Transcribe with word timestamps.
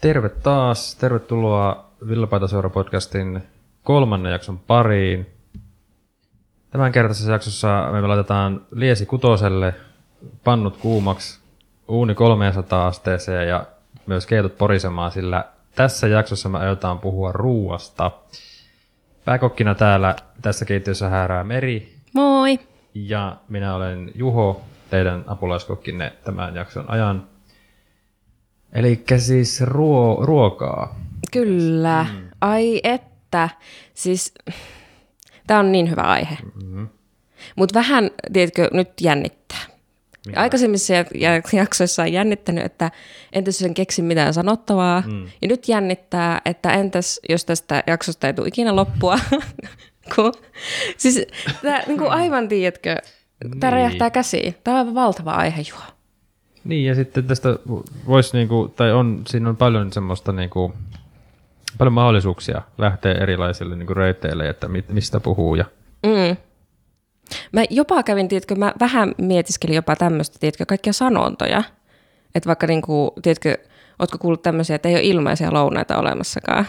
Terve 0.00 0.28
taas. 0.28 0.94
Tervetuloa 0.94 1.90
Villapaitaseura-podcastin 2.08 3.40
kolmannen 3.82 4.32
jakson 4.32 4.58
pariin. 4.58 5.26
Tämän 6.70 6.92
kertaisessa 6.92 7.32
jaksossa 7.32 7.88
me 7.92 8.00
laitetaan 8.00 8.66
liesi 8.70 9.06
kutoselle, 9.06 9.74
pannut 10.44 10.76
kuumaksi, 10.76 11.40
uuni 11.88 12.14
300 12.14 12.86
asteeseen 12.86 13.48
ja 13.48 13.66
myös 14.06 14.26
keitut 14.26 14.58
porisemaan, 14.58 15.12
sillä 15.12 15.44
tässä 15.74 16.06
jaksossa 16.06 16.48
me 16.48 16.58
aiotaan 16.58 16.98
puhua 16.98 17.32
ruuasta. 17.32 18.10
Pääkokkina 19.24 19.74
täällä 19.74 20.16
tässä 20.42 20.64
keittiössä 20.64 21.08
häärää 21.08 21.44
Meri 21.44 21.94
Moi! 22.14 22.58
ja 22.94 23.36
minä 23.48 23.74
olen 23.74 24.12
Juho, 24.14 24.60
teidän 24.90 25.24
apulaiskokkinne 25.26 26.12
tämän 26.24 26.54
jakson 26.54 26.90
ajan. 26.90 27.37
Eli 28.72 29.04
siis 29.18 29.60
ruo- 29.60 30.24
ruokaa. 30.24 31.00
Kyllä. 31.32 32.06
Mm. 32.12 32.28
Ai 32.40 32.80
että. 32.84 33.48
Siis 33.94 34.34
tämä 35.46 35.60
on 35.60 35.72
niin 35.72 35.90
hyvä 35.90 36.02
aihe. 36.02 36.36
Mm-hmm. 36.54 36.88
Mutta 37.56 37.74
vähän, 37.78 38.10
tiedätkö, 38.32 38.68
nyt 38.72 38.88
jännittää. 39.00 39.58
Mikä? 40.26 40.40
Aikaisemmissa 40.40 40.92
jak- 41.02 41.14
jak- 41.16 41.56
jaksoissa 41.56 42.02
on 42.02 42.12
jännittänyt, 42.12 42.64
että 42.64 42.90
entäs 43.32 43.60
jos 43.60 43.66
en 43.66 43.74
keksi 43.74 44.02
mitään 44.02 44.34
sanottavaa. 44.34 45.02
Mm. 45.06 45.24
Ja 45.42 45.48
nyt 45.48 45.68
jännittää, 45.68 46.40
että 46.44 46.72
entäs 46.72 47.20
jos 47.28 47.44
tästä 47.44 47.82
jaksosta 47.86 48.26
ei 48.26 48.34
tule 48.34 48.48
ikinä 48.48 48.76
loppua. 48.76 49.18
Kun, 50.14 50.32
siis 50.96 51.26
tämä 51.62 51.82
niin 51.86 51.98
kuin 51.98 52.10
aivan, 52.10 52.48
tiedätkö, 52.48 52.96
tämä 53.40 53.52
Niin. 53.54 53.72
räjähtää 53.72 54.10
käsiin. 54.10 54.54
Tämä 54.64 54.74
on 54.74 54.78
aivan 54.78 54.94
valtava 54.94 55.32
aihe, 55.32 55.62
Juha. 55.70 55.86
Niin, 56.68 56.86
ja 56.86 56.94
sitten 56.94 57.24
tästä 57.24 57.48
voisi, 58.06 58.36
niinku, 58.36 58.72
tai 58.76 58.92
on, 58.92 59.22
siinä 59.26 59.48
on 59.48 59.56
paljon 59.56 59.92
semmoista, 59.92 60.32
niinku, 60.32 60.72
paljon 61.78 61.92
mahdollisuuksia 61.92 62.62
lähteä 62.78 63.12
erilaisille 63.12 63.76
niinku, 63.76 63.94
reiteille, 63.94 64.48
että 64.48 64.68
mit, 64.68 64.88
mistä 64.88 65.20
puhuu. 65.20 65.54
Ja, 65.54 65.64
Mm. 66.02 66.36
Mä 67.52 67.62
jopa 67.70 68.02
kävin, 68.02 68.28
tiedätkö, 68.28 68.54
mä 68.54 68.72
vähän 68.80 69.14
mietiskelin 69.18 69.76
jopa 69.76 69.96
tämmöistä, 69.96 70.36
tiedätkö, 70.40 70.66
kaikkia 70.66 70.92
sanontoja. 70.92 71.62
Että 72.34 72.46
vaikka, 72.46 72.66
niin 72.66 72.82
kuin, 72.82 73.10
tiedätkö, 73.22 73.58
ootko 73.98 74.18
kuullut 74.18 74.42
tämmöisiä, 74.42 74.76
että 74.76 74.88
ei 74.88 74.94
ole 74.94 75.02
ilmaisia 75.02 75.52
lounaita 75.52 75.98
olemassakaan. 75.98 76.66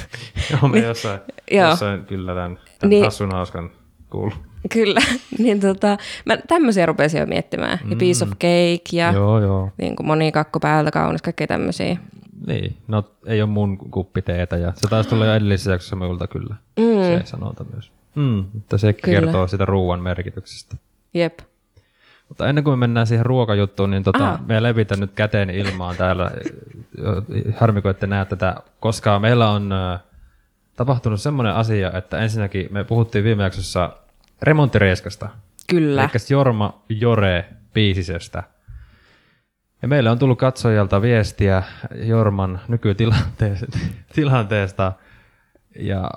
joo, 0.50 0.68
me 0.68 0.78
jossain, 0.78 1.20
Joo. 1.50 1.70
jossain 1.70 2.04
kyllä 2.04 2.34
tämän, 2.34 2.56
tämän 2.56 2.66
Niin. 2.82 2.90
niin. 2.90 3.04
hassun 3.04 3.32
hauskan 3.32 3.70
kuullut. 4.10 4.47
Kyllä, 4.72 5.00
niin 5.38 5.60
tota, 5.60 5.96
mä 6.24 6.36
tämmöisiä 6.36 6.86
rupesin 6.86 7.20
jo 7.20 7.26
miettimään. 7.26 7.78
Ja 7.90 7.96
piece 7.96 8.24
of 8.24 8.30
cake 8.30 8.82
ja 8.92 9.12
Joo, 9.12 9.40
joo. 9.40 9.70
niin 9.78 9.96
kuin 9.96 10.06
moni 10.06 10.32
kakku 10.32 10.60
päältä 10.60 10.90
kaunis, 10.90 11.22
kaikkea 11.22 11.46
tämmöisiä. 11.46 11.96
Niin, 12.46 12.76
no 12.88 13.04
ei 13.26 13.42
ole 13.42 13.50
mun 13.50 13.78
kuppiteetä, 13.78 14.56
ja 14.56 14.72
se 14.76 14.88
taisi 14.88 15.10
tulla 15.10 15.26
jo 15.26 15.34
edellisessä 15.34 15.70
jaksossa 15.70 15.96
minulta 15.96 16.26
kyllä. 16.26 16.54
Mm. 16.78 16.84
Se 17.02 17.20
sanota 17.24 17.64
myös. 17.72 17.92
Mm, 18.14 18.44
mutta 18.52 18.78
se 18.78 18.92
Kyllä. 18.92 19.20
kertoo 19.20 19.46
sitä 19.48 19.64
ruoan 19.64 20.02
merkityksestä. 20.02 20.76
Jep. 21.14 21.38
Mutta 22.28 22.48
ennen 22.48 22.64
kuin 22.64 22.72
me 22.72 22.80
mennään 22.80 23.06
siihen 23.06 23.26
ruokajuttuun, 23.26 23.90
niin 23.90 24.02
tota, 24.02 24.38
me 24.46 24.62
levitän 24.62 25.00
nyt 25.00 25.12
käteen 25.14 25.50
ilmaan 25.50 25.96
täällä. 25.96 26.30
Harmi, 27.56 27.82
kun 27.82 27.90
ette 27.90 28.06
näe 28.06 28.24
tätä, 28.24 28.56
koska 28.80 29.18
meillä 29.18 29.50
on 29.50 29.70
tapahtunut 30.76 31.20
semmoinen 31.20 31.54
asia, 31.54 31.92
että 31.92 32.18
ensinnäkin 32.18 32.68
me 32.70 32.84
puhuttiin 32.84 33.24
viime 33.24 33.42
jaksossa 33.42 33.90
remonttireiskasta. 34.42 35.28
Kyllä. 35.66 36.02
Eli 36.02 36.10
Jorma 36.30 36.82
Jore 36.88 37.44
biisisestä. 37.74 38.42
Ja 39.82 39.88
meille 39.88 40.10
on 40.10 40.18
tullut 40.18 40.38
katsojalta 40.38 41.02
viestiä 41.02 41.62
Jorman 41.94 42.60
nykytilanteesta. 42.68 44.92
Ja 45.78 46.10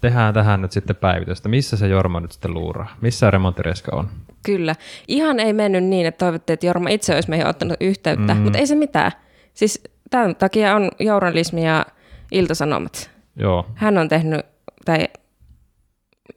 tehdään 0.00 0.34
tähän 0.34 0.62
nyt 0.62 0.72
sitten 0.72 0.96
päivitystä. 0.96 1.48
Missä 1.48 1.76
se 1.76 1.88
Jorma 1.88 2.20
nyt 2.20 2.32
sitten 2.32 2.54
luuraa? 2.54 2.96
Missä 3.00 3.30
remonttireiska 3.30 3.96
on? 3.96 4.08
Kyllä. 4.42 4.74
Ihan 5.08 5.40
ei 5.40 5.52
mennyt 5.52 5.84
niin, 5.84 6.06
että 6.06 6.18
toivottiin, 6.18 6.54
että 6.54 6.66
Jorma 6.66 6.88
itse 6.88 7.14
olisi 7.14 7.30
meihin 7.30 7.46
ottanut 7.46 7.76
yhteyttä, 7.80 8.34
mm. 8.34 8.40
mutta 8.40 8.58
ei 8.58 8.66
se 8.66 8.74
mitään. 8.74 9.12
Siis 9.54 9.84
tämän 10.10 10.36
takia 10.36 10.74
on 10.74 10.90
journalismi 10.98 11.66
ja 11.66 11.86
iltasanomat. 12.32 13.10
Joo. 13.36 13.66
Hän 13.74 13.98
on 13.98 14.08
tehnyt, 14.08 14.40
tai 14.84 15.08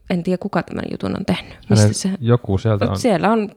en 0.09 0.23
tiedä 0.23 0.37
kuka 0.37 0.63
tämän 0.63 0.83
jutun 0.91 1.15
on 1.19 1.25
tehnyt. 1.25 1.53
Mistä 1.69 1.75
Hänen, 1.83 1.93
se? 1.93 2.09
joku 2.19 2.57
sieltä 2.57 2.89
on. 2.89 2.97
Siellä 2.99 3.29
on, 3.31 3.49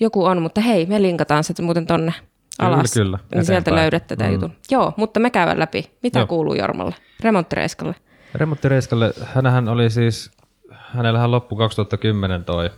joku 0.00 0.24
on, 0.24 0.42
mutta 0.42 0.60
hei, 0.60 0.86
me 0.86 1.02
linkataan 1.02 1.44
se 1.44 1.62
muuten 1.62 1.86
tonne 1.86 2.12
alas. 2.58 2.92
kyllä, 2.94 3.18
Niin 3.34 3.44
sieltä 3.44 3.58
eteenpäin. 3.60 3.82
löydätte 3.82 4.16
tämän 4.16 4.30
Mm. 4.30 4.34
jutun. 4.34 4.52
Joo, 4.70 4.92
mutta 4.96 5.20
me 5.20 5.30
käydään 5.30 5.58
läpi. 5.58 5.90
Mitä 6.02 6.18
Joo. 6.18 6.26
kuuluu 6.26 6.54
Jormalle? 6.54 6.94
Remonttireiskalle. 7.20 7.94
Remonttireiskalle, 8.34 9.12
hänähän 9.24 9.68
oli 9.68 9.90
siis, 9.90 10.30
hänellähän 10.72 11.30
loppu 11.30 11.56
2010 11.56 12.44
toi, 12.44 12.70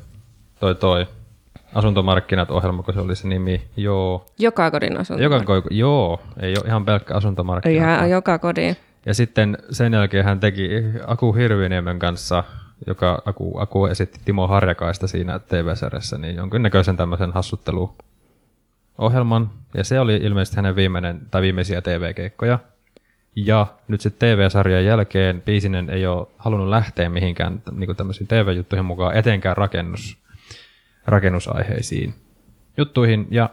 toi, 0.61 0.75
toi 0.75 1.07
asuntomarkkinat 1.75 2.51
ohjelma, 2.51 2.83
kun 2.83 2.95
se 2.95 3.01
oli 3.01 3.17
se 3.17 3.29
nimi. 3.29 3.63
Joo. 3.77 4.27
Joka 4.39 4.71
kodin 4.71 4.97
asunto. 5.01 5.23
Joka 5.23 5.45
joo, 5.71 6.21
ei 6.41 6.55
ole 6.59 6.67
ihan 6.69 6.85
pelkkä 6.85 7.15
asuntomarkkinat. 7.15 7.77
Ihan 7.77 8.11
joka 8.11 8.39
kodin. 8.39 8.77
Ja 9.07 9.15
sitten 9.15 9.59
sen 9.71 9.93
jälkeen 9.93 10.25
hän 10.25 10.41
teki 10.41 10.69
Aku 11.07 11.33
Hirviniemen 11.33 11.99
kanssa, 11.99 12.45
joka 12.87 13.23
Aku, 13.25 13.59
Aku 13.59 13.87
esitti 13.87 14.21
Timo 14.25 14.47
Harjakaista 14.47 15.07
siinä 15.07 15.39
TV-sarjassa, 15.39 16.19
niin 16.19 16.37
jonkinnäköisen 16.37 16.97
tämmöisen 16.97 17.33
hassutteluohjelman. 17.33 19.51
Ja 19.75 19.85
se 19.85 20.01
oli 20.01 20.17
ilmeisesti 20.17 20.57
hänen 20.57 20.77
viimeinen, 20.77 21.21
tai 21.31 21.43
viimeisiä 21.43 21.83
TV-keikkoja. 21.83 22.59
Ja 23.37 23.67
nyt 23.89 24.01
sitten 24.01 24.37
TV-sarjan 24.37 24.85
jälkeen 24.85 25.41
Piisinen 25.41 25.91
ei 25.91 26.07
ole 26.07 26.27
halunnut 26.39 26.69
lähteä 26.69 27.09
mihinkään 27.09 27.63
niin 27.73 27.97
tämmöisiin 27.97 28.29
TV-juttuihin 28.29 28.85
mukaan, 28.85 29.17
etenkään 29.17 29.57
rakennus, 29.57 30.19
rakennusaiheisiin 31.07 32.15
juttuihin. 32.77 33.27
Ja 33.31 33.51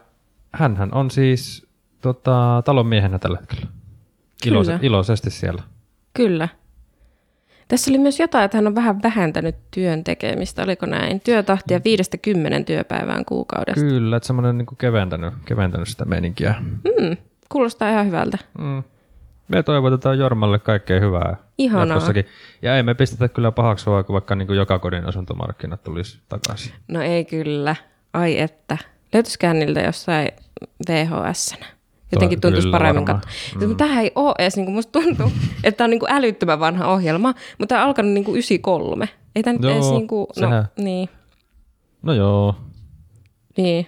hänhän 0.54 0.94
on 0.94 1.12
siis 1.12 1.68
tota, 2.02 2.62
talonmiehenä 2.66 3.20
tällä 3.20 3.38
hetkellä. 3.40 3.68
Iloisesti 4.82 5.30
siellä. 5.30 5.64
Kyllä. 6.14 6.48
Tässä 7.72 7.92
oli 7.92 7.98
myös 7.98 8.20
jotain, 8.20 8.46
että 8.46 8.58
hän 8.58 8.68
on 8.68 8.76
vähän 8.76 9.04
vähentänyt 9.04 9.56
työn 9.72 10.04
tekemistä, 10.04 10.64
oliko 10.64 10.86
näin? 10.86 11.22
Työtahtia 11.22 11.78
Mm. 11.78 11.82
viidestä 11.86 12.18
kymmenen 12.18 12.66
työpäivään 12.66 13.26
kuukaudessa. 13.26 13.86
Kyllä, 13.86 14.18
että 14.18 14.28
semmoinen 14.28 14.58
niin 14.58 14.68
keventänyt, 14.78 15.34
keventänyt 15.46 15.88
sitä 15.88 16.06
meininkiä. 16.06 16.56
Mm, 16.60 17.18
kuulostaa 17.50 17.90
ihan 17.90 18.06
hyvältä. 18.08 18.38
Mm. 18.58 18.84
Me 19.48 19.64
toivotetaan 19.64 20.20
Jormalle 20.20 20.60
kaikkea 20.60 21.00
hyvää 21.00 21.36
Ihanaa. 21.58 21.86
jatkossakin. 21.88 22.26
Ja 22.62 22.76
ei 22.76 22.84
me 22.84 22.94
pistetä 22.94 23.28
kyllä 23.28 23.52
pahaksua, 23.52 24.04
kun 24.04 24.14
vaikka 24.14 24.36
niin 24.36 24.48
kuin 24.48 24.58
joka 24.58 24.80
kodin 24.80 25.06
asuntomarkkinat 25.06 25.84
tulisi 25.84 26.20
takaisin. 26.30 26.74
No 26.88 27.02
ei 27.02 27.26
kyllä. 27.26 27.76
Ai 28.14 28.40
että. 28.40 28.78
Löytyisikään 29.14 29.60
niiltä 29.60 29.82
jossain 29.82 30.28
vhs 30.90 31.56
Jotenkin 32.12 32.42
tuntuisi 32.42 32.68
kyllä 32.68 32.78
paremmin 32.78 33.06
katsoa. 33.06 33.32
Mm. 33.62 33.76
Tämähän 33.76 34.04
ei 34.04 34.12
ole 34.16 34.36
edes, 34.40 34.56
niin 34.56 34.66
kuin 34.66 34.76
musta 34.76 35.00
tuntuu, 35.02 35.32
että 35.64 35.78
tämä 35.78 35.86
on 35.86 35.90
niin 35.90 36.00
kuin 36.00 36.12
älyttömän 36.12 36.60
vanha 36.60 36.88
ohjelma, 36.88 37.34
mutta 37.58 37.68
tämä 37.68 37.82
on 37.82 37.88
alkanut 37.88 38.12
niin 38.12 38.24
kuin 38.24 38.34
93. 38.36 39.10
Ei 39.36 39.44
tämä 39.44 39.54
nyt 39.54 39.64
Joo, 39.64 39.74
edes 39.74 39.90
niin 39.92 40.08
kuin, 40.08 40.28
no 40.40 40.48
sehän- 40.50 40.66
niin, 40.78 41.10
No 42.04 42.14
joo, 42.14 42.56
niin. 43.58 43.88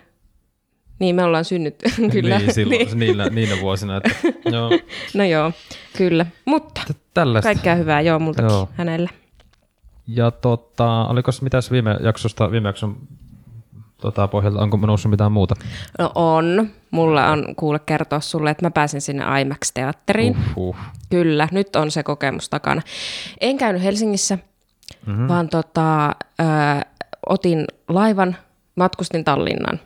Niin, 1.00 1.16
me 1.16 1.24
ollaan 1.24 1.46
synnytty, 1.46 1.86
kyllä. 2.12 2.38
niin, 2.38 2.54
silloin, 2.54 2.80
niin. 2.86 3.00
Niillä, 3.00 3.30
niinä 3.30 3.56
vuosina. 3.62 3.98
Että, 3.98 4.10
joo, 4.52 4.70
No 5.14 5.24
joo, 5.24 5.52
kyllä. 5.98 6.26
Mutta 6.46 6.82
tällaista. 7.14 7.48
kaikkea 7.48 7.76
hyvää, 7.76 8.02
joo, 8.02 8.20
multakin 8.20 8.50
joo. 8.52 8.70
hänelle. 8.74 9.10
Ja 10.08 10.32
tota, 10.32 11.06
oliko 11.08 11.32
mitäs 11.42 11.72
viime 11.72 11.98
jaksosta, 12.04 12.52
viime 12.52 12.70
jakson 12.70 12.98
tota, 14.04 14.28
pohjalta, 14.28 14.60
onko 14.60 14.78
noussut 14.78 15.12
mitään 15.12 15.32
muuta? 15.32 15.56
No 16.00 16.12
on. 16.16 16.70
Mulla 16.92 17.30
on 17.30 17.56
kuule 17.56 17.80
kertoa 17.80 18.20
sulle, 18.20 18.50
että 18.50 18.66
mä 18.66 18.72
pääsin 18.72 19.02
sinne 19.02 19.24
IMAX-teatteriin. 19.42 20.38
Uh. 20.38 20.38
Uhuh. 20.56 20.76
Kyllä, 21.10 21.48
nyt 21.52 21.76
on 21.76 21.92
se 21.92 22.04
kokemus 22.04 22.50
takana. 22.50 22.82
En 23.42 23.58
käynyt 23.58 23.84
Helsingissä, 23.84 24.38
mm-hmm. 25.06 25.28
vaan 25.28 25.50
tota, 25.50 26.08
ö, 26.08 26.14
otin 27.30 27.66
laivan, 27.88 28.36
matkustin 28.76 29.24
Tallinnan. 29.24 29.80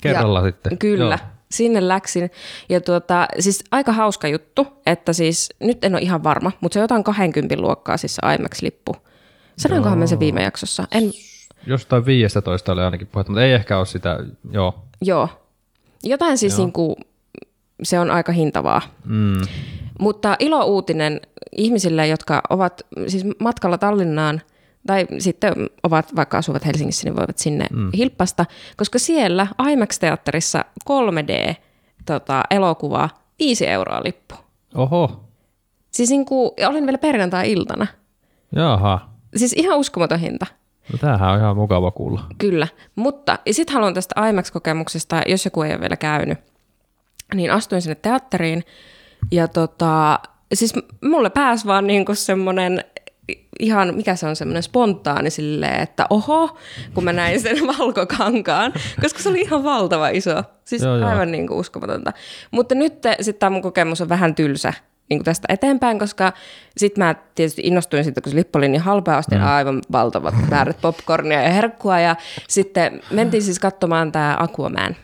Kerralla 0.00 0.42
sitten. 0.42 0.78
Kyllä, 0.78 1.18
Joo. 1.20 1.28
sinne 1.50 1.88
läksin. 1.88 2.30
Ja 2.68 2.80
tuota, 2.80 3.26
siis 3.38 3.64
aika 3.70 3.92
hauska 3.92 4.28
juttu, 4.28 4.66
että 4.86 5.12
siis 5.12 5.48
nyt 5.60 5.84
en 5.84 5.94
ole 5.94 6.02
ihan 6.02 6.24
varma, 6.24 6.52
mutta 6.60 6.74
se 6.74 6.78
on 6.78 6.84
jotain 6.84 7.04
20 7.04 7.56
luokkaa 7.56 7.96
siis 7.96 8.14
se 8.14 8.22
IMAX-lippu. 8.34 8.96
Sanoinkohan 9.58 9.98
mä 9.98 10.06
sen 10.06 10.20
viime 10.20 10.42
jaksossa? 10.42 10.88
En, 10.92 11.12
Jostain 11.66 12.06
15 12.06 12.72
oli 12.72 12.82
ainakin 12.82 13.06
puhetta, 13.06 13.32
mutta 13.32 13.44
ei 13.44 13.52
ehkä 13.52 13.78
ole 13.78 13.86
sitä, 13.86 14.18
joo. 14.50 14.84
joo. 15.02 15.28
Jotain 16.02 16.38
siis 16.38 16.58
niin 16.58 16.72
kuin, 16.72 16.96
se 17.82 17.98
on 17.98 18.10
aika 18.10 18.32
hintavaa. 18.32 18.82
Mm. 19.04 19.40
Mutta 20.00 20.36
ilo-uutinen 20.38 21.20
ihmisille, 21.56 22.06
jotka 22.06 22.42
ovat 22.50 22.86
siis 23.06 23.24
matkalla 23.40 23.78
Tallinnaan 23.78 24.40
tai 24.86 25.06
sitten 25.18 25.54
ovat 25.82 26.16
vaikka 26.16 26.38
asuvat 26.38 26.66
Helsingissä, 26.66 27.04
niin 27.04 27.16
voivat 27.16 27.38
sinne 27.38 27.66
mm. 27.70 27.90
hilppasta, 27.96 28.46
koska 28.76 28.98
siellä 28.98 29.46
IMAX-teatterissa 29.70 30.64
3D 30.90 31.54
tota, 32.06 32.42
elokuva 32.50 33.08
5 33.38 33.66
euroa 33.66 34.00
lippu. 34.04 34.34
Oho, 34.74 35.28
Siis 35.90 36.10
niin 36.10 36.24
kuin, 36.24 36.50
olin 36.68 36.86
vielä 36.86 36.98
perjantai-iltana. 36.98 37.86
jaha. 38.56 39.08
Siis 39.36 39.52
ihan 39.52 39.78
uskomaton 39.78 40.20
hinta. 40.20 40.46
No 40.92 40.98
tämähän 40.98 41.30
on 41.30 41.38
ihan 41.38 41.56
mukava 41.56 41.90
kuulla. 41.90 42.20
Kyllä, 42.38 42.68
mutta 42.94 43.38
sitten 43.50 43.74
haluan 43.74 43.94
tästä 43.94 44.28
IMAX-kokemuksesta, 44.28 45.22
jos 45.26 45.44
joku 45.44 45.62
ei 45.62 45.72
ole 45.72 45.80
vielä 45.80 45.96
käynyt, 45.96 46.38
niin 47.34 47.52
astuin 47.52 47.82
sinne 47.82 47.94
teatteriin 47.94 48.64
ja 49.30 49.48
tota, 49.48 50.20
siis 50.54 50.74
mulle 51.04 51.30
pääsi 51.30 51.66
vaan 51.66 51.86
niinku 51.86 52.14
semmoinen 52.14 52.84
ihan, 53.58 53.94
mikä 53.94 54.16
se 54.16 54.26
on 54.26 54.36
semmoinen 54.36 54.62
spontaani 54.62 55.30
silleen, 55.30 55.80
että 55.80 56.06
oho, 56.10 56.56
kun 56.94 57.04
mä 57.04 57.12
näin 57.12 57.40
sen 57.40 57.66
valkokankaan, 57.78 58.72
koska 59.00 59.22
se 59.22 59.28
oli 59.28 59.40
ihan 59.40 59.64
valtava 59.64 60.08
iso. 60.08 60.42
Siis 60.64 60.82
Joo, 60.82 60.92
joo, 60.92 61.00
joo. 61.00 61.10
aivan 61.10 61.32
niin 61.32 61.46
kuin 61.46 61.58
uskomatonta. 61.58 62.12
Mutta 62.50 62.74
nyt 62.74 62.94
sitten 63.20 63.38
tämä 63.38 63.50
mun 63.50 63.62
kokemus 63.62 64.00
on 64.00 64.08
vähän 64.08 64.34
tylsä 64.34 64.72
niin 65.10 65.24
tästä 65.24 65.46
eteenpäin, 65.52 65.98
koska 65.98 66.32
sitten 66.76 67.04
mä 67.04 67.14
tietysti 67.34 67.62
innostuin 67.64 68.04
siitä, 68.04 68.20
kun 68.20 68.32
se 68.32 68.36
lippu 68.36 68.58
oli 68.58 68.68
niin 68.68 68.80
halpaa, 68.80 69.18
ostin 69.18 69.38
mm. 69.38 69.46
aivan 69.46 69.82
valtavat 69.92 70.34
määrät 70.50 70.80
popcornia 70.80 71.42
ja 71.42 71.52
herkkua 71.52 72.00
ja 72.00 72.16
sitten 72.48 73.00
mentiin 73.10 73.42
siis 73.42 73.58
katsomaan 73.58 74.12
tämä 74.12 74.36
Aquaman 74.40 74.96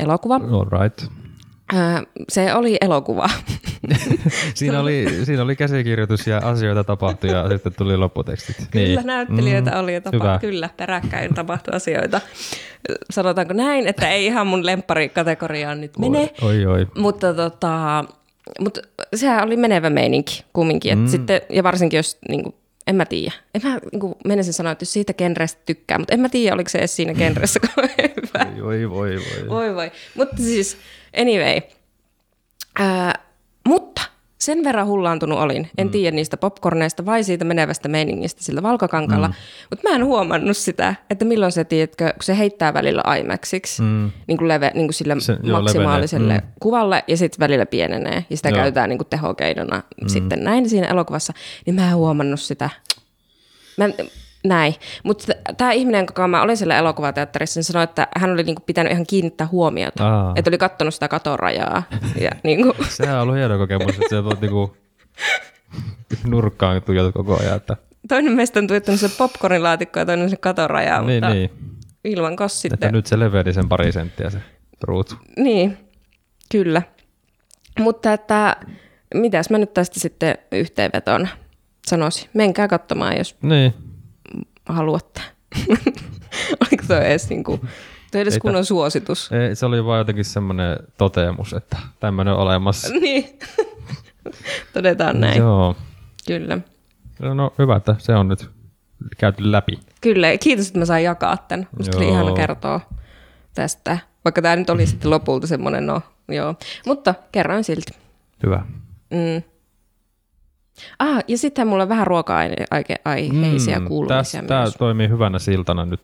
elokuva. 0.00 0.34
All 0.34 0.82
right. 0.82 1.04
Se 2.28 2.54
oli 2.54 2.76
elokuva. 2.80 3.30
Siinä 4.54 4.80
oli, 4.80 5.06
siinä 5.24 5.42
oli 5.42 5.56
käsikirjoitus 5.56 6.26
ja 6.26 6.38
asioita 6.38 6.84
tapahtui 6.84 7.30
ja 7.30 7.48
sitten 7.48 7.72
tuli 7.78 7.96
lopputekstit. 7.96 8.56
Kyllä 8.70 8.86
niin. 8.86 9.06
näyttelijöitä 9.06 9.70
mm, 9.70 9.80
oli 9.80 9.94
ja 9.94 10.00
tapa- 10.00 10.12
hyvä. 10.12 10.38
kyllä 10.38 10.70
peräkkäin 10.76 11.34
tapahtui 11.34 11.76
asioita. 11.76 12.20
Sanotaanko 13.10 13.52
näin, 13.52 13.86
että 13.86 14.08
ei 14.08 14.26
ihan 14.26 14.46
mun 14.46 14.66
lempparikategoriaan 14.66 15.80
nyt 15.80 15.98
mene, 15.98 16.30
Oi, 16.42 16.66
oi. 16.66 16.86
mutta 16.98 17.34
tota, 17.34 18.04
mutta 18.60 18.80
sehän 19.14 19.44
oli 19.44 19.56
menevä 19.56 19.90
meininki 19.90 20.44
kumminkin. 20.52 20.98
Mm. 20.98 21.06
Sitten, 21.06 21.40
ja 21.50 21.62
varsinkin 21.62 21.96
jos, 21.96 22.18
niin 22.28 22.42
kuin, 22.42 22.54
en 22.86 22.96
mä 22.96 23.04
tiedä. 23.04 23.32
En 23.54 23.60
mä 23.64 23.80
niin 23.92 24.14
menisin 24.24 24.52
sanoa, 24.52 24.72
että 24.72 24.82
jos 24.82 24.92
siitä 24.92 25.12
genrestä 25.12 25.62
tykkää, 25.66 25.98
mutta 25.98 26.14
en 26.14 26.20
mä 26.20 26.28
tiedä, 26.28 26.54
oliko 26.54 26.68
se 26.68 26.78
edes 26.78 26.96
siinä 26.96 27.14
genressä 27.14 27.60
hyvä. 27.76 28.46
Oi, 28.62 28.90
voi, 28.90 29.16
voi. 29.16 29.48
Voi 29.48 29.74
voi. 29.74 29.92
Mutta 30.14 30.36
siis, 30.36 30.76
anyway. 31.16 31.60
Ää, 32.78 33.31
sen 34.42 34.64
verran 34.64 34.86
hullaantunut 34.86 35.38
olin. 35.38 35.70
En 35.78 35.86
mm. 35.86 35.90
tiedä 35.90 36.16
niistä 36.16 36.36
popcorneista 36.36 37.06
vai 37.06 37.24
siitä 37.24 37.44
menevästä 37.44 37.88
meiningistä 37.88 38.44
sillä 38.44 38.62
valkokankalla. 38.62 39.28
Mm. 39.28 39.34
Mutta 39.70 39.88
mä 39.88 39.96
en 39.96 40.04
huomannut 40.04 40.56
sitä, 40.56 40.94
että 41.10 41.24
milloin 41.24 41.52
se, 41.52 41.64
tiedätkö, 41.64 42.12
kun 42.12 42.22
se 42.22 42.38
heittää 42.38 42.74
välillä 42.74 43.02
IMAXiksi, 43.16 43.82
mm. 43.82 44.10
niin 44.26 44.38
kuin 44.38 44.48
leve, 44.48 44.70
niin 44.74 44.86
kuin 44.86 44.94
sille 44.94 45.20
Se- 45.20 45.36
joo, 45.42 45.60
maksimaaliselle 45.60 46.28
levenee. 46.28 46.46
mm. 46.48 46.52
kuvalle, 46.60 47.04
ja 47.06 47.16
sitten 47.16 47.40
välillä 47.40 47.66
pienenee, 47.66 48.24
ja 48.30 48.36
sitä 48.36 48.48
Joo. 48.48 48.56
käytetään 48.56 48.88
niin 48.88 48.98
kuin 48.98 49.08
tehokeinona 49.10 49.82
mm. 50.02 50.08
sitten 50.08 50.44
näin 50.44 50.68
siinä 50.68 50.86
elokuvassa, 50.86 51.32
niin 51.66 51.74
mä 51.74 51.88
en 51.88 51.96
huomannut 51.96 52.40
sitä. 52.40 52.70
Mä, 53.76 53.88
näin. 54.44 54.74
Mutta 55.02 55.32
tämä 55.56 55.72
ihminen, 55.72 55.98
jonka 55.98 56.28
mä 56.28 56.42
olin 56.42 56.56
siellä 56.56 56.78
elokuvateatterissa, 56.78 57.58
niin 57.58 57.64
sanoi, 57.64 57.84
että 57.84 58.06
hän 58.16 58.30
oli 58.30 58.42
niinku 58.42 58.62
pitänyt 58.66 58.92
ihan 58.92 59.06
kiinnittää 59.06 59.46
huomiota. 59.46 60.08
Aa. 60.08 60.32
Että 60.36 60.50
oli 60.50 60.58
kattonut 60.58 60.94
sitä 60.94 61.08
katorajaa. 61.08 61.82
Ja 62.20 62.30
niinku, 62.42 62.74
Sehän 62.88 63.16
on 63.16 63.22
ollut 63.22 63.36
hieno 63.36 63.58
kokemus, 63.58 63.90
että 63.90 64.08
sä 64.10 64.24
voit 64.24 64.40
niinku 64.40 64.76
nurkkaan 66.26 66.82
tuijota 66.82 67.12
koko 67.12 67.40
ajan. 67.40 67.56
Että, 67.56 67.76
toinen 68.08 68.32
meistä 68.32 68.60
on 68.60 68.66
tuottanut 68.66 69.00
se 69.00 69.08
popcornilaatikko 69.18 69.98
ja 69.98 70.06
toinen 70.06 70.30
se 70.30 70.36
katorajaa, 70.36 71.02
niin, 71.02 71.24
mutta 71.24 71.34
niin. 71.34 71.50
ilman 72.04 72.36
kos 72.36 72.64
Että 72.64 72.92
nyt 72.92 73.06
se 73.06 73.18
leveni 73.18 73.52
sen 73.52 73.68
pari 73.68 73.92
senttiä 73.92 74.30
se 74.30 74.38
ruutu. 74.82 75.14
Niin, 75.36 75.78
kyllä. 76.52 76.82
Mutta 77.78 78.12
että 78.12 78.56
mitäs 79.14 79.50
mä 79.50 79.58
nyt 79.58 79.74
tästä 79.74 80.00
sitten 80.00 80.34
yhteenvetona 80.52 81.28
sanoisin. 81.86 82.30
Menkää 82.34 82.68
katsomaan, 82.68 83.18
jos 83.18 83.36
Niin. 83.42 83.74
Haluatte. 84.66 85.20
Oliko 86.60 86.84
toi 86.88 87.06
edes, 87.06 87.28
niinku, 87.28 87.60
toi 88.12 88.20
edes 88.20 88.38
kunnon 88.38 88.64
suositus? 88.64 89.30
Ei, 89.32 89.56
se 89.56 89.66
oli 89.66 89.84
vaan 89.84 89.98
jotenkin 89.98 90.24
semmoinen 90.24 90.76
toteamus, 90.98 91.52
että 91.52 91.78
tämmöinen 92.00 92.34
on 92.34 92.40
olemassa. 92.40 92.94
niin. 93.00 93.38
Todetaan 94.72 95.20
näin. 95.20 95.38
Joo. 95.38 95.76
Kyllä. 96.26 96.58
No 97.34 97.52
hyvä, 97.58 97.76
että 97.76 97.94
se 97.98 98.14
on 98.14 98.28
nyt 98.28 98.50
käyty 99.18 99.52
läpi. 99.52 99.78
Kyllä, 100.00 100.38
kiitos, 100.38 100.66
että 100.66 100.78
mä 100.78 100.84
sain 100.84 101.04
jakaa 101.04 101.36
tämän. 101.36 101.68
Musta 101.78 101.96
oli 101.96 102.08
ihana 102.08 102.32
kertoa 102.32 102.80
tästä. 103.54 103.98
Vaikka 104.24 104.42
tämä 104.42 104.56
nyt 104.56 104.70
oli 104.70 104.86
sitten 104.86 105.10
lopulta 105.10 105.46
semmoinen, 105.46 105.86
no 105.86 106.02
joo. 106.28 106.54
Mutta 106.86 107.14
kerroin 107.32 107.64
silti. 107.64 107.92
Hyvä. 108.42 108.64
Mm. 109.10 109.42
Ah, 110.98 111.24
ja 111.28 111.38
sitten 111.38 111.66
mulla 111.66 111.82
on 111.82 111.88
vähän 111.88 112.06
ruoka-aiheisia 112.06 113.80
mm, 113.80 113.86
kuulumisia 113.86 114.42
Tämä 114.42 114.62
myös. 114.62 114.76
toimii 114.76 115.08
hyvänä 115.08 115.38
siltana 115.38 115.84
nyt 115.84 116.00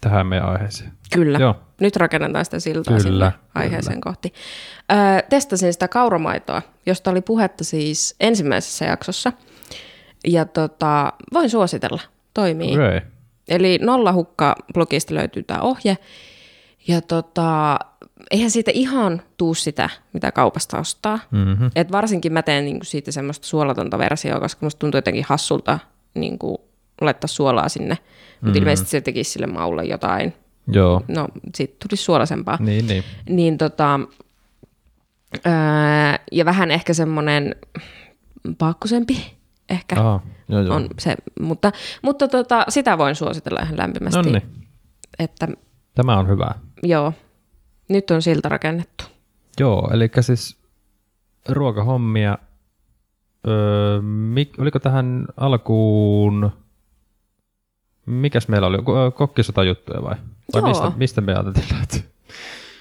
tähän 0.00 0.26
meidän 0.26 0.48
aiheeseen. 0.48 0.92
Kyllä. 1.12 1.38
Joo. 1.38 1.56
Nyt 1.80 1.96
rakennetaan 1.96 2.44
sitä 2.44 2.60
siltaa 2.60 2.96
Kyllä, 2.96 3.08
kyllä. 3.10 3.32
aiheeseen 3.54 4.00
kohti. 4.00 4.32
Öö, 4.92 4.98
testasin 5.30 5.72
sitä 5.72 5.88
kauramaitoa, 5.88 6.62
josta 6.86 7.10
oli 7.10 7.20
puhetta 7.20 7.64
siis 7.64 8.16
ensimmäisessä 8.20 8.84
jaksossa. 8.84 9.32
Ja 10.26 10.44
tota, 10.44 11.12
voin 11.32 11.50
suositella. 11.50 12.00
Toimii. 12.34 12.72
Okei. 12.72 13.00
Eli 13.48 13.78
Nollahukka-blogista 13.82 15.14
löytyy 15.14 15.42
tämä 15.42 15.60
ohje. 15.60 15.98
Ja 16.88 17.00
tota, 17.02 17.78
eihän 18.30 18.50
siitä 18.50 18.70
ihan 18.74 19.22
tuu 19.36 19.54
sitä, 19.54 19.90
mitä 20.12 20.32
kaupasta 20.32 20.78
ostaa. 20.78 21.18
Mm-hmm. 21.30 21.70
Et 21.76 21.92
varsinkin 21.92 22.32
mä 22.32 22.42
teen 22.42 22.64
niinku 22.64 22.84
siitä 22.84 23.12
semmoista 23.12 23.46
suolatonta 23.46 23.98
versiota, 23.98 24.40
koska 24.40 24.66
musta 24.66 24.78
tuntuu 24.78 24.98
jotenkin 24.98 25.24
hassulta 25.28 25.78
niinku, 26.14 26.60
laittaa 27.00 27.28
suolaa 27.28 27.68
sinne. 27.68 27.94
Mutta 27.94 28.46
mm-hmm. 28.46 28.56
ilmeisesti 28.56 28.90
se 28.90 29.00
tekisi 29.00 29.30
sille 29.30 29.46
maulle 29.46 29.84
jotain. 29.84 30.34
Joo. 30.72 31.02
No, 31.08 31.28
siitä 31.54 31.76
tulisi 31.88 32.04
suolasempaa. 32.04 32.58
Niin, 32.60 32.86
niin. 32.86 33.04
Niin 33.28 33.58
tota, 33.58 34.00
ää, 35.44 36.18
ja 36.32 36.44
vähän 36.44 36.70
ehkä 36.70 36.94
semmoinen 36.94 37.54
paakkusempi 38.58 39.38
ehkä 39.68 40.00
Aha, 40.00 40.20
joo, 40.48 40.62
joo. 40.62 40.76
on 40.76 40.88
se, 40.98 41.16
mutta, 41.40 41.72
mutta 42.02 42.28
tota, 42.28 42.64
sitä 42.68 42.98
voin 42.98 43.14
suositella 43.14 43.60
ihan 43.62 43.78
lämpimästi. 43.78 44.22
Nonni, 44.22 44.42
Että 45.18 45.48
tämä 45.94 46.18
on 46.18 46.28
hyvä. 46.28 46.54
joo, 46.82 47.12
nyt 47.88 48.10
on 48.10 48.22
silta 48.22 48.48
rakennettu. 48.48 49.04
Joo, 49.60 49.90
eli 49.92 50.10
siis 50.20 50.56
ruokahommia. 51.48 52.38
Öö, 53.48 54.00
mik, 54.02 54.54
oliko 54.58 54.78
tähän 54.78 55.26
alkuun, 55.36 56.50
mikäs 58.06 58.48
meillä 58.48 58.66
oli, 58.66 58.76
Ko- 58.78 59.12
kokkisotajuttuja 59.14 60.02
vai? 60.02 60.14
Vai 60.54 60.60
Joo. 60.62 60.68
mistä, 60.68 60.92
mistä 60.96 61.20
me 61.20 61.32
ajateltiin 61.34 61.66
lähteä? 61.72 62.00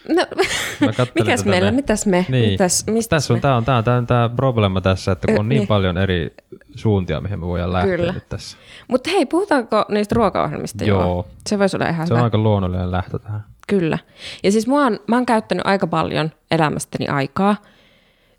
No, 0.10 0.26
mikäs 1.20 1.46
meillä, 1.46 1.66
näin. 1.66 1.76
mitäs 1.76 2.06
me, 2.06 2.26
Niin. 2.30 2.50
mitäs, 2.52 2.86
mistä 2.88 3.16
Tässä 3.16 3.34
on, 3.34 3.38
me? 3.38 3.42
tämä 3.42 3.56
on, 3.58 3.66
tää 3.66 3.78
on, 3.78 3.84
tää 3.84 3.98
on 3.98 4.08
tämä 4.08 4.30
probleema 4.36 4.82
tässä, 4.82 5.12
että 5.12 5.28
kun 5.28 5.36
Ö, 5.36 5.40
on 5.40 5.50
niin, 5.50 5.60
niin. 5.60 5.68
paljon 5.68 5.98
eri 5.98 6.36
suuntia, 6.76 7.22
mihin 7.22 7.40
me 7.40 7.46
voidaan 7.48 7.74
lähteä 7.74 7.98
Kyllä. 7.98 8.12
nyt 8.14 8.30
tässä. 8.30 8.58
Mutta 8.88 9.10
hei, 9.10 9.26
puhutaanko 9.26 9.86
niistä 9.90 10.16
ruokaohjelmista? 10.16 10.84
Joo. 10.86 11.28
Se 11.50 11.60
voisi 11.60 11.78
olla 11.78 11.90
ihan 11.90 12.08
Se 12.08 12.14
on 12.14 12.18
hyvä. 12.18 12.24
aika 12.26 12.38
luonnollinen 12.38 12.92
lähtö 12.92 13.20
tähän. 13.20 13.44
Kyllä. 13.68 13.98
Ja 14.44 14.52
siis 14.52 14.68
mä 14.68 14.84
oon, 14.84 15.00
mä 15.08 15.16
oon 15.16 15.26
käyttänyt 15.26 15.68
aika 15.68 15.88
paljon 15.88 16.32
elämästäni 16.52 17.08
aikaa 17.08 17.56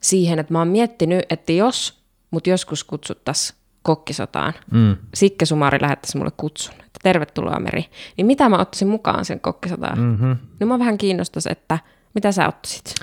siihen, 0.01 0.39
että 0.39 0.53
mä 0.53 0.59
oon 0.59 0.69
miettinyt, 0.69 1.25
että 1.31 1.53
jos 1.53 2.03
mut 2.31 2.47
joskus 2.47 2.85
kutsuttaisiin 2.85 3.59
kokkisotaan, 3.83 4.53
Mm. 4.71 4.97
Sikke 5.15 5.47
Sumari 5.47 5.79
lähettäisi 5.81 6.19
mulle 6.19 6.33
kutsun, 6.37 6.75
että 6.75 7.01
tervetuloa 7.03 7.61
Meri, 7.61 7.85
niin 8.17 8.27
mitä 8.27 8.49
mä 8.49 8.59
ottaisin 8.59 8.89
mukaan 8.89 9.25
sen 9.25 9.41
kokkisotaan? 9.41 9.99
Mm. 9.99 10.05
Mm-hmm. 10.05 10.37
Niin 10.61 10.69
mä 10.69 10.79
vähän 10.79 10.99
kiinnostaisi, 10.99 11.53
että 11.53 11.79
mitä 12.15 12.33
sä 12.33 12.49
ottaisit? 12.49 12.95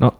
No, 0.00 0.14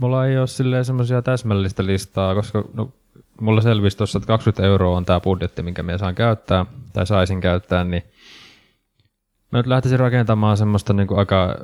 mulla 0.00 0.26
ei 0.26 0.38
ole 0.38 0.46
silleen 0.46 0.84
semmoisia 0.84 1.22
täsmällistä 1.22 1.86
listaa, 1.86 2.34
koska 2.34 2.64
no, 2.74 2.92
mulla 3.40 3.60
selvisi 3.60 3.96
tuossa, 3.96 4.18
että 4.18 4.26
20 4.26 4.66
euroa 4.66 4.96
on 4.96 5.04
tämä 5.04 5.20
budjetti, 5.20 5.62
minkä 5.62 5.82
minä 5.82 5.98
saan 5.98 6.14
käyttää, 6.14 6.66
tai 6.92 7.06
saisin 7.06 7.40
käyttää, 7.40 7.84
niin 7.84 8.02
mä 9.54 9.58
nyt 9.58 9.66
lähtisin 9.66 9.98
rakentamaan 9.98 10.56
semmoista 10.56 10.92
niin 10.92 11.06
kuin 11.06 11.18
aika 11.18 11.56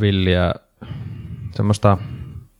villiä, 0.00 0.54
semmoista 1.54 1.98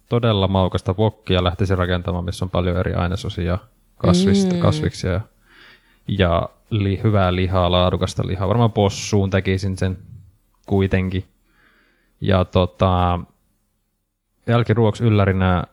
todella 0.09 0.49
maukasta 0.49 0.95
wokkia 0.99 1.45
lähtisin 1.45 1.79
rakentamaan, 1.79 2.25
missä 2.25 2.45
on 2.45 2.51
paljon 2.51 2.77
eri 2.77 2.95
ainesosia, 2.95 3.59
kasvista, 3.97 4.55
Mm. 4.55 4.61
kasviksia 4.61 5.11
ja, 5.11 5.21
ja 6.09 6.49
li, 6.71 7.01
hyvää 7.05 7.35
lihaa, 7.35 7.71
laadukasta 7.71 8.27
lihaa. 8.27 8.49
Varmaan 8.49 8.73
possuun 8.73 9.31
tekisin 9.31 9.79
sen 9.79 9.99
kuitenkin. 10.67 11.25
Ja 12.21 12.45
tota, 12.45 13.21
jälkiruoksi 14.47 15.05
yllärinä 15.05 15.65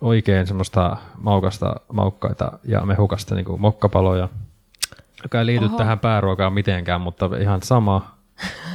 oikein 0.00 0.46
semmoista 0.46 0.96
maukasta, 1.16 1.74
maukkaita 1.92 2.58
ja 2.64 2.80
mehukasta 2.80 3.34
niin 3.34 3.44
kuin 3.44 3.60
mokkapaloja, 3.60 4.28
joka 5.22 5.38
ei 5.38 5.46
liity 5.46 5.64
Oho. 5.64 5.74
Oho. 5.74 5.78
tähän 5.78 5.98
pääruokaan 5.98 6.52
mitenkään, 6.52 7.00
mutta 7.00 7.30
ihan 7.40 7.62
sama. 7.62 8.21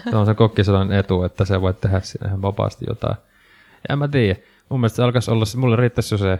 Se 0.09 0.15
on 0.15 0.25
se 0.25 0.33
kokkisodan 0.33 0.91
etu, 0.91 1.23
että 1.23 1.45
se 1.45 1.61
voi 1.61 1.73
tehdä 1.73 1.99
siinä 1.99 2.27
ihan 2.27 2.41
vapaasti 2.41 2.85
jotain. 2.87 3.15
Ja 3.89 3.93
en 3.93 3.99
mä 3.99 4.07
tiedä. 4.07 4.39
Mun 4.69 4.79
mielestä 4.79 4.95
se 4.95 5.03
alkaisi 5.03 5.31
olla, 5.31 5.45
mulle 5.57 5.75
riittäisi 5.75 6.13
jo 6.13 6.17
se 6.17 6.39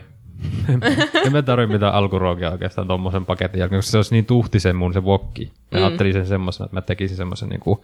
en 1.25 1.31
mä 1.31 1.41
tarvitse 1.41 1.73
mitään 1.73 1.93
alkuruokia 1.93 2.51
oikeastaan 2.51 2.87
tuommoisen 2.87 3.25
paketin 3.25 3.59
jälkeen, 3.59 3.77
koska 3.77 3.91
se 3.91 3.97
olisi 3.97 4.15
niin 4.15 4.25
tuhti 4.25 4.59
se 4.59 4.73
mun 4.73 4.93
se 4.93 4.99
wokki. 4.99 5.51
Mä 5.71 5.79
mm. 5.79 5.85
ajattelin 5.85 6.13
sen 6.13 6.25
semmoisen, 6.25 6.65
että 6.65 6.77
mä 6.77 6.81
tekisin 6.81 7.17
semmoisen 7.17 7.49
niin 7.49 7.77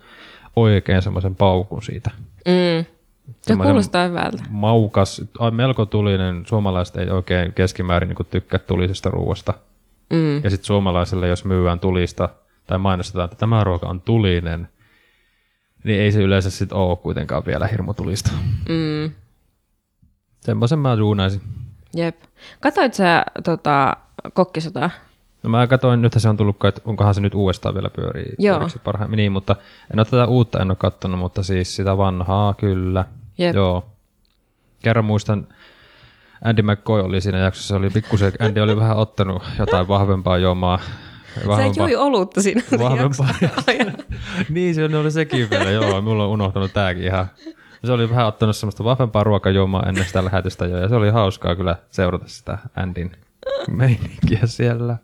oikein 0.56 1.02
semmoisen 1.02 1.36
paukun 1.36 1.84
siitä. 1.84 2.12
Mm. 2.46 2.86
Se 3.42 3.56
kuulostaa 3.56 4.08
hyvältä. 4.08 4.44
Maukas, 4.50 5.22
melko 5.52 5.86
tulinen. 5.86 6.44
Suomalaiset 6.46 6.96
ei 6.96 7.10
oikein 7.10 7.54
keskimäärin 7.54 8.10
niin 8.10 8.28
tykkää 8.30 8.60
tulisesta 8.60 9.10
ruoasta. 9.10 9.54
Mm. 10.10 10.44
Ja 10.44 10.50
sitten 10.50 10.66
suomalaisille, 10.66 11.28
jos 11.28 11.46
myyään 11.46 11.80
tulista 11.80 12.30
tai 12.68 12.78
mainostetaan, 12.78 13.26
että 13.26 13.38
tämä 13.38 13.64
ruoka 13.64 13.88
on 13.88 14.02
tulinen, 14.02 14.68
niin 15.84 16.02
ei 16.02 16.12
se 16.12 16.22
yleensä 16.22 16.50
sitten 16.50 16.78
ole 16.78 16.98
kuitenkaan 16.98 17.44
vielä 17.46 17.68
hirmu 17.68 17.94
tulista. 17.94 18.32
Mm. 18.70 19.12
Semmoisen 20.42 20.80
mä 20.80 20.98
duunaisin. 20.98 21.42
Jep. 21.96 22.16
Katoit 22.60 22.94
sä 22.94 23.26
tota, 23.44 23.98
kokkisotaa? 24.34 24.90
No 25.44 25.50
mä 25.50 25.68
katsoin, 25.68 26.02
nythän 26.02 26.22
se 26.22 26.30
on 26.30 26.38
tullut, 26.38 26.66
että 26.66 26.82
onkohan 26.86 27.16
se 27.16 27.22
nyt 27.22 27.36
uudestaan 27.36 27.76
vielä 27.76 27.90
pyörii. 27.90 28.36
Joo. 28.40 28.68
Parhaimmin, 28.84 29.18
niin, 29.18 29.32
mutta 29.32 29.56
en 29.94 30.00
ole 30.00 30.06
tätä 30.06 30.26
uutta 30.26 30.60
en 30.60 30.72
ole 30.72 30.76
kattonut, 30.76 31.20
mutta 31.20 31.44
siis 31.44 31.76
sitä 31.76 31.98
vanhaa 31.98 32.54
kyllä. 32.54 33.06
Jep. 33.38 33.56
Joo. 33.56 33.86
Kerran 34.84 35.06
muistan, 35.06 35.48
Andy 36.44 36.62
McCoy 36.62 37.02
oli 37.02 37.22
siinä 37.22 37.38
jaksossa, 37.38 37.76
oli 37.76 37.90
pikkusen, 37.90 38.34
Andy 38.40 38.62
oli 38.62 38.76
vähän 38.76 38.98
ottanut 38.98 39.44
jotain 39.60 39.88
vahvempaa 39.88 40.38
juomaa. 40.38 40.80
Vahvempaa, 41.48 41.90
Sä 41.90 42.00
olutta 42.00 42.42
siinä 42.42 42.62
vahvempaa. 42.80 43.36
niin, 44.50 44.76
se 44.76 44.84
oli 44.84 45.12
sekin 45.12 45.50
vielä, 45.50 45.72
joo, 45.72 46.02
mulla 46.02 46.24
on 46.24 46.30
unohtanut 46.30 46.74
tääkin 46.74 47.04
ihan. 47.04 47.28
Se 47.86 47.92
oli 47.92 48.10
vähän 48.10 48.28
ottanut 48.28 48.56
semmoista 48.56 48.84
vahvempaa 48.84 49.24
ruokajuomaa 49.24 49.84
ennen 49.88 50.06
sitä 50.06 50.26
lähetystä 50.26 50.66
jo, 50.66 50.78
ja 50.78 50.90
se 50.90 50.96
oli 50.96 51.10
hauskaa 51.10 51.56
kyllä 51.56 51.76
seurata 51.92 52.28
sitä 52.28 52.58
Andin 52.76 53.12
meininkiä 53.72 54.42
siellä. 54.46 54.98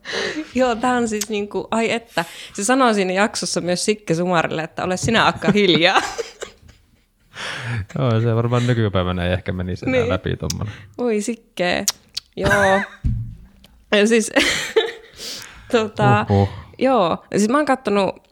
Joo, 0.55 0.75
tämä 0.75 0.97
on 0.97 1.07
siis 1.07 1.29
niin 1.29 1.49
kuin, 1.49 1.67
ai 1.71 1.91
että. 1.91 2.25
Se 2.53 2.63
sanoi 2.63 2.93
siinä 2.93 3.13
jaksossa 3.13 3.61
myös 3.61 3.85
Sikke 3.85 4.15
Sumarille, 4.15 4.63
että 4.63 4.83
ole 4.83 4.97
sinä 4.97 5.27
akka 5.27 5.51
hiljaa. 5.51 6.01
Joo, 7.99 8.21
se 8.21 8.35
varmaan 8.35 8.67
nykypäivänä 8.67 9.25
ei 9.25 9.33
ehkä 9.33 9.51
menisi 9.51 9.85
enää 9.85 9.99
niin. 9.99 10.09
läpi 10.09 10.37
tuommoinen. 10.37 10.75
Oi 10.97 11.21
Sikke. 11.21 11.85
Joo. 12.35 12.81
ja 13.91 14.07
siis, 14.07 14.31
tota, 15.71 16.25
joo. 16.77 17.17
Siis 17.37 17.49
mä 17.49 17.57
oon 17.57 17.65
kattonut 17.65 18.29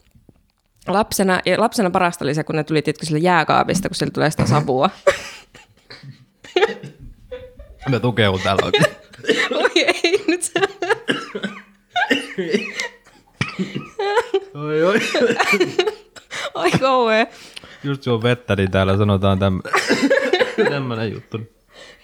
lapsena, 0.87 1.39
ja 1.45 1.59
lapsena 1.59 1.89
parasta 1.89 2.25
oli 2.25 2.33
se, 2.33 2.43
kun 2.43 2.55
ne 2.55 2.63
tuli 2.63 2.81
tietysti 2.81 3.05
sille 3.05 3.19
jääkaapista, 3.19 3.89
kun 3.89 3.95
sille 3.95 4.11
tulee 4.11 4.31
sitä 4.31 4.45
sapua. 4.45 4.89
Me 7.89 7.99
tukehun 7.99 8.39
täällä 8.43 8.65
oikein. 8.65 8.85
Oi 9.61 9.71
ei, 9.75 10.23
nyt 10.27 10.43
se... 10.43 10.59
oi, 14.53 14.83
oi. 14.83 14.99
Ai 16.55 16.71
kauhea. 16.71 17.25
Just 17.83 18.03
se 18.03 18.11
on 18.11 18.23
vettä, 18.23 18.55
niin 18.55 18.71
täällä 18.71 18.97
sanotaan 18.97 19.39
täm... 19.39 19.61
tämmönen 20.69 21.11
juttu. 21.11 21.39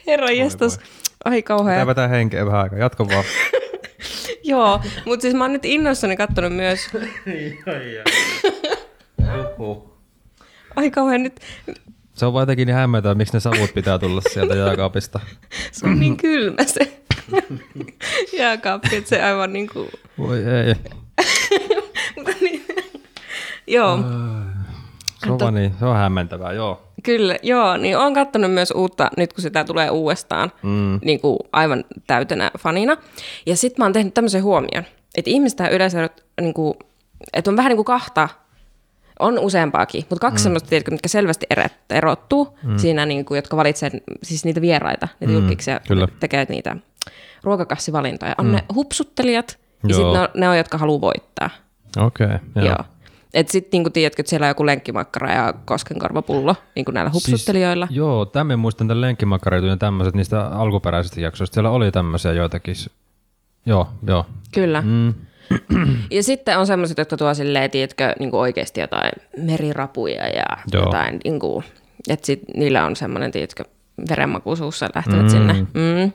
Herra 0.07 0.31
jestas. 0.31 0.79
Ai 1.25 1.41
kauhea. 1.41 1.73
Pitää 1.73 1.87
vetää 1.87 2.07
henkeä 2.07 2.45
vähän 2.45 2.61
aikaa. 2.61 2.79
Jatko 2.79 3.07
vaan. 3.09 3.23
Joo, 4.43 4.81
mutta 5.05 5.21
siis 5.21 5.33
mä 5.33 5.43
oon 5.43 5.53
nyt 5.53 5.65
innoissani 5.65 6.17
kattonut 6.17 6.55
myös... 6.55 6.79
Ai 10.75 10.91
kauhean 10.91 11.23
nyt... 11.23 11.39
Se 12.13 12.25
on 12.25 12.39
jotenkin 12.39 12.65
niin 12.65 12.75
hämmentävä, 12.75 13.15
miksi 13.15 13.33
ne 13.33 13.39
savut 13.39 13.73
pitää 13.73 13.99
tulla 13.99 14.21
sieltä 14.33 14.55
jääkaapista. 14.55 15.19
se 15.71 15.87
on 15.87 15.99
niin 15.99 16.17
kylmä 16.17 16.63
se 16.65 17.03
jääkaappi, 18.39 18.95
että 18.95 19.09
se 19.09 19.23
aivan 19.23 19.53
niin 19.53 19.67
kuin... 19.67 19.89
Voi 20.17 20.43
ei. 20.43 20.75
Mutta 22.15 22.31
niin, 22.41 22.65
joo. 23.67 23.99
Se 25.25 25.31
on, 25.31 25.39
vaan 25.39 25.53
niin, 25.53 25.73
se 25.79 25.85
on 25.85 25.95
hämmentävää, 25.95 26.53
joo. 26.53 26.81
Kyllä, 27.03 27.37
joo, 27.43 27.77
niin 27.77 27.97
olen 27.97 28.13
katsonut 28.13 28.51
myös 28.51 28.71
uutta, 28.71 29.09
nyt 29.17 29.33
kun 29.33 29.41
sitä 29.41 29.63
tulee 29.63 29.89
uudestaan, 29.89 30.51
mm. 30.63 30.99
niin 31.05 31.19
kuin 31.19 31.39
aivan 31.51 31.83
täytenä 32.07 32.51
fanina. 32.59 32.97
Ja 33.45 33.57
sitten 33.57 33.81
mä 33.81 33.85
oon 33.85 33.93
tehnyt 33.93 34.13
tämmöisen 34.13 34.43
huomion, 34.43 34.83
että 35.15 35.29
ihmistä 35.31 35.67
yleensä, 35.67 36.09
niin 36.41 36.53
kuin, 36.53 36.73
että 37.33 37.51
on 37.51 37.57
vähän 37.57 37.69
niin 37.69 37.77
kuin 37.77 37.85
kahta 37.85 38.29
on 39.19 39.39
useampaakin, 39.39 40.05
mutta 40.09 40.27
kaksi 40.27 40.41
mm. 40.41 40.43
semmoista, 40.43 40.69
tiedätkö, 40.69 40.91
mitkä 40.91 41.09
selvästi 41.09 41.45
erottuu 41.89 42.57
mm. 42.63 42.77
siinä, 42.77 43.05
niin 43.05 43.25
kuin, 43.25 43.35
jotka 43.35 43.57
valitsee 43.57 43.91
siis 44.23 44.45
niitä 44.45 44.61
vieraita, 44.61 45.07
niitä 45.19 45.33
mm, 45.33 45.39
julkiksia, 45.39 45.79
tekee 46.19 46.45
niitä 46.49 46.75
ruokakassivalintoja. 47.43 48.35
On 48.37 48.45
mm. 48.45 48.51
ne 48.51 48.63
hupsuttelijat 48.75 49.59
ja 49.87 49.95
sitten 49.95 50.13
ne, 50.13 50.29
ne 50.35 50.49
on, 50.49 50.57
jotka 50.57 50.77
haluaa 50.77 51.01
voittaa. 51.01 51.49
Okei, 51.97 52.25
okay, 52.25 52.39
joo. 52.55 52.65
joo. 52.65 52.85
Et 53.33 53.49
sitten 53.49 53.69
niinku 53.71 53.89
tiedätkö, 53.89 54.21
että 54.21 54.29
siellä 54.29 54.45
on 54.45 54.49
joku 54.49 54.65
lenkkimakkara 54.65 55.31
ja 55.31 55.53
koskenkorvapullo 55.65 56.55
niinku 56.75 56.91
näillä 56.91 57.11
siis 57.11 57.27
hupsuttelijoilla. 57.27 57.87
Siis, 57.87 57.97
joo, 57.97 58.25
tämän 58.25 58.59
muistan 58.59 58.87
tämän 58.87 59.01
lenkkimakkareitun 59.01 59.69
ja 59.69 59.77
tämmöiset 59.77 60.15
niistä 60.15 60.45
alkuperäisistä 60.45 61.21
jaksoista. 61.21 61.53
Siellä 61.53 61.69
oli 61.69 61.91
tämmöisiä 61.91 62.33
joitakin. 62.33 62.75
Joo, 63.65 63.89
joo. 64.07 64.25
Kyllä. 64.53 64.81
Mm. 64.81 65.13
ja 66.11 66.23
sitten 66.23 66.57
on 66.57 66.67
semmoiset, 66.67 66.97
jotka 66.97 67.17
tuo 67.17 67.33
silleen, 67.33 67.71
tiedätkö, 67.71 68.13
niin 68.19 68.35
oikeasti 68.35 68.81
jotain 68.81 69.11
merirapuja 69.37 70.27
ja 70.27 70.45
Joo. 70.73 70.83
jotain, 70.83 71.19
niin 71.23 71.39
kuin, 71.39 71.63
että 72.09 72.25
sit 72.25 72.41
niillä 72.55 72.85
on 72.85 72.95
semmoinen, 72.95 73.31
tiedätkö, 73.31 73.63
verenmaku 74.09 74.55
suussa 74.55 74.89
lähtevät 74.95 75.23
mm. 75.23 75.29
sinne. 75.29 75.53
Mm. 75.53 76.11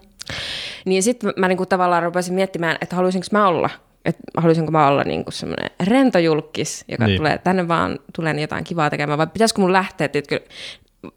Niin 0.85 1.03
sitten 1.03 1.33
mä 1.37 1.49
niin 1.49 1.57
kuin, 1.57 1.69
tavallaan 1.69 2.03
rupesin 2.03 2.35
miettimään, 2.35 2.79
että 2.81 2.97
haluaisinko 2.97 3.27
mä 3.33 3.49
olla 3.49 3.71
että 4.09 4.23
haluaisinko 4.37 4.73
mä 4.73 4.89
olla 4.89 5.05
niin 5.05 5.25
semmoinen 5.31 5.71
rentojulkis, 5.87 6.85
joka 6.89 7.07
niin. 7.07 7.17
tulee 7.17 7.39
tänne 7.39 7.69
vaan, 7.69 7.99
tulee 8.17 8.41
jotain 8.41 8.65
kivaa 8.65 8.91
tekemään, 8.91 9.19
vai 9.19 9.27
pitäisikö 9.27 9.61
mun 9.61 9.73
lähteä, 9.73 10.05
että 10.05 10.41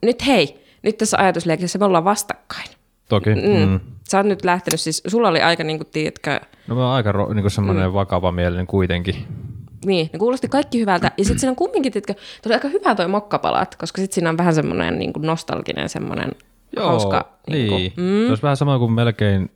nyt 0.01 0.27
hei, 0.27 0.65
nyt 0.83 0.97
tässä 0.97 1.17
ajatusleikissä 1.17 1.79
me 1.79 1.85
ollaan 1.85 2.03
vastakkain. 2.03 2.67
Toki. 3.09 3.29
Mm. 3.29 3.69
Mm. 3.69 3.79
Sä 4.09 4.17
oot 4.17 4.27
nyt 4.27 4.45
lähtenyt, 4.45 4.79
siis 4.79 5.03
sulla 5.07 5.29
oli 5.29 5.41
aika 5.41 5.63
niin 5.63 5.79
kuin, 5.79 5.87
tiedätkö... 5.91 6.39
No 6.67 6.75
mä 6.75 6.85
oon 6.85 6.95
aika 6.95 7.11
niin 7.11 7.41
kuin 7.41 7.51
semmoinen 7.51 7.89
mm. 7.89 7.93
vakava 7.93 8.31
mielinen 8.31 8.67
kuitenkin. 8.67 9.15
Niin, 9.85 10.09
ne 10.13 10.19
kuulosti 10.19 10.47
kaikki 10.47 10.79
hyvältä. 10.79 11.11
Ja 11.17 11.25
sitten 11.25 11.39
siinä 11.39 11.51
on 11.51 11.55
kumminkin, 11.55 11.91
tiedätkö, 11.91 12.13
tuli 12.43 12.53
aika 12.53 12.67
hyvä 12.67 12.95
toi 12.95 13.07
mokkapalat, 13.07 13.75
koska 13.75 14.01
sitten 14.01 14.15
siinä 14.15 14.29
on 14.29 14.37
vähän 14.37 14.55
semmoinen 14.55 14.99
niin 14.99 15.13
kuin 15.13 15.25
nostalginen 15.25 15.89
semmoinen 15.89 16.31
Joo, 16.75 16.87
hauska... 16.87 17.29
Niin, 17.47 17.69
niin. 17.69 17.91
Kuin, 17.93 18.05
mm. 18.05 18.23
Se 18.25 18.29
olisi 18.29 18.43
vähän 18.43 18.57
sama 18.57 18.79
kuin 18.79 18.91
melkein 18.91 19.51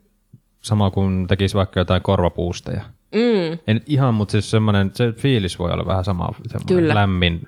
sama 0.62 0.92
kuin 0.92 1.27
tekisi 1.27 1.56
vaikka 1.56 1.80
jotain 1.80 2.01
korvapuusteja. 2.01 2.82
Mm. 3.12 3.60
En 3.68 3.82
ihan, 3.86 4.14
mutta 4.14 4.32
siis 4.32 4.52
semmoinen, 4.52 4.92
se 4.94 5.12
fiilis 5.12 5.60
voi 5.60 5.72
olla 5.72 5.86
vähän 5.86 6.04
sama, 6.04 6.30
semmoinen 6.48 6.68
Kyllä. 6.68 6.96
lämmin, 6.96 7.48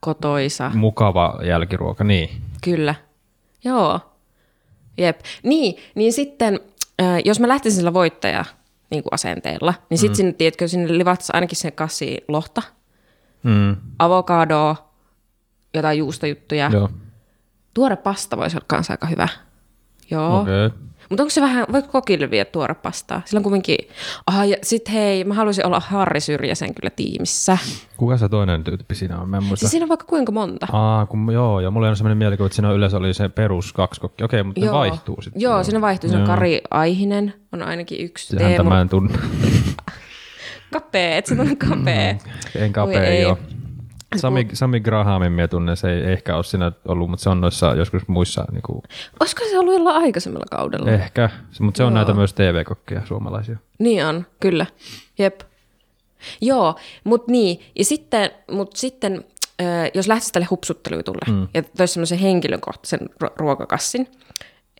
kotoisa, 0.00 0.70
mukava 0.74 1.40
jälkiruoka, 1.44 2.04
niin. 2.04 2.28
Kyllä, 2.64 2.94
joo. 3.64 4.00
Jep. 4.98 5.20
Niin, 5.42 5.76
niin 5.94 6.12
sitten, 6.12 6.60
jos 7.24 7.40
mä 7.40 7.48
lähtisin 7.48 7.76
sillä 7.76 7.92
voittaja 7.92 8.44
niin 8.90 9.02
kuin 9.02 9.14
asenteella, 9.14 9.74
niin 9.90 9.98
sitten 9.98 10.12
mm. 10.12 10.16
sinne, 10.16 10.32
tiedätkö, 10.32 10.68
sinne 10.68 10.98
livattaisiin 10.98 11.36
ainakin 11.36 11.56
sen 11.56 11.72
kassi 11.72 12.24
lohta, 12.28 12.62
mm. 13.42 13.76
avokadoa, 13.98 14.92
jotain 15.74 15.98
juustojuttuja. 15.98 16.70
Joo. 16.72 16.88
Tuore 17.74 17.96
pasta 17.96 18.36
voisi 18.36 18.56
olla 18.56 18.64
kanssa 18.68 18.92
aika 18.92 19.06
hyvä. 19.06 19.28
Joo. 20.10 20.40
Okay. 20.40 20.70
Mutta 21.08 21.22
onko 21.22 21.30
se 21.30 21.40
vähän, 21.40 21.66
voiko 21.72 21.88
kokille 21.88 22.30
viedä 22.30 22.44
tuore 22.44 22.74
pastaa? 22.74 23.22
Sillä 23.24 23.38
on 23.38 23.42
kuitenkin, 23.42 23.78
aha, 24.26 24.44
ja 24.44 24.56
sit 24.62 24.92
hei, 24.92 25.24
mä 25.24 25.34
haluaisin 25.34 25.66
olla 25.66 25.80
Harri 25.80 26.20
Syrjäsen 26.20 26.74
kyllä 26.74 26.90
tiimissä. 26.90 27.58
Kuka 27.96 28.16
se 28.16 28.28
toinen 28.28 28.64
tyyppi 28.64 28.94
siinä 28.94 29.20
on? 29.20 29.28
Mä 29.28 29.36
en 29.36 29.42
siis 29.54 29.70
siinä 29.70 29.84
on 29.84 29.88
vaikka 29.88 30.06
kuinka 30.06 30.32
monta. 30.32 30.66
Aa, 30.72 31.06
kun, 31.06 31.32
joo, 31.32 31.60
ja 31.60 31.70
mulla 31.70 31.88
on 31.88 31.96
sellainen 31.96 32.18
mielikuva, 32.18 32.46
että 32.46 32.56
siinä 32.56 32.72
yleensä 32.72 32.96
oli 32.96 33.14
se 33.14 33.28
perus 33.28 33.72
kaksi 33.72 34.00
kokkia. 34.00 34.24
Okei, 34.24 34.42
mutta 34.42 34.60
joo. 34.60 34.72
ne 34.72 34.78
vaihtuu 34.78 35.22
sitten. 35.22 35.42
Joo, 35.42 35.64
siinä 35.64 35.80
vaihtuu. 35.80 36.10
Siinä 36.10 36.22
on 36.22 36.28
Kari 36.28 36.60
Aihinen, 36.70 37.34
on 37.52 37.62
ainakin 37.62 38.00
yksi. 38.04 38.42
Häntä 38.42 38.62
mä 38.62 38.80
en 38.80 38.88
tunne. 38.88 39.18
kapee, 40.72 41.18
et 41.18 41.26
sä 41.26 41.36
tunne 41.36 41.56
kapee. 41.56 42.12
Mm, 42.12 42.62
en 42.62 42.72
kapee, 42.72 43.20
joo. 43.20 43.38
Sami, 44.16 44.48
Sami 44.52 44.80
Grahamin 44.80 45.32
mie 45.32 45.48
tunnen, 45.48 45.76
se 45.76 45.92
ei 45.92 46.12
ehkä 46.12 46.36
ole 46.36 46.44
siinä 46.44 46.72
ollut, 46.88 47.10
mutta 47.10 47.22
se 47.22 47.30
on 47.30 47.40
noissa 47.40 47.74
joskus 47.74 48.08
muissa. 48.08 48.44
Niin 48.52 48.62
kuin... 48.62 48.82
Olisiko 49.20 49.44
se 49.50 49.58
ollut 49.58 49.74
jollain 49.74 49.96
aikaisemmalla 49.96 50.46
kaudella? 50.50 50.90
Ehkä, 50.90 51.30
mutta 51.60 51.76
se 51.76 51.84
on 51.84 51.92
Joo. 51.92 51.94
näitä 51.94 52.14
myös 52.14 52.34
TV-kokkeja 52.34 53.06
suomalaisia. 53.06 53.56
Niin 53.78 54.06
on, 54.06 54.26
kyllä. 54.40 54.66
Jep. 55.18 55.40
Joo, 56.40 56.74
mutta 57.04 57.32
niin. 57.32 57.60
Ja 57.78 57.84
sitten, 57.84 58.30
mut 58.50 58.76
sitten 58.76 59.24
jos 59.94 60.08
lähtisi 60.08 60.32
tälle 60.32 60.46
hupsutteluitulle 60.50 61.32
mm. 61.32 61.48
ja 61.54 61.62
toisi 61.62 61.94
semmoisen 61.94 62.18
henkilökohtaisen 62.18 63.00
ruokakassin, 63.36 64.08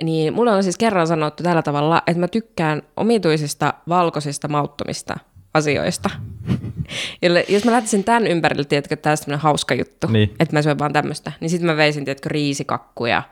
niin 0.02 0.34
mulle 0.34 0.50
on 0.52 0.62
siis 0.62 0.78
kerran 0.78 1.06
sanottu 1.06 1.42
tällä 1.42 1.62
tavalla, 1.62 2.02
että 2.06 2.20
mä 2.20 2.28
tykkään 2.28 2.82
omituisista 2.96 3.74
valkoisista 3.88 4.48
mauttomista 4.48 5.16
asioista. 5.54 6.10
Jolle, 7.22 7.44
jos 7.48 7.64
mä 7.64 7.72
lähtisin 7.72 8.04
tämän 8.04 8.26
ympärille, 8.26 8.64
tiedätkö, 8.64 8.94
että 8.94 9.16
tämä 9.16 9.34
on 9.34 9.40
hauska 9.40 9.74
juttu, 9.74 10.06
niin. 10.06 10.34
että 10.40 10.56
mä 10.56 10.62
syön 10.62 10.78
vaan 10.78 10.92
tämmöistä, 10.92 11.32
niin 11.40 11.50
sitten 11.50 11.66
mä 11.66 11.76
veisin, 11.76 12.04
tiedätkö, 12.04 12.28
riisikakkuja, 12.28 13.22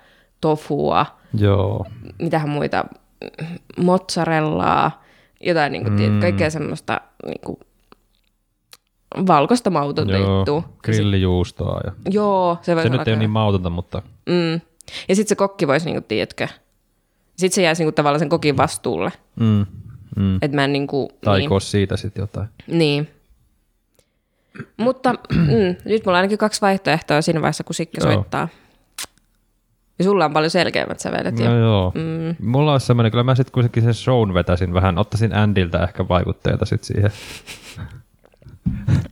tofua, 0.41 1.07
Joo. 1.35 1.87
mitähän 2.19 2.49
muita, 2.49 2.85
mozzarellaa, 3.77 5.03
jotain 5.41 5.73
niin 5.73 5.85
kuin, 5.85 6.11
mm. 6.11 6.21
kaikkea 6.21 6.51
semmoista 6.51 7.01
niin 7.27 7.41
kuin, 7.45 7.59
valkoista 9.27 9.71
mautonta 9.71 10.17
Joo, 10.17 10.37
juttua. 10.39 10.63
grillijuustoa. 10.83 11.81
Ja... 11.85 11.93
Joo, 12.11 12.59
se 12.63 12.75
voisi 12.75 12.89
Se 12.89 12.97
nyt 12.97 13.09
ei 13.09 13.15
ole 13.15 13.19
niin 13.19 13.31
mautonta, 13.31 13.71
mutta 13.71 14.03
Mm. 14.27 14.61
Ja 15.09 15.17
sitten 15.17 15.29
se 15.29 15.35
kokki 15.35 15.67
voisi, 15.69 15.87
niinku, 15.87 16.05
tiedätkö, 16.09 16.49
sitten 17.37 17.55
se 17.55 17.63
jäisi 17.63 17.83
niinku, 17.83 17.93
tavallaan 17.93 18.19
sen 18.19 18.29
kokin 18.29 18.57
vastuulle. 18.57 19.13
mm, 19.41 19.67
mm. 20.17 20.37
Että 20.37 20.57
mä 20.57 20.65
en 20.65 20.73
niinku, 20.73 21.09
niin, 21.13 21.21
taikoa 21.21 21.61
siitä 21.61 21.97
sitten 21.97 22.23
jotain. 22.23 22.49
niin. 22.67 23.09
Mutta 24.77 25.13
mm, 25.35 25.77
nyt 25.85 26.05
mulla 26.07 26.17
on 26.17 26.21
ainakin 26.21 26.39
kaksi 26.39 26.61
vaihtoehtoa 26.61 27.23
siinä 27.23 27.41
vaiheessa, 27.41 27.65
kun 27.65 27.75
Sikke 27.75 28.01
Joo. 28.01 28.13
soittaa. 28.13 28.49
Ja 29.99 30.05
sulla 30.05 30.25
on 30.25 30.33
paljon 30.33 30.51
selkeämmät 30.51 31.01
sävelet. 31.01 31.39
No 31.39 31.45
jo. 31.45 31.59
joo. 31.59 31.93
Mm. 31.95 32.47
Mulla 32.51 32.73
olisi 32.73 32.87
semmoinen, 32.87 33.13
kyllä 33.13 33.25
mä 33.25 33.35
sitten 33.35 33.53
kuitenkin 33.53 33.83
sen 33.83 33.95
shown 33.95 34.35
vetäisin 34.35 34.75
vähän, 34.75 34.99
ottaisin 34.99 35.35
Andiltä 35.35 35.83
ehkä 35.83 36.09
vaikutteita 36.09 36.65
sitten 36.65 36.87
siihen. 36.87 37.11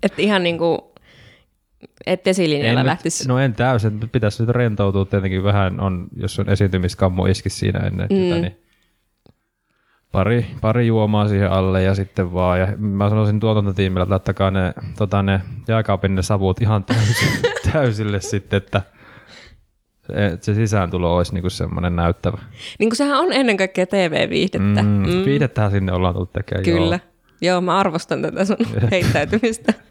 Että 0.03 0.23
ihan 0.23 0.43
niinku, 0.43 0.93
ettei 2.07 2.31
esilinjalla 2.31 2.81
En 2.81 2.87
lähtisi. 2.87 3.29
No 3.29 3.39
en 3.39 3.55
täysin, 3.55 4.09
pitäisi 4.13 4.43
nyt 4.43 4.51
rentoutua 4.51 5.05
tietenkin 5.05 5.45
vähän, 5.45 5.81
on, 5.81 6.09
jos 6.17 6.39
on 6.39 6.49
esiintymiskammo 6.49 7.27
iski 7.27 7.51
siinä 7.51 7.79
ennen 7.79 8.07
mm. 8.11 8.17
sitä, 8.17 8.35
niin 8.41 8.57
pari, 10.13 10.47
pari 10.61 10.87
juomaa 10.87 11.29
siihen 11.29 11.51
alle 11.51 11.83
ja 11.83 11.95
sitten 11.95 12.33
vaan. 12.33 12.61
Ja 12.61 12.67
mä 12.79 13.09
sanoisin 13.09 13.41
tuotantotiimille, 13.41 14.03
että 14.03 14.13
laittakaa 14.13 14.51
ne, 14.51 14.75
tota, 14.99 15.23
ne 15.23 15.41
jääkaapin 15.69 16.15
ne 16.15 16.23
savut 16.23 16.61
ihan 16.63 16.85
täysille, 16.85 17.53
täysille 17.73 18.21
sitten, 18.21 18.57
että 18.57 18.83
se, 20.07 20.39
se 20.41 20.55
sisääntulo 20.55 21.17
olisi 21.17 21.35
niinku 21.35 21.51
semmoinen 21.51 21.97
näyttävä. 21.97 22.39
Niin 22.79 22.91
kuin 22.91 22.97
sehän 22.97 23.19
on 23.19 23.33
ennen 23.33 23.57
kaikkea 23.57 23.87
TV-viihdettä. 23.87 24.83
Mm, 24.83 24.89
mm. 24.89 25.25
Viihdettähän 25.25 25.71
sinne 25.71 25.93
ollaan 25.93 26.15
tullut 26.15 26.33
tekemään. 26.33 26.65
Kyllä. 26.65 26.95
Joo. 26.95 27.09
Joo, 27.41 27.61
mä 27.61 27.79
arvostan 27.79 28.23
tätä 28.23 28.45
sun 28.45 28.57
heittäytymistä. 28.91 29.75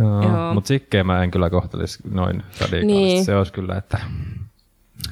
Joo. 0.00 0.22
Joo. 0.22 0.54
Mutta 0.54 0.68
sikkeä 0.68 1.04
mä 1.04 1.22
en 1.22 1.30
kyllä 1.30 1.50
kohtelisi 1.50 1.98
noin 2.10 2.36
radikaalisesti. 2.36 2.86
Niin. 2.86 3.04
Niin. 3.04 3.24
Se 3.24 3.36
olisi 3.36 3.52
kyllä, 3.52 3.76
että 3.76 3.98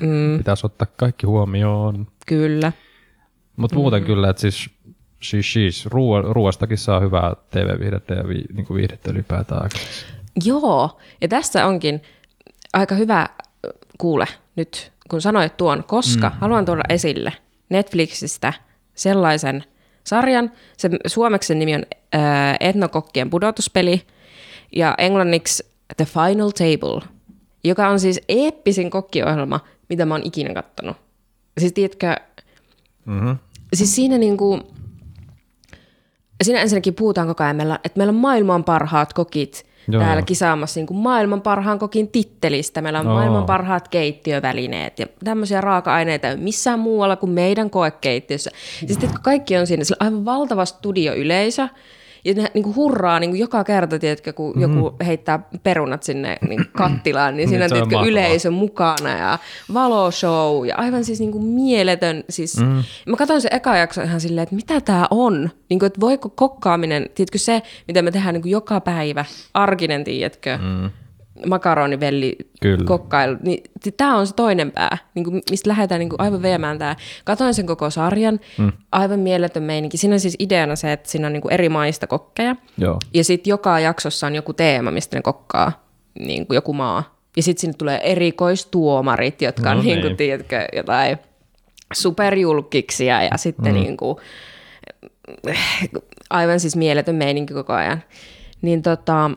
Mm, 0.01 0.39
pitäisi 0.39 0.67
ottaa 0.67 0.87
kaikki 0.97 1.27
huomioon. 1.27 2.07
kyllä. 2.27 2.73
Mutta 3.57 3.77
muuten 3.77 4.05
kyllä, 4.05 4.31
että 4.31 4.41
siis, 4.41 4.71
siis, 5.23 5.53
siis 5.53 5.87
ruoa, 5.87 6.23
ruoastakin 6.23 6.79
saa 6.79 7.01
hyvää 7.01 7.33
TV-viihdettä 7.51 8.15
ja 8.15 8.29
vi, 8.29 8.45
niin 8.53 8.67
kuin 8.67 8.77
viihdettä 8.77 9.11
ylipäätään 9.11 9.63
aikaiseksi. 9.63 10.07
Joo, 10.45 11.01
ja 11.21 11.29
tässä 11.29 11.67
onkin 11.67 12.03
aika 12.73 12.95
hyvä 12.95 13.29
kuule 13.99 14.27
nyt, 14.57 14.93
kun 15.11 15.21
sanoit 15.21 15.57
tuon, 15.57 15.85
koska 15.85 16.29
mm. 16.29 16.35
haluan 16.41 16.65
tuoda 16.65 16.83
esille 16.89 17.33
Netflixistä 17.69 18.53
sellaisen 18.95 19.65
sarjan. 20.05 20.53
Se, 20.77 20.91
suomeksi 21.07 21.55
nimi 21.55 21.75
on 21.75 21.83
äh, 22.15 22.57
Etnokokkien 22.61 23.31
pudotuspeli 23.31 24.03
ja 24.77 24.95
englanniksi 24.99 25.67
The 25.97 26.05
Final 26.05 26.51
Table, 26.51 27.09
joka 27.65 27.89
on 27.89 28.01
siis 28.01 28.21
eeppisin 28.29 28.91
kokkiohjelma, 28.91 29.61
mitä 29.93 30.07
mä 30.07 30.15
oon 30.15 30.23
ikinä 30.27 30.55
kattonut. 30.55 30.97
Siis 31.59 31.73
tiedätkö, 31.73 32.17
Mm-hmm. 33.07 33.37
siis 33.75 33.95
siinä 33.95 34.19
niinku, 34.19 34.61
siinä 36.43 36.61
ensinnäkin 36.61 36.95
puhutaan 36.95 37.29
koko 37.29 37.45
ajan, 37.45 37.57
meillä, 37.57 37.79
että 37.85 37.99
meillä 37.99 38.11
on 38.11 38.17
maailman 38.17 38.65
parhaat 38.65 39.13
kokit 39.13 39.67
Joo, 39.89 40.03
täällä 40.03 40.21
joo. 40.21 40.27
kisaamassa 40.27 40.81
niin 40.81 40.87
kuin 40.87 40.97
maailman 40.97 41.41
parhaan 41.41 41.79
kokin 41.79 42.09
tittelistä. 42.09 42.81
Meillä 42.81 43.01
on 43.01 43.07
Oo. 43.07 43.15
maailman 43.15 43.45
parhaat 43.45 43.89
keittiövälineet 43.89 44.99
ja 44.99 45.07
tämmöisiä 45.25 45.61
raaka-aineita 45.61 46.29
ei 46.29 46.37
missään 46.37 46.79
muualla 46.79 47.17
kuin 47.17 47.33
meidän 47.33 47.71
koekeittiössä. 47.71 48.51
Ja 48.83 48.89
sitten 48.89 49.11
kun 49.11 49.19
kaikki 49.23 49.57
on 49.57 49.67
siinä, 49.67 49.85
sillä 49.85 49.97
on 50.01 50.07
aivan 50.07 50.25
valtava 50.25 50.65
studioyleisö, 50.65 51.69
ja 52.25 52.35
ne 52.35 52.51
niin 52.55 52.65
kuin 52.65 52.77
hurraa 52.77 53.21
niin 53.21 53.31
kuin 53.31 53.41
joka 53.41 53.65
kerta, 53.65 53.99
tiedätkö, 53.99 54.33
kun 54.33 54.57
mm-hmm. 54.57 54.77
joku 54.77 54.97
heittää 55.07 55.39
perunat 55.63 56.03
sinne 56.03 56.39
niin 56.49 56.67
kattilaan, 56.77 57.37
niin 57.37 57.49
siinä 57.49 57.65
on, 57.65 57.71
Niin, 57.71 57.79
se 57.79 57.83
on 57.83 57.89
tiedätkö, 57.89 58.11
yleisö 58.11 58.51
mukana 58.51 59.19
ja 59.19 59.39
valoshow 59.75 60.67
ja 60.67 60.77
aivan 60.77 61.05
siis 61.05 61.21
niin 61.21 61.33
kuin 61.33 61.45
mieletön. 61.45 62.25
Siis, 62.29 62.61
mm. 62.61 62.83
Mä 63.07 63.17
katsoin 63.17 63.41
se 63.41 63.49
eka 63.53 63.77
jakso 63.77 64.03
ihan 64.03 64.21
silleen, 64.21 64.43
että 64.43 64.57
mitä 64.57 64.81
tämä 64.81 65.07
on? 65.11 65.51
Niin 65.69 65.79
kuin, 65.79 65.87
että 65.87 66.01
voiko 66.01 66.29
kokkaaminen, 66.29 67.07
tiedätkö 67.15 67.39
se, 67.39 67.63
mitä 67.89 68.03
me 68.03 68.11
tehdään 68.11 68.35
niin 68.35 68.43
kuin 68.43 68.53
joka 68.53 68.81
päivä, 68.81 69.25
arkinen, 69.55 70.05
tiedätkö, 70.05 70.59
mm. 70.63 70.91
Makaronivelli, 71.47 72.37
kokkailu, 72.85 73.37
niin 73.43 73.63
tämä 73.97 74.17
on 74.17 74.27
se 74.27 74.35
toinen 74.35 74.71
pää, 74.71 74.99
niin 75.15 75.25
kuin, 75.25 75.43
mistä 75.51 75.71
lähdetään 75.71 75.99
niin 75.99 76.09
kuin 76.09 76.21
aivan 76.21 76.43
viemään 76.43 76.79
tämä. 76.79 76.97
Katoin 77.25 77.55
sen 77.55 77.67
koko 77.67 77.91
sarjan, 77.91 78.41
mm. 78.59 78.73
aivan 78.93 79.21
mieletön 79.21 79.63
meininki. 79.63 79.97
Siinä 79.97 80.15
on 80.15 80.21
siis 80.21 80.37
ideana 80.39 80.77
se, 80.77 80.93
että 80.93 81.11
siinä 81.11 81.27
on 81.27 81.33
niin 81.33 81.41
kuin 81.41 81.53
eri 81.53 81.69
maista 81.69 82.07
kokkeja, 82.07 82.57
Joo. 82.79 82.99
ja 83.15 83.25
sitten 83.25 83.51
joka 83.51 83.81
jaksossa 83.81 84.27
on 84.27 84.35
joku 84.35 84.53
teema, 84.53 84.91
mistä 84.91 85.17
ne 85.17 85.23
kokkaa, 85.23 85.87
niin 86.19 86.47
kuin 86.47 86.55
joku 86.55 86.73
maa. 86.73 87.17
Ja 87.37 87.43
sitten 87.43 87.61
sinne 87.61 87.75
tulee 87.79 88.01
erikoistuomarit, 88.13 89.43
jotka 89.43 89.71
on 89.71 89.77
No 89.77 89.83
niin 89.83 90.01
kuin, 90.01 90.17
tiedätkö, 90.17 90.65
jotain 90.77 91.19
superjulkiksia 91.93 93.23
ja 93.23 93.37
sitten 93.37 93.75
mm. 93.75 93.81
niin 93.81 93.97
kuin, 93.97 94.17
aivan 96.31 96.61
siis 96.61 96.77
mieletön 96.77 97.15
meininki 97.15 97.55
koko 97.55 97.73
ajan. 97.73 98.03
Niin 98.63 98.83
tota, 98.83 99.31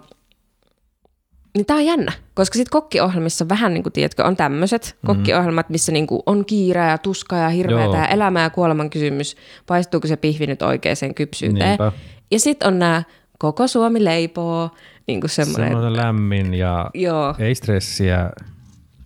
niin 1.55 1.65
tää 1.65 1.77
on 1.77 1.85
jännä, 1.85 2.11
koska 2.33 2.53
sitten 2.53 2.71
kokkiohjelmissa 2.71 3.49
vähän 3.49 3.73
niin 3.73 3.83
kuin, 3.83 3.93
tiedätkö, 3.93 4.23
on 4.23 4.35
tämmöiset 4.35 4.97
mm. 5.01 5.07
kokkiohjelmat, 5.07 5.69
missä 5.69 5.91
niin 5.91 6.07
kuin 6.07 6.21
on 6.25 6.45
kiire 6.45 6.87
ja 6.87 6.97
tuska 6.97 7.35
ja 7.35 7.49
hirveätä 7.49 7.83
Joo. 7.83 7.95
ja 7.95 8.07
elämä 8.07 8.41
ja 8.41 8.49
kuoleman 8.49 8.89
kysymys, 8.89 9.35
paistuuko 9.67 10.07
se 10.07 10.17
pihvi 10.17 10.47
nyt 10.47 10.61
oikeaan 10.61 11.15
kypsyyteen. 11.15 11.67
Niinpä. 11.67 11.91
Ja 12.31 12.39
sitten 12.39 12.67
on 12.67 12.79
nämä 12.79 13.03
koko 13.37 13.67
Suomi 13.67 14.03
leipoo, 14.03 14.69
niin 15.07 15.21
kuin 15.21 15.29
semmoinen, 15.29 15.67
Semmoinen 15.67 15.95
lämmin 15.95 16.53
ja 16.53 16.89
joo, 16.93 17.35
ei 17.39 17.55
stressiä 17.55 18.31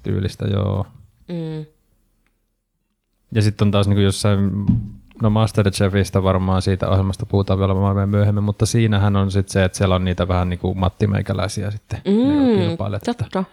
tyylistä, 0.04 0.46
joo. 0.46 0.86
mm, 1.28 1.66
Ja 3.32 3.42
sitten 3.42 3.66
on 3.66 3.72
taas 3.72 3.88
niin 3.88 3.96
kuin 3.96 4.06
jossain, 4.06 4.52
no 5.22 5.30
Masterchefistä 5.30 6.24
varmaan 6.24 6.62
siitä 6.62 6.90
ohjelmasta 6.90 7.26
puhutaan 7.26 7.60
vielä 7.60 7.76
varmaan 7.76 8.10
myöhemmin, 8.10 8.44
mutta 8.44 8.66
siinähän 8.66 9.16
on 9.16 9.32
sitten 9.32 9.54
se, 9.54 9.64
että 9.64 9.78
siellä 9.78 9.96
on 9.96 10.06
niitä 10.06 10.28
vähän 10.28 10.50
niin 10.50 10.60
kuin 10.60 10.78
mattimeikäläisiä 10.78 11.72
sitten. 11.72 12.02
ne 12.06 12.56
mm, 12.56 12.60
kilpailijat, 12.60 13.08
että, 13.08 13.24
totta. 13.24 13.44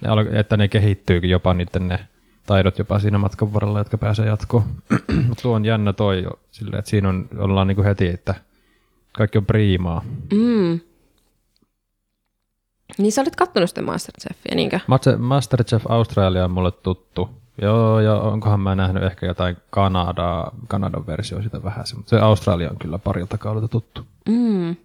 ne, 0.00 0.40
että 0.40 0.56
ne 0.56 0.68
kehittyykin 0.68 1.30
jopa 1.30 1.54
niiden 1.54 1.88
ne 1.88 1.98
taidot 2.46 2.78
jopa 2.78 2.98
siinä 2.98 3.18
matkan 3.18 3.54
varrella, 3.54 3.78
jotka 3.78 3.98
pääsee 3.98 4.26
jatkoon. 4.26 4.64
Mutta 5.28 5.42
tuo 5.42 5.54
on 5.54 5.64
jännä 5.64 5.92
toi 5.92 6.22
jo, 6.22 6.30
silleen, 6.50 6.78
että 6.78 6.90
siinä 6.90 7.08
on, 7.08 7.28
ollaan 7.38 7.66
niin 7.66 7.76
kuin 7.76 7.86
heti, 7.86 8.08
että 8.08 8.34
kaikki 9.12 9.38
on 9.38 9.46
priimaa. 9.46 10.04
Mm. 10.32 10.80
Niin 12.98 13.12
sä 13.12 13.22
olit 13.22 13.36
kattonut 13.36 13.68
sitä 13.68 13.82
Masterchefia, 13.82 14.54
niinkö? 14.54 14.80
Master- 14.86 15.18
Masterchef 15.18 15.82
Australia 15.88 16.44
on 16.44 16.50
mulle 16.50 16.70
tuttu. 16.70 17.39
Joo, 17.62 18.00
ja 18.00 18.14
onkohan 18.14 18.60
mä 18.60 18.74
nähnyt 18.74 19.02
ehkä 19.02 19.26
jotain 19.26 19.56
Kanadaa, 19.70 20.52
Kanadan 20.68 21.06
versio 21.06 21.42
sitä 21.42 21.62
vähän, 21.62 21.84
mutta 21.96 22.10
se 22.10 22.18
Australia 22.18 22.70
on 22.70 22.78
kyllä 22.78 22.98
parilta 22.98 23.38
kaudelta 23.38 23.68
tuttu. 23.68 24.06
Mm. 24.28 24.76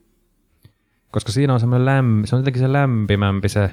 Koska 1.12 1.32
siinä 1.32 1.54
on 1.54 1.60
semmoinen 1.60 1.86
lämpi, 1.86 2.28
se 2.28 2.36
on 2.36 2.40
jotenkin 2.40 2.62
se 2.62 2.74
lämpimämpi 2.74 3.50
se, 3.50 3.72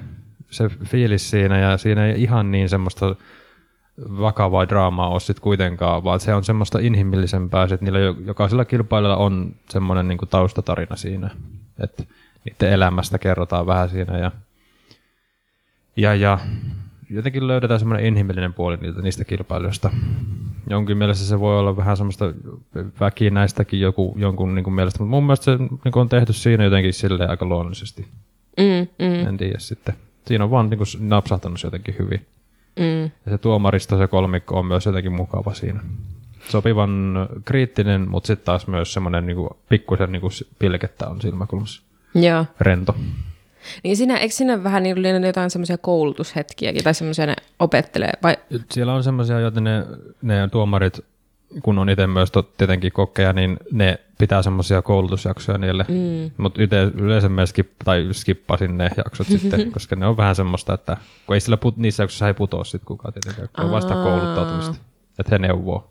se 0.51 0.69
fiilis 0.85 1.31
siinä, 1.31 1.59
ja 1.59 1.79
siinä 1.79 2.07
ei 2.07 2.23
ihan 2.23 2.51
niin 2.51 2.69
semmoista 2.69 3.17
vakavaa 3.99 4.69
draamaa 4.69 5.09
ole 5.09 5.21
sit 5.21 5.41
kuitenkaan, 5.41 6.05
vaan 6.05 6.21
se 6.21 6.35
on 6.35 6.45
semmoista 6.45 6.79
inhimillisempää, 6.79 7.65
että 7.65 7.79
niillä 7.81 7.99
jo- 7.99 8.17
jokaisella 8.25 8.65
kilpailijalla 8.65 9.17
on 9.25 9.55
semmoinen 9.69 10.09
niin 10.09 10.19
taustatarina 10.31 10.97
siinä, 10.97 11.31
että 11.81 12.05
niiden 12.45 12.73
elämästä 12.73 13.19
kerrotaan 13.19 13.67
vähän 13.67 13.89
siinä 13.89 14.19
ja, 14.19 14.31
ja, 15.97 16.15
ja 16.15 16.39
jotenkin 17.15 17.47
löydetään 17.47 17.81
semmoinen 17.81 18.07
inhimillinen 18.07 18.55
puoli 18.55 18.77
niiltä, 18.77 19.03
niistä 19.03 19.25
kilpailijoista. 19.25 19.91
Jonkin 20.71 20.97
mielestä 20.97 21.25
se 21.25 21.41
voi 21.41 21.59
olla 21.59 21.77
vähän 21.77 21.97
semmoista 21.97 22.33
väkinäistäkin 23.01 23.81
joku, 23.81 24.15
jonkun 24.19 24.55
niin 24.55 24.65
kuin 24.65 24.75
mielestä, 24.75 24.99
mutta 24.99 25.11
mun 25.11 25.25
mielestä 25.25 25.45
se 25.45 25.57
niin 25.59 25.93
kuin 25.93 26.01
on 26.01 26.09
tehty 26.09 26.33
siinä 26.33 26.65
jotenkin 26.65 26.93
silleen 26.93 27.31
aika 27.31 27.45
luonnollisesti. 27.47 28.07
Mm, 28.59 29.07
mm, 29.07 29.29
En 29.29 29.37
tiedä 29.37 29.59
sitten. 29.59 29.95
Siinä 30.27 30.45
on 30.45 30.51
vaan 30.51 30.71
niin 30.71 30.79
kuin 30.79 31.09
napsahtanut 31.09 31.63
jotenkin 31.63 31.95
hyvin. 31.99 32.27
mm. 32.79 33.03
Ja 33.03 33.31
se 33.31 33.39
tuomaristo, 33.39 33.99
se 33.99 34.07
kolmikko 34.07 34.59
on 34.59 34.67
myös 34.67 34.87
jotenkin 34.87 35.13
mukava 35.13 35.55
siinä. 35.55 35.81
Sopivan 36.49 37.15
kriittinen, 37.45 38.09
mutta 38.09 38.27
sitten 38.27 38.47
taas 38.47 38.67
myös 38.67 38.93
semmoinen 38.93 39.27
niin 39.27 39.49
pikkusen 39.69 40.13
niin 40.13 40.21
kuin 40.21 40.33
pilkettä 40.59 41.09
on 41.09 41.21
silmäkulmassa. 41.21 41.83
Joo. 42.15 42.47
Rento. 42.61 42.95
Niin 43.85 43.97
siinä, 43.97 44.17
eikö 44.17 44.35
siinä 44.35 44.65
vähän 44.65 44.83
niin 44.83 45.25
jotain 45.27 45.51
semmoisia 45.51 45.79
koulutushetkiäkin, 45.79 46.85
tai 46.85 46.95
semmoisia 46.95 47.27
ne 47.27 47.37
opettelee, 47.59 48.13
vai? 48.23 48.37
Siellä 48.71 48.95
on 48.95 49.05
semmoisia, 49.05 49.41
joita 49.41 49.61
ne, 49.61 49.87
ne 50.23 50.49
tuomarit, 50.49 51.01
kun 51.63 51.79
on 51.79 51.91
itse 51.91 52.07
myös 52.07 52.31
tot, 52.31 52.57
tietenkin 52.57 52.93
kokkeja, 52.93 53.33
niin 53.33 53.57
ne 53.73 53.99
pitää 54.19 54.43
semmoisia 54.43 54.83
koulutusjaksoja 54.83 55.59
niille. 55.59 55.85
Mm. 55.89 56.31
Mutta 56.37 56.61
yleensä 56.95 57.29
mä 57.29 57.47
skip, 57.47 57.71
tai 57.85 58.09
skippasin 58.13 58.79
ne 58.79 58.91
jaksot 58.97 59.27
sitten, 59.27 59.73
koska 59.73 59.97
ne 59.97 60.07
on 60.07 60.17
vähän 60.17 60.35
semmoista, 60.35 60.75
että 60.75 60.97
kun 61.27 61.35
ei 61.35 61.41
sillä 61.41 61.57
put, 61.57 61.77
niissä 61.77 62.03
jaksoissa 62.03 62.27
ei 62.27 62.35
putoa 62.35 62.65
sitten 62.65 62.87
kukaan 62.87 63.15
tietenkään, 63.15 63.49
kun 63.57 63.65
on 63.65 63.71
vasta 63.71 63.95
kouluttautumista. 63.95 64.75
että 65.19 65.31
he 65.31 65.39
neuvoo. 65.39 65.91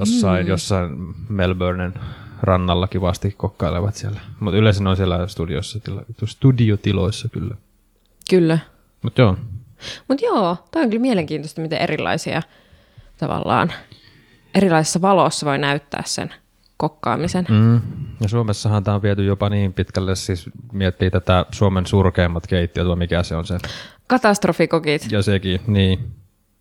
Jossain, 0.00 0.46
mm. 0.46 0.48
jossain 0.48 1.14
Melbournen 1.28 1.94
rannalla 2.42 2.88
kivasti 2.88 3.34
kokkailevat 3.36 3.94
siellä. 3.94 4.20
Mutta 4.40 4.58
yleensä 4.58 4.84
ne 4.84 4.90
on 4.90 4.96
siellä 4.96 5.26
studiossa, 5.26 5.80
tila, 5.80 6.02
studiotiloissa 6.24 7.28
kyllä. 7.28 7.54
Kyllä. 8.30 8.58
Mutta 9.02 9.20
joo, 9.20 9.36
Mutta 10.08 10.24
joo, 10.24 10.56
toi 10.70 10.82
on 10.82 10.90
kyllä 10.90 11.00
mielenkiintoista, 11.00 11.60
miten 11.60 11.80
erilaisia 11.80 12.42
tavallaan 13.18 13.72
erilaisessa 14.54 15.02
valossa 15.02 15.46
voi 15.46 15.58
näyttää 15.58 16.02
sen 16.06 16.34
kokkaamisen. 16.76 17.46
Mm. 17.48 17.80
Ja 18.20 18.28
Suomessahan 18.28 18.84
tämä 18.84 18.94
on 18.94 19.02
viety 19.02 19.24
jopa 19.24 19.48
niin 19.48 19.72
pitkälle, 19.72 20.16
siis 20.16 20.50
miettii 20.72 21.10
tätä 21.10 21.46
Suomen 21.52 21.86
surkeimmat 21.86 22.46
keittiöt, 22.46 22.88
vai 22.88 22.96
mikä 22.96 23.22
se 23.22 23.36
on 23.36 23.46
se. 23.46 23.58
Katastrofikokit. 24.06 25.12
Ja 25.12 25.22
sekin, 25.22 25.60
niin. 25.66 25.98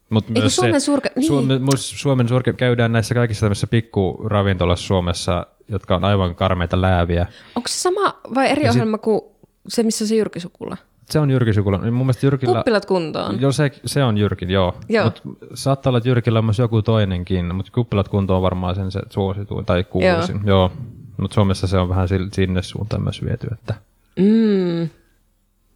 Mut 0.10 0.26
Eikö 0.28 0.40
myös 0.40 0.56
Suomen 0.56 0.82
surke... 0.82 1.12
Niin. 1.16 1.28
Suomen, 1.28 1.62
mus- 1.62 2.02
Suomen 2.02 2.28
surke 2.28 2.54
käydään 2.54 2.92
näissä 2.92 3.16
kaikissa 3.16 3.40
tämmöisissä 3.40 3.68
pikkuravintolassa 3.68 4.88
Suomessa, 4.88 5.48
jotka 5.70 5.96
on 5.96 6.04
aivan 6.04 6.36
karmeita 6.36 6.82
lääviä. 6.82 7.28
Onko 7.56 7.68
se 7.68 7.80
sama 7.80 8.20
vai 8.36 8.50
eri 8.50 8.64
Ja 8.64 8.72
sit- 8.72 8.82
ohjelma 8.82 8.98
kuin 8.98 9.22
se, 9.68 9.84
missä 9.84 10.08
se 10.08 10.16
Jyrki 10.16 10.40
Sukula? 10.40 10.78
Se 11.10 11.20
on 11.20 11.32
Jyrki 11.32 11.54
Sukula. 11.54 11.78
Mun 11.78 11.94
mielestä 11.94 12.26
Jyrkillä... 12.26 12.56
Kuppilat 12.56 12.86
kuntoon. 12.86 13.42
Joo, 13.42 13.52
se, 13.52 13.72
se 13.86 14.04
on 14.04 14.18
Jyrkin, 14.18 14.50
joo. 14.50 14.76
Joo. 14.90 15.04
Mut 15.04 15.22
saattaa 15.54 15.90
olla, 15.90 15.98
että 15.98 16.10
Jyrkillä 16.10 16.40
on 16.40 16.46
myös 16.46 16.60
joku 16.60 16.82
toinenkin, 16.82 17.56
mutta 17.56 17.72
kuppilat 17.72 18.08
kunto 18.08 18.36
on 18.36 18.42
varmaan 18.42 18.76
sen 18.76 18.92
se 18.92 19.02
suosituin 19.10 19.66
tai 19.66 19.84
kuuluisin. 19.84 20.36
Joo. 20.46 20.58
joo. 20.58 20.72
Mutta 21.18 21.36
Suomessa 21.36 21.68
se 21.68 21.78
on 21.78 21.90
vähän 21.90 22.08
sinne 22.32 22.62
suuntaan 22.62 23.04
myös 23.04 23.26
viety. 23.26 23.48
Että. 23.52 23.74
Mm. 24.20 24.26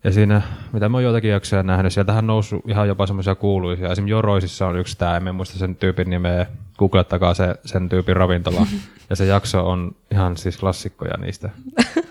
Ja 0.04 0.12
siinä, 0.12 0.42
mitä 0.74 0.90
mä 0.90 0.98
oon 0.98 1.04
joitakin 1.04 1.32
jaksoja 1.32 1.64
nähnyt, 1.64 1.94
sieltähän 1.94 2.24
on 2.24 2.28
noussut 2.28 2.70
ihan 2.70 2.88
jopa 2.88 3.08
semmoisia 3.08 3.36
kuuluisia. 3.36 3.92
Esimerkiksi 3.92 4.12
Joroisissa 4.12 4.68
on 4.68 4.80
yksi 4.80 4.98
tämä, 4.98 5.18
en 5.18 5.36
muista 5.36 5.58
sen 5.58 5.76
tyypin 5.76 6.10
nimeä, 6.10 6.46
googlettakaa 6.78 7.34
se, 7.34 7.56
sen 7.66 7.90
tyypin 7.90 8.16
ravintola. 8.16 8.68
ja 9.10 9.16
se 9.16 9.26
jakso 9.26 9.70
on 9.70 9.96
ihan 10.12 10.38
siis 10.38 10.58
klassikkoja 10.58 11.18
niistä. 11.18 11.50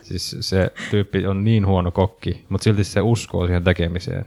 siis 0.02 0.36
se 0.40 0.72
tyyppi 0.90 1.26
on 1.26 1.44
niin 1.44 1.66
huono 1.66 1.90
kokki, 1.90 2.44
mutta 2.48 2.64
silti 2.64 2.84
se 2.84 3.00
uskoo 3.00 3.46
siihen 3.46 3.64
tekemiseen. 3.64 4.26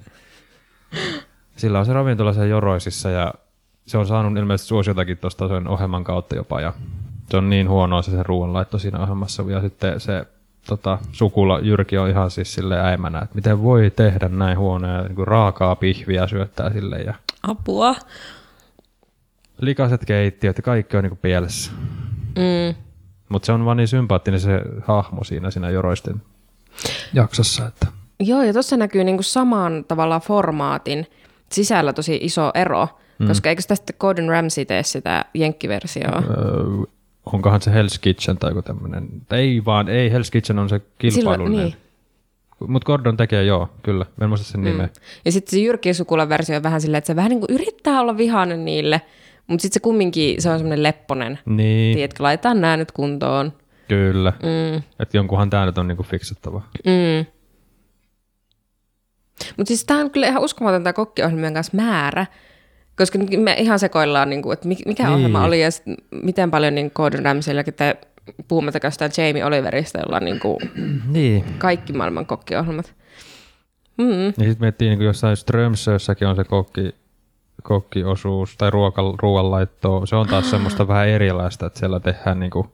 Sillä 1.56 1.80
on 1.80 1.86
se 1.86 1.94
ravintola 1.94 2.34
siellä 2.34 2.48
Joroisissa 2.48 3.10
ja 3.10 3.34
se 3.86 3.98
on 3.98 4.08
saanut 4.08 4.38
ilmeisesti 4.38 4.68
suosiotakin 4.68 5.18
tuosta 5.18 5.48
sen 5.48 5.68
ohjelman 5.68 6.04
kautta 6.04 6.36
jopa. 6.36 6.62
Ja 6.62 6.74
se 7.30 7.38
on 7.38 7.50
niin 7.50 7.70
huonoa 7.70 8.02
se, 8.02 8.12
se 8.12 8.24
ruoanlaitto 8.24 8.80
siinä 8.80 9.00
ohjelmassa. 9.00 9.44
Ja 9.48 9.62
sitten 9.62 10.00
se 10.00 10.26
tota, 10.68 10.98
sukula 11.12 11.60
Jyrki 11.60 11.98
on 11.98 12.10
ihan 12.10 12.32
siis 12.32 12.54
sille 12.54 12.82
äimänä, 12.82 13.20
että 13.20 13.36
miten 13.36 13.64
voi 13.64 13.92
tehdä 13.96 14.28
näin 14.28 14.58
huonoja 14.58 15.02
niin 15.02 15.28
raakaa 15.28 15.76
pihviä 15.76 16.28
syöttää 16.28 16.74
sille 16.74 17.00
ja 17.00 17.14
Apua. 17.44 17.96
likaiset 19.62 20.06
keittiöt 20.06 20.58
ja 20.58 20.64
kaikki 20.64 20.98
on 20.98 21.04
niin 21.04 21.18
pielessä. 21.18 21.72
Mm. 22.36 22.76
Mutta 23.30 23.46
se 23.46 23.52
on 23.52 23.66
vaan 23.66 23.78
niin 23.78 23.88
sympaattinen 23.88 24.40
se 24.40 24.62
hahmo 24.84 25.24
siinä, 25.24 25.52
siinä 25.52 25.70
Joroisten 25.70 26.22
jaksossa, 27.14 27.68
että 27.68 27.88
Joo, 28.20 28.44
ja 28.44 28.54
tuossa 28.54 28.78
näkyy 28.78 29.04
niinku 29.04 29.24
saman 29.24 29.86
tavalla 29.88 30.20
formaatin 30.20 31.08
sisällä 31.52 31.94
tosi 31.94 32.20
iso 32.22 32.52
ero, 32.56 32.88
mm. 33.20 33.28
koska 33.28 33.50
eikö 33.50 33.62
tästä 33.68 33.94
Gordon 33.94 34.30
Ramsay 34.30 34.66
tee 34.66 34.84
sitä 34.84 35.26
jenkkiversioa? 35.34 36.24
öö, 36.30 36.86
onkohan 37.26 37.62
se 37.62 37.72
Hell's 37.72 37.98
Kitchen 38.02 38.38
tai 38.38 38.50
joku 38.52 38.62
tämmöinen. 38.62 39.08
Ei 39.32 39.66
vaan, 39.66 39.90
ei 39.90 40.10
Hell's 40.10 40.30
Kitchen 40.32 40.60
on 40.60 40.70
se 40.70 40.82
kilpailullinen. 40.98 41.66
niin. 41.66 41.76
Mutta 42.68 42.86
Gordon 42.86 43.18
tekee 43.18 43.44
joo, 43.44 43.70
kyllä. 43.84 44.06
Mä 44.18 44.24
en 44.26 44.30
muista 44.30 44.48
sen 44.48 44.62
nimeä. 44.64 44.90
Ja 45.26 45.32
sitten 45.32 45.52
se 45.52 45.60
Jyrki 45.60 45.94
Sukulan 45.94 46.30
versio 46.30 46.58
on 46.58 46.64
vähän 46.64 46.82
silleen, 46.82 46.98
että 46.98 47.08
se 47.08 47.16
vähän 47.16 47.30
niinku 47.30 47.48
yrittää 47.50 48.02
olla 48.02 48.18
vihainen 48.18 48.66
niille, 48.66 49.02
mutta 49.48 49.62
sitten 49.62 49.74
se 49.74 49.80
kumminkin, 49.80 50.42
se 50.42 50.50
on 50.50 50.58
semmoinen 50.60 50.84
lepponen. 50.84 51.40
Niin, 51.46 51.96
Tiedätkö, 51.96 52.24
laitetaan 52.24 52.62
nämä 52.62 52.78
nyt 52.78 52.92
kuntoon. 52.92 53.54
kyllä. 53.88 54.34
Mm. 54.44 54.84
Että 55.00 55.18
jonkunhan 55.18 55.50
tämä 55.50 55.66
nyt 55.66 55.78
on 55.78 55.88
niinku 55.88 56.04
fiksattava. 56.04 56.62
Mm. 56.86 57.26
Mutta 59.58 59.68
siis 59.68 59.86
tämä 59.86 60.00
on 60.00 60.12
kyllä 60.12 60.28
ihan 60.28 60.44
uskomaton 60.44 60.84
tämä 60.84 60.94
kokkiohjelmien 60.94 61.54
kanssa 61.54 61.78
määrä, 61.78 62.26
koska 62.98 63.20
me 63.38 63.54
ihan 63.54 63.80
sekoillaan, 63.80 64.30
niin 64.30 64.42
kuin, 64.42 64.54
että 64.54 64.68
mi- 64.68 64.78
mikä 64.86 65.04
Niin. 65.04 65.14
ohjelma 65.14 65.44
oli 65.46 65.62
ja 65.62 65.70
miten 66.12 66.52
paljon 66.52 66.76
niin 66.76 66.92
Gordon 66.96 67.26
Ramsaylläkin, 67.26 67.74
tai 67.74 67.96
puhumattakaan 68.48 68.88
jostain 68.90 69.12
Jamie 69.18 69.46
Oliverista, 69.46 70.00
jolla 70.00 70.16
on 70.18 70.26
niin 70.26 70.40
kuin 70.40 70.58
Niin. 71.14 71.44
kaikki 71.58 71.94
maailman 71.94 72.26
kokkiohjelmat. 72.26 72.94
Mm. 73.98 74.26
Ja 74.26 74.32
sitten 74.32 74.56
miettii 74.60 74.90
niin 74.90 75.02
jossain 75.02 75.38
Strömsössäkin 75.38 76.28
on 76.28 76.36
se 76.36 76.44
kokki, 76.44 76.96
kokkiosuus 77.64 78.58
tai 78.58 78.70
ruoka, 78.70 79.02
ruoanlaitto. 79.22 80.06
Se 80.06 80.16
on 80.16 80.28
taas 80.28 80.50
semmoista 80.50 80.88
vähän 80.88 81.08
erilaista, 81.08 81.66
että 81.66 81.80
siellä 81.80 82.00
tehdään 82.00 82.40
niin 82.40 82.52
kuin 82.52 82.68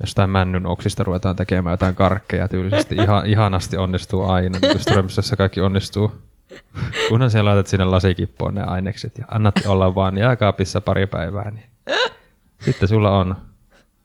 jostain 0.00 0.30
männyn 0.30 0.66
oksista 0.66 1.04
ruvetaan 1.04 1.36
tekemään 1.36 1.72
jotain 1.74 1.94
karkkeja 1.94 2.48
tyylisesti. 2.48 2.94
Ihan, 2.94 3.26
ihanasti 3.26 3.76
onnistuu 3.76 4.22
aina, 4.22 4.58
niin 4.62 4.72
kuin 4.72 4.82
Strömsössä 4.88 5.36
kaikki 5.36 5.60
onnistuu. 5.60 6.12
Kunhan 7.08 7.30
siellä 7.30 7.48
laitat 7.48 7.66
sinne 7.66 7.84
lasikippoon 7.84 8.54
ne 8.54 8.62
ainekset 8.62 9.18
ja 9.18 9.24
annat 9.28 9.54
olla 9.66 9.94
vaan 9.94 10.18
jääkaapissa 10.18 10.80
pari 10.80 11.06
päivää, 11.06 11.50
niin 11.50 11.70
sitten 12.64 12.88
sulla 12.88 13.18
on 13.18 13.36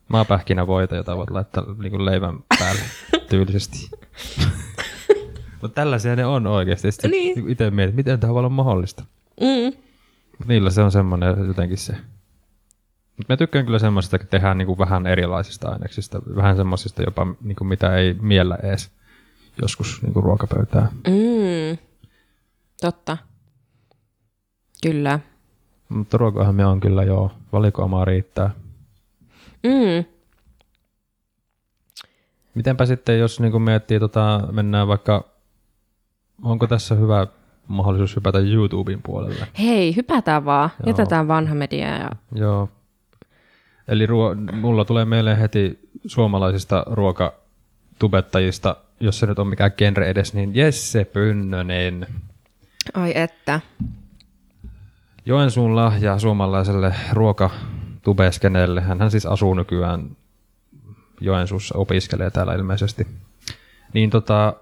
maapähkinävoita, 0.07 0.95
jota 0.95 1.17
voit 1.17 1.29
laittaa 1.29 1.63
niin 1.77 1.91
kuin 1.91 2.05
leivän 2.05 2.39
päälle 2.59 2.81
tyylisesti. 3.29 3.89
Mutta 5.61 5.75
tällaisia 5.75 6.15
ne 6.15 6.25
on 6.25 6.47
oikeasti. 6.47 6.91
Sitten 6.91 7.11
Niin. 7.11 7.35
niin. 7.35 7.49
itse 7.49 7.71
mietit, 7.71 7.95
miten 7.95 8.19
tämä 8.19 8.33
voi 8.33 8.39
olla 8.39 8.49
mahdollista. 8.49 9.03
Mm. 9.41 9.77
Mut 10.39 10.47
niillä 10.47 10.69
se 10.69 10.81
on 10.81 10.91
semmoinen 10.91 11.47
jotenkin 11.47 11.77
se. 11.77 11.93
Mutta 13.17 13.33
mä 13.33 13.37
tykkään 13.37 13.65
kyllä 13.65 13.79
semmoisesta, 13.79 14.15
että 14.15 14.27
tehdään 14.27 14.57
niinku 14.57 14.77
vähän 14.77 15.07
erilaisista 15.07 15.69
aineksista. 15.69 16.21
Vähän 16.35 16.55
semmoisista 16.55 17.03
jopa, 17.03 17.27
niinku 17.41 17.63
mitä 17.63 17.95
ei 17.95 18.15
miellä 18.21 18.57
ees 18.63 18.91
joskus 19.61 20.01
niinku 20.01 20.21
ruokapöytää. 20.21 20.87
Mm. 21.07 21.77
Totta. 22.81 23.17
Kyllä. 24.83 25.19
Mutta 25.89 26.17
ruokaohjelmia 26.17 26.69
on 26.69 26.79
kyllä 26.79 27.03
joo. 27.03 27.31
Valikoimaa 27.51 28.05
riittää. 28.05 28.49
Mm. 29.63 30.05
Mitenpä 32.55 32.85
sitten, 32.85 33.19
jos 33.19 33.39
niinku 33.39 33.59
miettii, 33.59 33.99
tota, 33.99 34.47
mennään 34.51 34.87
vaikka, 34.87 35.25
onko 36.43 36.67
tässä 36.67 36.95
hyvä 36.95 37.27
mahdollisuus 37.67 38.15
hypätä 38.15 38.39
YouTuben 38.39 39.01
puolelle? 39.01 39.47
Hei, 39.59 39.95
hypätään 39.95 40.45
vaan. 40.45 40.69
Joo. 40.79 40.87
Jätetään 40.89 41.27
vanha 41.27 41.55
media. 41.55 41.87
Ja... 41.87 42.09
Joo. 42.35 42.69
Eli 43.87 44.05
ruo- 44.05 44.35
mulla 44.55 44.85
tulee 44.85 45.05
mieleen 45.05 45.37
heti 45.37 45.79
suomalaisista 46.05 46.83
ruokatubettajista, 46.87 48.75
jos 48.99 49.19
se 49.19 49.25
nyt 49.25 49.39
on 49.39 49.47
mikään 49.47 49.71
genre 49.77 50.09
edes, 50.09 50.33
niin 50.33 50.55
Jesse 50.55 51.05
Pynnönen. 51.05 52.07
Ai 52.93 53.11
että. 53.15 53.61
Joensuun 55.25 55.75
lahja 55.75 56.19
suomalaiselle 56.19 56.95
ruokatubeskenelle. 57.13 58.81
Hän 58.81 59.11
siis 59.11 59.25
asuu 59.25 59.53
nykyään 59.53 60.17
Joensuussa, 61.21 61.77
opiskelee 61.77 62.29
täällä 62.29 62.53
ilmeisesti. 62.53 63.07
Niin 63.93 64.09
tota, 64.09 64.53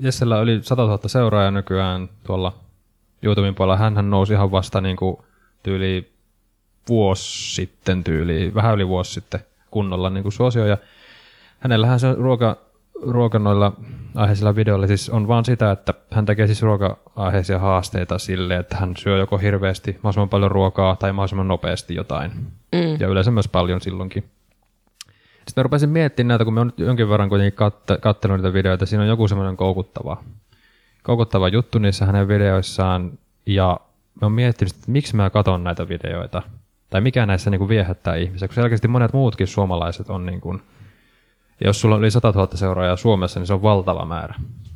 Jessellä 0.00 0.36
on 0.36 0.42
yli 0.42 0.62
100 0.62 0.82
000 0.82 1.08
seuraajaa 1.08 1.50
nykyään 1.50 2.08
tuolla 2.24 2.54
YouTuben 3.22 3.54
puolella. 3.54 3.76
Hänhän 3.76 4.10
nousi 4.10 4.32
ihan 4.32 4.50
vasta 4.50 4.80
niin 4.80 4.96
kuin 4.96 5.16
tyyli 5.62 6.12
vuosi 6.88 7.54
sitten 7.54 8.04
tyyli, 8.04 8.54
vähän 8.54 8.74
yli 8.74 8.88
vuosi 8.88 9.12
sitten 9.12 9.40
kunnolla 9.70 10.10
niin 10.10 10.22
kuin 10.22 10.32
suosio. 10.32 10.66
Ja 10.66 10.78
hänellähän 11.58 12.00
se 12.00 12.14
ruoka, 12.14 12.56
ruoka 13.02 13.38
noilla 13.38 13.72
aiheisilla 14.14 14.56
videoilla 14.56 14.86
siis 14.86 15.10
on 15.10 15.28
vaan 15.28 15.44
sitä, 15.44 15.70
että 15.70 15.94
hän 16.10 16.26
tekee 16.26 16.46
siis 16.46 16.62
ruoka-aiheisia 16.62 17.58
haasteita 17.58 18.18
sille, 18.18 18.56
että 18.56 18.76
hän 18.76 18.96
syö 18.96 19.18
joko 19.18 19.38
hirveästi 19.38 19.92
mahdollisimman 19.92 20.28
paljon 20.28 20.50
ruokaa 20.50 20.96
tai 20.96 21.12
mahdollisimman 21.12 21.48
nopeasti 21.48 21.94
jotain. 21.94 22.30
Mm. 22.72 22.96
Ja 23.00 23.08
yleensä 23.08 23.30
myös 23.30 23.48
paljon 23.48 23.80
silloinkin. 23.80 24.24
Sitten 25.46 25.60
mä 25.60 25.62
rupesin 25.62 25.90
miettimään 25.90 26.28
näitä, 26.28 26.44
kun 26.44 26.54
mä 26.54 26.60
oon 26.60 26.66
nyt 26.66 26.78
jonkin 26.78 27.08
verran 27.08 27.28
kuitenkin 27.28 27.56
katte, 28.00 28.28
niitä 28.28 28.52
videoita, 28.52 28.86
siinä 28.86 29.02
on 29.02 29.08
joku 29.08 29.28
semmoinen 29.28 29.56
koukuttava, 29.56 30.16
koukuttava 31.02 31.48
juttu 31.48 31.78
niissä 31.78 32.06
hänen 32.06 32.28
videoissaan, 32.28 33.18
ja 33.46 33.80
mä 34.20 34.24
oon 34.26 34.32
miettinyt, 34.32 34.74
että 34.74 34.90
miksi 34.90 35.16
mä 35.16 35.30
katon 35.30 35.64
näitä 35.64 35.88
videoita, 35.88 36.42
tai 36.90 37.00
mikä 37.00 37.26
näissä 37.26 37.50
niin 37.50 37.58
kuin 37.58 37.68
viehättää 37.68 38.16
ihmisiä, 38.16 38.48
kun 38.48 38.54
selkeästi 38.54 38.88
monet 38.88 39.12
muutkin 39.12 39.46
suomalaiset 39.46 40.10
on 40.10 40.26
niin 40.26 40.40
kuin, 40.40 40.62
ja 41.62 41.68
jos 41.68 41.80
sulla 41.80 41.94
on 41.94 42.00
yli 42.00 42.10
100 42.10 42.30
000 42.30 42.48
seuraajaa 42.54 42.96
Suomessa, 42.96 43.40
niin 43.40 43.46
se 43.46 43.54
on 43.54 43.62
valtava 43.62 44.04
määrä. 44.04 44.34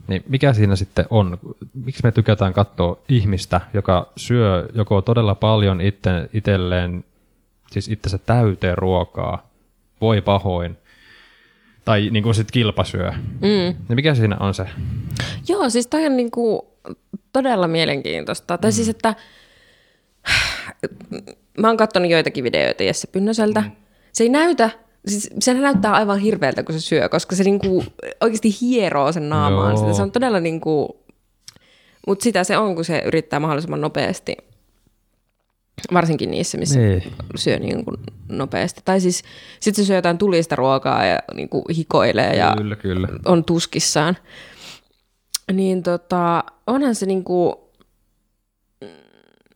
Niin 0.08 0.24
mikä 0.28 0.52
siinä 0.52 0.76
sitten 0.76 1.06
on? 1.10 1.38
Miksi 1.84 2.02
me 2.04 2.12
tykätään 2.12 2.52
katsoa 2.52 2.98
ihmistä, 3.08 3.60
joka 3.74 4.12
syö 4.16 4.68
joko 4.74 5.02
todella 5.02 5.34
paljon 5.34 5.80
itse, 5.80 6.10
itselleen, 6.32 7.04
siis 7.70 7.88
itsensä 7.88 8.18
täyteen 8.18 8.78
ruokaa, 8.78 9.50
voi 10.00 10.20
pahoin, 10.20 10.76
tai 11.84 12.10
niin 12.10 12.22
kuin 12.22 12.34
sitten 12.34 12.52
kilpasyö. 12.52 13.10
Mm. 13.10 13.76
Niin 13.88 13.94
mikä 13.94 14.14
siinä 14.14 14.36
on 14.40 14.54
se? 14.54 14.68
Joo, 15.48 15.70
siis 15.70 15.86
toi 15.86 16.06
on 16.06 16.16
niinku 16.16 16.72
todella 17.32 17.68
mielenkiintoista. 17.68 18.58
Tai 18.58 18.72
siis, 18.72 18.88
että 18.88 19.14
mä 21.58 21.66
oon 21.66 21.76
katsonut 21.76 22.10
joitakin 22.10 22.44
videoita 22.44 22.82
Jesse 22.82 23.08
Pynnöseltä. 23.12 23.60
Mm. 23.60 23.70
Se 24.12 24.24
ei 24.24 24.28
näytä, 24.28 24.70
siis 25.08 25.30
sehän 25.40 25.62
näyttää 25.62 25.92
aivan 25.94 26.18
hirveältä, 26.18 26.62
kun 26.62 26.72
se 26.74 26.80
syö, 26.80 27.08
koska 27.08 27.36
se 27.36 27.44
niinku 27.44 27.84
oikeasti 28.20 28.56
hieroo 28.60 29.12
sen 29.12 29.28
naamaan. 29.28 29.70
Joo. 29.72 29.80
Sitä. 29.80 29.92
Se 29.92 30.02
on 30.02 30.12
todella 30.12 30.40
niinku, 30.40 31.04
mutta 32.06 32.22
sitä 32.22 32.44
se 32.44 32.58
on, 32.58 32.74
kun 32.74 32.84
se 32.84 33.02
yrittää 33.06 33.40
mahdollisimman 33.40 33.80
nopeasti. 33.80 34.36
Varsinkin 35.92 36.30
niissä, 36.30 36.58
missä 36.58 36.78
Niin. 36.80 37.02
syö 37.36 37.58
niin 37.58 37.84
kuin 37.84 37.96
nopeasti. 38.28 38.80
Tai 38.84 39.00
siis 39.00 39.22
sitten 39.60 39.84
se 39.84 39.86
syö 39.86 39.96
jotain 39.96 40.18
tulista 40.18 40.56
ruokaa 40.56 41.04
ja 41.04 41.18
niin 41.34 41.48
kuin 41.48 41.64
hikoilee 41.76 42.36
ja 42.36 42.54
Kyllä, 42.58 42.76
kyllä. 42.76 43.08
on 43.24 43.44
tuskissaan. 43.44 44.16
Niin 45.52 45.82
tota, 45.82 46.44
onhan 46.66 46.94
se 46.94 47.06
niinku... 47.06 47.66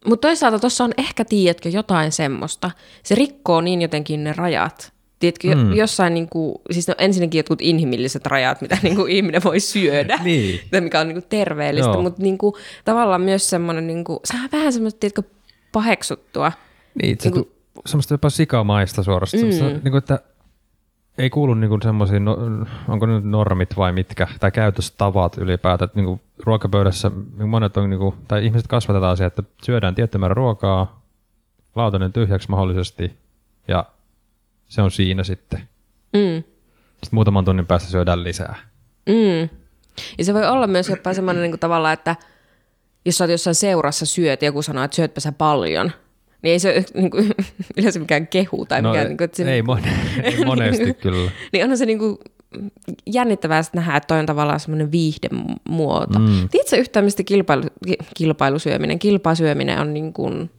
Mutta 0.07 0.29
toisaalta 0.29 0.59
tuossa 0.59 0.85
on 0.85 0.93
ehkä, 0.99 1.25
tiedätkö, 1.25 1.69
jotain 1.69 2.13
semmoista. 2.13 2.71
Se 3.03 3.15
rikkoo 3.15 3.61
niin 3.61 3.83
jotenkin 3.83 4.25
ne 4.25 4.33
rajat. 4.33 4.93
Tiedätkö, 5.21 5.55
mm. 5.55 5.73
Jossain 5.73 6.15
niinku, 6.15 6.61
siis 6.71 6.89
no 6.89 6.95
ensinnäkin 6.99 7.39
jotkut 7.39 7.61
inhimilliset 7.61 8.27
rajat, 8.27 8.61
mitä 8.61 8.79
niinku 8.83 9.07
ihminen 9.07 9.45
voi 9.45 9.61
syödä. 9.61 10.19
Niin. 10.25 10.61
Tai 10.71 10.81
mikä 10.81 11.01
on 11.01 11.09
niinku 11.09 11.27
terveellistä, 11.29 11.91
Joo. 11.91 12.03
mutta 12.03 12.23
niinku, 12.23 12.57
tavallaan 12.85 13.21
myös 13.21 13.51
semmoinen, 13.51 13.87
niinku, 13.87 14.21
sehän 14.25 14.45
on 14.45 14.51
vähän 14.53 14.73
semmoista, 14.73 15.01
tiedätkö, 15.01 15.23
paheksuttua. 15.73 16.53
Niin, 17.03 17.17
se 17.21 17.31
Niinku- 17.31 17.51
tu- 17.75 17.83
semmoista 17.87 18.15
jopa 18.15 18.31
sikamaista 18.31 19.03
suorastaan. 19.03 19.45
Mm. 19.45 19.51
Mm. 19.51 19.81
Niin 19.85 19.91
kuin, 19.91 19.97
että 19.99 20.21
ei 21.19 21.31
kuulu 21.31 21.55
niin 21.55 21.69
kuin 21.69 21.83
semmoisiin, 21.83 22.25
no, 22.25 22.39
onko 22.89 23.07
ne 23.07 23.15
nyt 23.15 23.25
normit 23.25 23.77
vai 23.77 23.93
mitkä, 23.93 24.29
tai 24.41 24.51
käytöstavat 24.51 25.39
ylipäätään. 25.39 25.87
Että 25.87 25.99
niin 25.99 26.07
kuin 26.07 26.21
ruokapöydässä 26.39 27.11
niin 27.39 27.49
monet 27.49 27.77
on, 27.77 27.91
niin 27.91 28.01
kuin, 28.01 28.15
tai 28.29 28.45
ihmiset 28.45 28.67
kasvatetaan 28.69 29.17
siihen, 29.17 29.27
että 29.27 29.43
syödään 29.63 29.95
tietty 29.95 30.19
määrä 30.19 30.35
ruokaa, 30.35 31.03
lautanen 31.75 32.13
tyhjäksi 32.13 32.51
mahdollisesti, 32.51 33.13
ja 33.69 33.85
se 34.71 34.83
on 34.83 34.91
siinä 34.91 35.25
sitten. 35.25 35.61
Mm. 36.13 36.43
Sitten 36.91 37.09
muutaman 37.13 37.45
tunnin 37.45 37.67
päästä 37.67 37.91
syödään 37.91 38.25
lisää. 38.25 38.57
Mm. 39.09 39.49
Ja 40.19 40.25
se 40.25 40.35
voi 40.35 40.47
olla 40.49 40.67
myös 40.67 40.89
jopa 40.89 41.15
semmoinen 41.15 41.43
niin 41.43 41.59
tavalla, 41.59 41.93
että 41.93 42.17
jos 43.05 43.19
sä 43.19 43.25
oot 43.25 43.31
jossain 43.31 43.55
seurassa 43.55 44.07
syöt 44.07 44.43
ja 44.43 44.49
joku 44.49 44.63
sanoo, 44.63 44.85
että 44.85 44.95
syötpä 44.95 45.21
sä 45.21 45.33
paljon, 45.33 45.93
niin 46.43 46.53
ei 46.53 46.59
se 46.59 46.85
niin 46.95 47.11
kuin, 47.11 47.31
yleensä 47.77 47.99
mikään 48.01 48.27
kehu 48.27 48.67
tai 48.67 48.83
mikään, 48.83 49.07
niin 49.09 49.17
kuin, 49.17 49.25
että 49.25 49.37
se, 49.37 49.45
No, 49.45 49.51
ei, 49.51 49.63
mon- 49.63 49.89
ei 50.23 50.45
monesti 50.45 50.95
kyllä. 50.95 51.31
niin 51.53 51.65
onhan 51.65 51.79
se 51.79 51.87
niin 51.87 51.99
kuin 51.99 52.17
jännittävää 53.07 53.63
sit 53.63 53.75
nähdä, 53.75 53.97
että 53.97 54.07
toi 54.07 54.19
on 54.19 54.27
tavallaan 54.27 54.61
semmoinen 54.61 54.93
viihdemuoto. 54.93 56.19
Mm. 56.19 56.49
Tiedätkö 56.51 56.77
yhtään, 56.77 57.05
mistä 57.05 57.23
kilpailu, 57.23 57.63
ki- 57.87 57.97
kilpailusyöminen, 58.17 58.99
kilpasyöminen 58.99 59.79
on 59.81 59.95
niin 59.95 60.13
kuin 60.13 60.51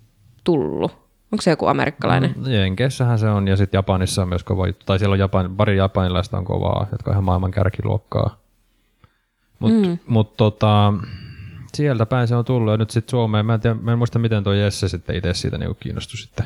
tullut? 0.44 1.01
Onko 1.32 1.42
se 1.42 1.50
joku 1.52 1.68
amerikkalainen? 1.68 2.34
Mm, 2.38 2.52
Jenkeissähän 2.52 3.20
se 3.20 3.30
on, 3.30 3.48
ja 3.48 3.58
sitten 3.58 3.78
Japanissa 3.78 4.22
on 4.22 4.30
myös 4.30 4.44
kova 4.44 4.68
juttu. 4.68 4.86
Tai 4.86 5.00
siellä 5.00 5.14
on 5.14 5.20
Japan, 5.20 5.56
pari 5.56 5.78
japanilaista 5.78 6.38
on 6.38 6.46
kovaa, 6.46 6.88
jotka 6.92 7.12
on 7.12 7.14
ihan 7.14 7.24
maailman 7.24 7.52
kärkiluokkaa. 7.52 8.38
Mutta 9.60 9.88
Mm. 9.88 9.98
mut, 10.08 10.38
tota, 10.38 10.94
sieltä 11.74 12.06
päin 12.06 12.28
se 12.28 12.36
on 12.36 12.46
tullut, 12.46 12.72
ja 12.72 12.78
nyt 12.78 12.90
sitten 12.90 13.12
Suomeen, 13.12 13.46
mä 13.46 13.54
en, 13.54 13.60
tiedä, 13.62 13.76
mä 13.82 13.92
en 13.92 13.98
muista 13.98 14.20
miten 14.20 14.44
tuo 14.44 14.54
Jesse 14.54 14.88
sitten 14.88 15.16
itse 15.16 15.34
siitä 15.34 15.58
niinku 15.58 15.78
kiinnostui 15.80 16.18
sitten. 16.18 16.46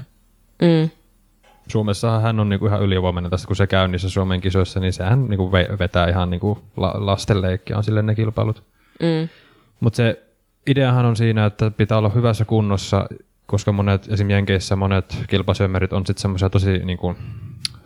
Mm. 0.62 0.90
Suomessahan 1.68 2.22
hän 2.22 2.40
on 2.40 2.50
niinku 2.50 2.66
ihan 2.66 2.82
ylivoimainen 2.82 3.32
tästä, 3.32 3.48
kun 3.48 3.56
se 3.56 3.68
käy 3.68 3.88
niissä 3.88 4.10
Suomen 4.10 4.42
kisoissa, 4.42 4.80
niin 4.80 4.94
sehän 4.94 5.26
niinku 5.28 5.52
ve- 5.52 5.80
vetää 5.80 6.10
ihan 6.10 6.30
niinku 6.30 6.60
la- 6.78 6.96
lastenleikkiä 6.96 7.78
on 7.78 7.84
sille 7.84 8.02
ne 8.02 8.16
kilpailut. 8.16 8.64
Mm. 9.02 9.30
Mutta 9.80 9.98
se 9.98 10.24
ideahan 10.68 11.06
on 11.06 11.16
siinä, 11.16 11.46
että 11.46 11.72
pitää 11.72 11.98
olla 11.98 12.10
hyvässä 12.10 12.46
kunnossa, 12.46 13.06
koska 13.46 13.72
monet, 13.72 14.02
esimerkiksi 14.04 14.34
Jenkeissä 14.34 14.76
monet 14.76 15.18
kilpasyömerit 15.28 15.94
on 15.94 16.06
sitten 16.06 16.22
semmoisia 16.22 16.50
tosi 16.50 16.78
niin 16.78 16.98
kuin, 16.98 17.18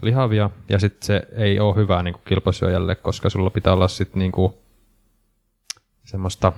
lihavia, 0.01 0.49
ja 0.69 0.79
sitten 0.79 1.05
se 1.05 1.27
ei 1.35 1.59
ole 1.59 1.75
hyvää 1.75 2.03
niin 2.03 2.13
kuin 2.13 2.23
kilpasyöjälle, 2.25 2.95
koska 2.95 3.29
sulla 3.29 3.49
pitää 3.49 3.73
olla 3.73 3.87
sitten 3.87 4.19
niin 4.19 4.31
kuin, 4.31 4.53
semmoista, 6.05 6.53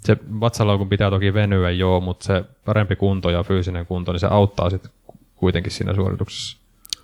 se 0.00 0.16
vatsalaukun 0.40 0.88
pitää 0.88 1.10
toki 1.10 1.34
venyä 1.34 1.70
joo, 1.70 2.00
mutta 2.00 2.24
se 2.24 2.44
parempi 2.64 2.96
kunto 2.96 3.30
ja 3.30 3.42
fyysinen 3.42 3.86
kunto, 3.86 4.12
niin 4.12 4.20
se 4.20 4.26
auttaa 4.26 4.70
sitten 4.70 4.90
kuitenkin 5.36 5.72
siinä 5.72 5.94
suorituksessa. 5.94 6.58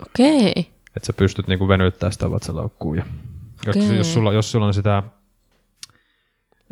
Okei. 0.05 0.53
Että 0.95 1.07
sä 1.07 1.13
pystyt 1.13 1.47
niinku 1.47 1.67
venyttämään 1.67 2.13
sitä 2.13 2.31
vatsalaukkua. 2.31 2.95
Ja 2.95 3.03
jos, 3.65 3.75
Okei. 3.75 3.97
jos, 3.97 4.13
sulla, 4.13 4.33
jos 4.33 4.51
sulla 4.51 4.65
on 4.65 4.73
sitä 4.73 5.03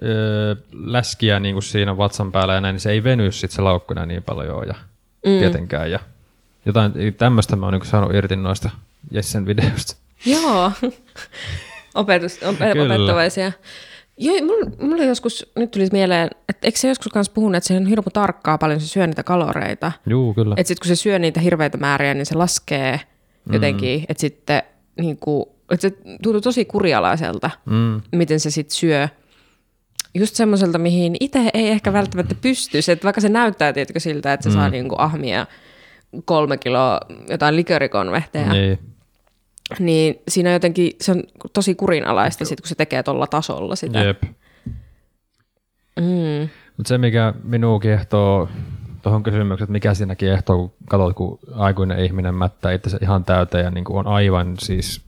öö, 0.03 0.55
läskiä 0.73 1.39
niinku 1.39 1.61
siinä 1.61 1.97
vatsan 1.97 2.31
päällä 2.31 2.53
ja 2.53 2.61
näin, 2.61 2.73
niin 2.73 2.81
se 2.81 2.91
ei 2.91 3.03
veny 3.03 3.31
sit 3.31 3.51
se 3.51 3.61
laukku 3.61 3.93
enää 3.93 4.05
niin 4.05 4.23
paljon 4.23 4.67
ja 4.67 4.73
mm. 5.25 5.39
tietenkään. 5.39 5.91
Ja 5.91 5.99
jotain 6.65 6.91
tämmöistä 7.17 7.55
mä 7.55 7.65
oon 7.65 7.73
niinku 7.73 7.87
saanut 7.87 8.13
irti 8.13 8.35
noista 8.35 8.69
Jessen 9.11 9.45
videoista. 9.45 9.95
Joo. 10.25 10.71
Opetus, 11.95 12.39
op, 12.43 12.55
Kyllä. 12.73 12.95
opettavaisia. 12.95 13.51
Joo, 14.17 14.45
mulla, 14.45 14.71
mulla 14.81 15.03
joskus, 15.03 15.51
nyt 15.55 15.71
tulisi 15.71 15.91
mieleen, 15.91 16.29
että 16.49 16.67
eikö 16.67 16.79
se 16.79 16.87
joskus 16.87 17.11
kanssa 17.11 17.33
puhunut, 17.33 17.55
että 17.55 17.67
se 17.67 17.77
on 17.77 17.85
hirmu 17.85 18.09
tarkkaa 18.13 18.57
paljon 18.57 18.81
se 18.81 18.87
syö 18.87 19.07
niitä 19.07 19.23
kaloreita. 19.23 19.91
Juu, 20.07 20.33
kyllä. 20.33 20.55
Että 20.57 20.67
sitten 20.67 20.81
kun 20.89 20.95
se 20.97 21.01
syö 21.01 21.19
niitä 21.19 21.39
hirveitä 21.39 21.77
määriä, 21.77 22.13
niin 22.13 22.25
se 22.25 22.35
laskee 22.35 22.99
jotenkin, 23.53 23.99
mm. 23.99 24.05
että 24.09 24.21
sitten 24.21 24.63
niin 24.99 25.17
kuin, 25.17 25.45
että 25.71 25.81
se 25.81 25.89
tuntuu 26.23 26.41
tosi 26.41 26.65
kurialaiselta, 26.65 27.49
Mm. 27.65 28.01
miten 28.11 28.39
se 28.39 28.49
sitten 28.51 28.75
syö. 28.75 29.09
Just 30.15 30.35
semmoiselta, 30.35 30.77
mihin 30.77 31.15
itse 31.19 31.49
ei 31.53 31.67
ehkä 31.67 31.93
välttämättä 31.93 32.35
pystyisi, 32.41 32.91
että 32.91 33.03
vaikka 33.03 33.21
se 33.21 33.29
näyttää 33.29 33.73
tietenkin 33.73 34.01
siltä, 34.01 34.33
että 34.33 34.43
se 34.43 34.49
mm. 34.49 34.53
saa 34.53 34.69
niin 34.69 34.89
kuin 34.89 34.99
ahmia 34.99 35.45
kolme 36.25 36.57
kiloa 36.57 36.99
jotain 37.29 37.55
likörikonvehteja, 37.55 38.51
Niin. 38.53 38.79
niin 39.79 40.15
siinä 40.27 40.51
jotenkin 40.51 40.91
se 41.01 41.11
on 41.11 41.23
tosi 41.53 41.75
kurinalaista, 41.75 42.45
sit, 42.45 42.61
kun 42.61 42.67
se 42.67 42.75
tekee 42.75 43.03
tuolla 43.03 43.27
tasolla 43.27 43.75
sitä. 43.75 43.99
Jep. 43.99 44.23
Mm. 45.99 46.49
Mutta 46.77 46.87
se, 46.87 46.97
mikä 46.97 47.33
minua 47.43 47.79
kiehtoo 47.79 48.49
tuohon 49.01 49.23
kysymykseen, 49.23 49.63
että 49.65 49.71
mikä 49.71 49.93
siinä 49.93 50.15
kiehtoo, 50.15 50.57
kun 50.57 50.73
katsot, 50.89 51.13
kun 51.15 51.39
aikuinen 51.55 51.99
ihminen 51.99 52.35
mättää 52.35 52.71
itse 52.71 52.97
ihan 53.01 53.25
täyteen 53.25 53.63
ja 53.63 53.71
niin 53.71 53.83
kuin 53.83 53.97
on 53.97 54.07
aivan 54.07 54.55
siis 54.59 55.01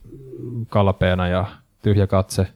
kalpeena 0.68 1.28
ja 1.28 1.46
tyhjä 1.82 2.06
katse 2.06 2.46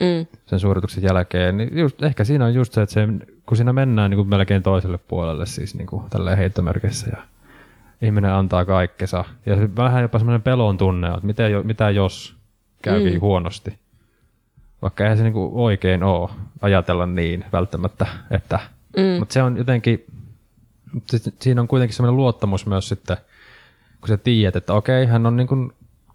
Mm. 0.00 0.26
sen 0.46 0.60
suorituksen 0.60 1.02
jälkeen, 1.02 1.56
niin 1.56 1.78
just, 1.78 2.02
ehkä 2.02 2.24
siinä 2.24 2.44
on 2.44 2.54
just 2.54 2.72
se, 2.72 2.82
että 2.82 2.92
se, 2.92 3.08
kun 3.46 3.56
siinä 3.56 3.72
mennään 3.72 4.10
niin 4.10 4.18
kuin 4.18 4.28
melkein 4.28 4.62
toiselle 4.62 4.98
puolelle 4.98 5.46
siis 5.46 5.74
niin 5.74 5.86
kuin 5.86 6.10
tälleen 6.10 6.38
heittomerkissä 6.38 7.06
ja 7.10 7.22
ihminen 8.02 8.32
antaa 8.32 8.64
kaikkensa. 8.64 9.24
Ja 9.46 9.56
vähän 9.76 10.02
jopa 10.02 10.18
semmoinen 10.18 10.42
pelon 10.42 10.78
tunne, 10.78 11.08
että 11.08 11.26
mitä, 11.26 11.42
mitä 11.64 11.90
jos 11.90 12.36
käy 12.82 13.10
mm. 13.10 13.20
huonosti. 13.20 13.78
Vaikka 14.82 15.04
eihän 15.04 15.18
se 15.18 15.24
niin 15.24 15.32
kuin 15.32 15.50
oikein 15.54 16.02
ole 16.02 16.30
ajatella 16.60 17.06
niin 17.06 17.44
välttämättä, 17.52 18.06
että 18.30 18.60
Mm. 18.96 19.18
mutta 19.18 19.32
se 19.32 19.42
on 19.42 19.56
jotenkin, 19.56 20.04
siinä 21.40 21.60
on 21.60 21.68
kuitenkin 21.68 21.96
semmoinen 21.96 22.16
luottamus 22.16 22.66
myös 22.66 22.88
sitten, 22.88 23.16
kun 24.00 24.08
sä 24.08 24.16
tiedät, 24.16 24.56
että 24.56 24.74
okei, 24.74 25.06
hän 25.06 25.26
on 25.26 25.36
niin 25.36 25.46
kuin 25.46 25.72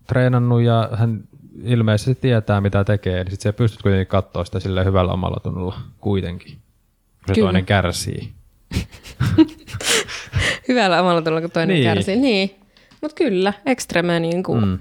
treenannut 0.08 0.62
ja 0.62 0.89
hän 0.93 1.24
ilmeisesti 1.63 2.16
tietää, 2.16 2.62
mitä 2.62 2.84
tekee, 2.84 3.24
niin 3.24 3.32
sitten 3.32 3.50
sä 3.52 3.54
pystyt 3.58 3.82
kuitenkin 3.82 4.08
katsoa 4.08 4.46
sitä 4.46 4.60
sille 4.60 4.86
hyvällä 4.86 5.13
omalla 5.13 5.39
tunnolla 5.44 5.78
kuitenkin. 6.02 6.52
Kun 6.52 7.28
se 7.28 7.34
Kyllä. 7.34 7.46
toinen 7.46 7.66
kärsii. 7.66 8.32
Hyvällä 10.68 11.02
omalla 11.02 11.22
tulla, 11.22 11.42
kun 11.42 11.52
toinen 11.52 11.74
Niin. 11.76 11.84
kärsii. 11.84 12.16
Niin. 12.16 12.56
Mutta 13.02 13.16
kyllä, 13.16 13.54
ekstreme, 13.66 14.20
niin 14.20 14.44
kuin, 14.44 14.63
mm. 14.63 14.70
Mm. 14.70 14.80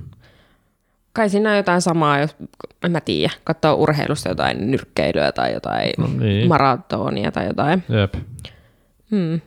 kai 1.13 1.31
siinä 1.31 1.51
on 1.51 1.57
jotain 1.57 1.81
samaa, 1.83 2.19
jos, 2.19 2.37
en 2.85 2.91
mä 2.93 3.01
tiedä, 3.01 3.33
katsoo 3.45 3.75
urheilusta 3.75 4.29
jotain 4.29 4.71
nyrkkeilyä 4.71 5.33
tai 5.33 5.53
jotain 5.53 5.91
No 5.99 6.07
niin. 6.19 6.49
maratonia 6.49 7.33
tai 7.33 7.47
jotain. 7.47 7.83
Jep. 7.89 8.15
Hmm. 9.11 9.41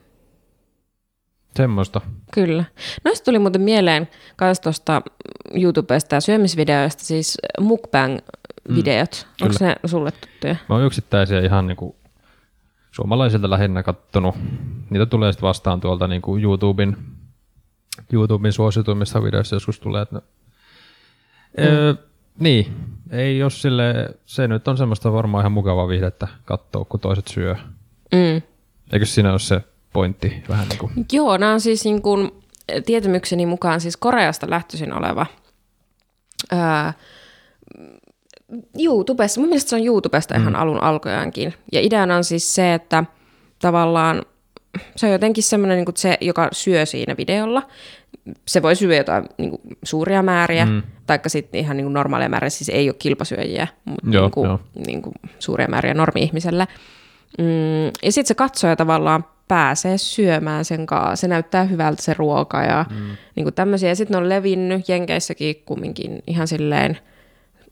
Semmoista. 1.55 2.01
Kyllä. 2.33 2.63
Noista 3.05 3.25
tuli 3.25 3.39
muuten 3.39 3.61
mieleen 3.61 4.09
myös 4.41 4.59
tuosta 4.59 5.01
YouTubesta 5.63 6.15
ja 6.15 6.21
syömisvideoista, 6.21 7.03
siis 7.03 7.37
mukbang-videot. 7.59 9.27
Mm, 9.41 9.45
Onko 9.45 9.57
ne 9.61 9.75
sulle 9.85 10.11
tuttuja? 10.11 10.55
Mä 10.69 10.75
oon 10.75 10.85
yksittäisiä 10.85 11.39
ihan 11.39 11.67
niinku 11.67 11.95
suomalaisilta 12.91 13.49
lähinnä 13.49 13.83
kattonut. 13.83 14.35
Niitä 14.89 15.05
tulee 15.05 15.31
sitten 15.31 15.47
vastaan 15.47 15.81
tuolta 15.81 16.07
niinku 16.07 16.37
YouTuben, 16.37 16.97
YouTuben 18.13 18.53
suosituimmista 18.53 19.23
videoista 19.23 19.55
joskus 19.55 19.79
tulee. 19.79 20.01
Että 20.01 20.15
no, 20.15 20.21
mm. 21.57 21.63
öö, 21.63 21.93
niin, 22.39 22.73
ei 23.09 23.37
jos 23.37 23.61
sille, 23.61 24.09
se 24.25 24.47
nyt 24.47 24.67
on 24.67 24.77
semmoista 24.77 25.13
varmaan 25.13 25.41
ihan 25.41 25.51
mukavaa 25.51 25.87
viihdettä 25.87 26.27
katsoa, 26.45 26.85
kun 26.85 26.99
toiset 26.99 27.27
syö. 27.27 27.55
Mm. 28.11 28.41
Eikö 28.93 29.05
siinä 29.05 29.31
ole 29.31 29.39
se 29.39 29.61
pointti 29.95 30.43
vähän 30.49 30.67
niin 30.69 30.79
kuin? 30.79 30.91
Joo, 31.11 31.37
nämä 31.37 31.53
on 31.53 31.61
siis 31.61 31.85
niin 31.85 32.01
kuin, 32.01 32.31
tietämykseni 32.85 33.45
mukaan 33.45 33.81
siis 33.81 33.97
Koreasta 33.97 34.49
lähtöisin 34.49 34.93
oleva 34.93 35.25
ää, 36.51 36.93
YouTubesta. 38.79 39.39
Mun 39.39 39.49
mielestä 39.49 39.69
se 39.69 39.75
on 39.75 39.85
YouTubesta 39.85 40.35
ihan 40.35 40.55
alun 40.55 40.83
alkojaankin. 40.83 41.53
Ja 41.71 41.81
ideana 41.81 42.15
on 42.15 42.23
siis 42.23 42.55
se, 42.55 42.73
että 42.73 43.03
tavallaan 43.59 44.25
se 44.95 45.05
on 45.05 45.11
jotenkin 45.11 45.43
semmoinen 45.43 45.77
niin 45.77 45.97
se, 45.97 46.17
joka 46.21 46.49
syö 46.51 46.85
siinä 46.85 47.17
videolla. 47.17 47.63
Se 48.47 48.61
voi 48.61 48.75
syödä 48.75 48.95
jotain 48.95 49.25
niin 49.37 49.49
kuin, 49.49 49.61
suuria 49.83 50.23
määriä, 50.23 50.65
mm. 50.65 50.83
taikka 51.07 51.29
sitten 51.29 51.59
ihan 51.59 51.77
niin 51.77 51.85
kuin 51.85 51.93
normaalia 51.93 52.29
määriä, 52.29 52.49
siis 52.49 52.69
ei 52.69 52.89
ole 52.89 52.95
kilpasyöjiä, 52.99 53.67
mutta 53.85 54.09
Joo, 54.11 54.23
niin 54.23 54.31
kuin, 54.31 54.59
niin 54.87 55.01
kuin, 55.01 55.13
suuria 55.39 55.67
määriä 55.67 55.93
normi-ihmiselle. 55.93 56.67
Mm, 57.37 57.85
ja 58.03 58.11
sitten 58.11 58.27
se 58.27 58.35
katsoja 58.35 58.75
tavallaan 58.75 59.25
pääsee 59.47 59.97
syömään 59.97 60.65
sen 60.65 60.85
kanssa. 60.85 61.15
Se 61.15 61.27
näyttää 61.27 61.63
hyvältä 61.63 62.01
se 62.01 62.13
ruoka 62.17 62.63
ja 62.63 62.85
mm. 62.89 63.17
niin 63.35 63.43
kuin 63.43 63.53
tämmöisiä. 63.53 63.89
Ja 63.89 63.95
sitten 63.95 64.15
ne 64.15 64.17
on 64.23 64.29
levinnyt 64.29 64.89
Jenkeissäkin 64.89 65.55
kumminkin 65.65 66.23
ihan 66.27 66.47
silleen 66.47 66.97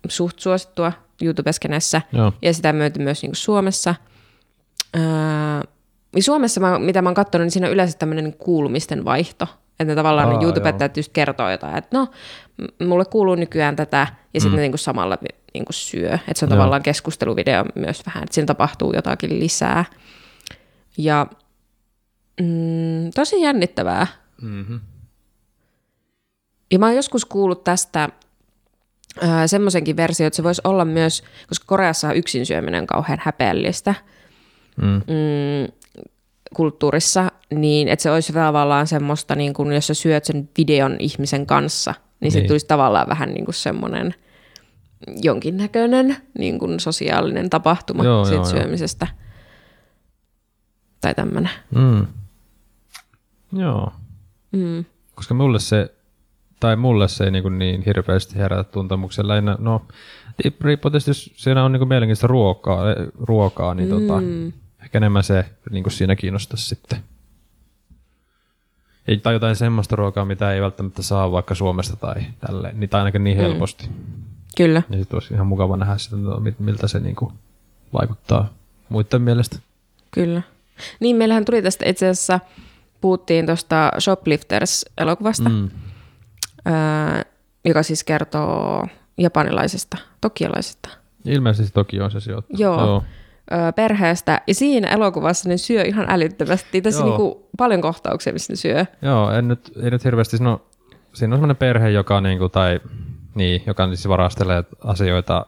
suht 0.07 0.39
suosittua 0.39 0.91
YouTube-skenessä. 1.21 2.01
Joo. 2.13 2.33
Ja 2.41 2.53
sitä 2.53 2.73
myötä 2.73 2.99
myös 2.99 3.21
niin 3.21 3.29
kuin 3.29 3.35
Suomessa. 3.35 3.95
Öö, 4.95 5.03
niin 6.15 6.23
Suomessa, 6.23 6.61
mä, 6.61 6.79
mitä 6.79 7.01
mä 7.01 7.09
oon 7.09 7.15
katsonut, 7.15 7.45
niin 7.45 7.51
siinä 7.51 7.67
on 7.67 7.73
yleensä 7.73 7.97
tämmöinen 7.97 8.33
kuulumisten 8.33 9.05
vaihto. 9.05 9.47
Että 9.79 9.85
ne 9.85 9.95
tavallaan 9.95 10.29
Aa, 10.29 10.37
ne 10.37 10.43
YouTubettajat 10.43 10.97
just 10.97 11.13
kertoo 11.13 11.51
jotain, 11.51 11.77
että 11.77 11.97
no, 11.97 12.07
mulle 12.87 13.05
kuuluu 13.05 13.35
nykyään 13.35 13.75
tätä, 13.75 14.07
ja 14.33 14.41
sitten 14.41 14.51
mm. 14.51 14.55
ne 14.55 14.61
niin 14.61 14.71
kuin 14.71 14.79
samalla 14.79 15.17
niin 15.53 15.65
kuin 15.65 15.73
syö. 15.73 16.13
Että 16.13 16.39
se 16.39 16.45
on 16.45 16.49
Joo. 16.49 16.57
tavallaan 16.57 16.83
keskusteluvideo 16.83 17.65
myös 17.75 18.05
vähän, 18.05 18.23
että 18.23 18.33
siinä 18.33 18.45
tapahtuu 18.45 18.93
jotakin 18.93 19.39
lisää. 19.39 19.85
Ja 20.97 21.27
mm, 22.41 23.11
tosi 23.15 23.41
jännittävää. 23.41 24.07
Mm-hmm. 24.41 24.79
Ja 26.71 26.79
mä 26.79 26.85
oon 26.85 26.95
joskus 26.95 27.25
kuullut 27.25 27.63
tästä 27.63 28.09
semmoisenkin 29.45 29.97
versio, 29.97 30.27
että 30.27 30.37
se 30.37 30.43
voisi 30.43 30.61
olla 30.63 30.85
myös, 30.85 31.23
koska 31.47 31.65
Koreassa 31.67 32.07
on 32.09 32.15
yksin 32.15 32.45
syöminen 32.45 32.81
on 32.81 32.87
kauhean 32.87 33.19
häpeällistä 33.21 33.95
Mm. 34.81 34.87
mm, 34.87 35.73
kulttuurissa, 36.55 37.31
niin 37.55 37.87
että 37.87 38.03
se 38.03 38.11
olisi 38.11 38.33
tavallaan 38.33 38.87
semmoista, 38.87 39.35
niin 39.35 39.53
kun 39.53 39.73
jos 39.73 39.87
sä 39.87 39.93
syöt 39.93 40.25
sen 40.25 40.49
videon 40.57 40.95
ihmisen 40.99 41.45
kanssa, 41.45 41.91
niin, 41.91 42.01
niin. 42.21 42.31
se 42.31 42.39
Niin. 42.39 42.47
tulisi 42.47 42.67
tavallaan 42.67 43.09
vähän 43.09 43.33
niin 43.33 43.45
kuin 43.45 43.55
semmoinen 43.55 44.15
jonkinnäköinen 45.21 46.17
niin 46.39 46.59
kuin 46.59 46.79
sosiaalinen 46.79 47.49
tapahtuma 47.49 48.03
Joo, 48.03 48.25
siitä 48.25 48.35
joo, 48.35 48.43
joo. 48.49 48.51
syömisestä. 48.61 49.07
Tai 51.01 51.15
tämmöinen. 51.15 51.51
Mm. 51.75 52.07
Joo. 53.53 53.91
Mm. 54.51 54.85
Koska 55.15 55.33
mulle 55.33 55.59
se, 55.59 55.93
tai 56.59 56.75
mulle 56.75 57.07
se 57.07 57.23
ei 57.23 57.31
niin, 57.31 57.43
kuin 57.43 57.59
niin 57.59 57.83
hirveästi 57.85 58.35
herätä 58.35 58.63
tuntemuksia. 58.63 59.27
Lähinnä, 59.27 59.55
no, 59.59 59.85
riippuu 60.61 60.91
tietysti, 60.91 61.09
jos 61.09 61.31
siinä 61.35 61.63
on 61.63 61.71
niin 61.71 61.79
kuin 61.79 61.89
mielenkiintoista 61.89 62.27
ruokaa, 62.27 62.91
eh, 62.91 62.95
ruokaa 63.19 63.73
niin 63.73 63.89
tota, 63.89 64.21
Mm. 64.21 64.53
ehkä 64.83 64.97
enemmän 64.97 65.23
se 65.23 65.45
niin 65.71 65.83
kuin 65.83 65.93
siinä 65.93 66.15
kiinnostaisi 66.15 66.67
sitten. 66.67 66.99
Ei, 69.07 69.17
tai 69.17 69.33
jotain 69.33 69.55
semmoista 69.55 69.95
ruokaa, 69.95 70.25
mitä 70.25 70.53
ei 70.53 70.61
välttämättä 70.61 71.01
saa 71.01 71.31
vaikka 71.31 71.55
Suomesta 71.55 71.95
tai 71.95 72.15
tälleen, 72.47 72.79
niin, 72.79 72.89
tai 72.89 73.01
ainakin 73.01 73.23
niin 73.23 73.37
helposti. 73.37 73.87
Mm. 73.87 73.93
Kyllä. 74.57 74.81
Ja 74.89 74.97
sitten 74.97 75.15
olisi 75.15 75.33
ihan 75.33 75.47
mukava 75.47 75.77
nähdä 75.77 75.97
sitä, 75.97 76.15
miltä 76.59 76.87
se 76.87 76.99
niin 76.99 77.15
kuin 77.15 77.33
vaikuttaa 77.93 78.49
muiden 78.89 79.21
mielestä. 79.21 79.59
Kyllä. 80.11 80.41
Niin, 80.99 81.15
meillähän 81.15 81.45
tuli 81.45 81.61
tästä 81.61 81.89
itse 81.89 82.09
asiassa, 82.09 82.39
puhuttiin 83.03 83.45
tuosta 83.45 83.91
Shoplifters-elokuvasta, 83.99 85.49
mm. 85.49 85.69
Öö, 86.67 87.21
joka 87.65 87.83
siis 87.83 88.03
kertoo 88.03 88.87
japanilaisesta, 89.17 89.97
tokiolaisesta 90.21 90.89
Ilmeisesti 91.25 91.73
toki 91.73 92.01
on 92.01 92.11
se 92.11 92.19
sijoittu. 92.19 92.53
Joo. 92.57 92.85
Joo. 92.85 93.03
öö, 93.51 93.71
perheestä. 93.71 94.41
Ja 94.47 94.53
siinä 94.53 94.87
elokuvassa 94.87 95.49
ne 95.49 95.57
syö 95.57 95.81
ihan 95.83 96.05
älyttömästi. 96.09 96.81
Tässä 96.81 96.99
Joo. 96.99 97.07
niinku 97.07 97.49
paljon 97.57 97.81
kohtauksia, 97.81 98.33
missä 98.33 98.53
ne 98.53 98.57
syö. 98.57 98.85
Joo, 99.01 99.31
en 99.31 99.47
nyt, 99.47 99.71
ei 99.83 99.91
nyt 99.91 100.05
hirveästi 100.05 100.37
sano, 100.37 100.61
siinä 101.13 101.33
on 101.33 101.37
semmoinen 101.37 101.55
perhe, 101.55 101.89
joka 101.89 102.21
niinku, 102.21 102.49
tai 102.49 102.79
niin, 103.35 103.63
joka 103.67 103.87
siis 103.87 104.07
varastelee 104.07 104.63
asioita, 104.83 105.45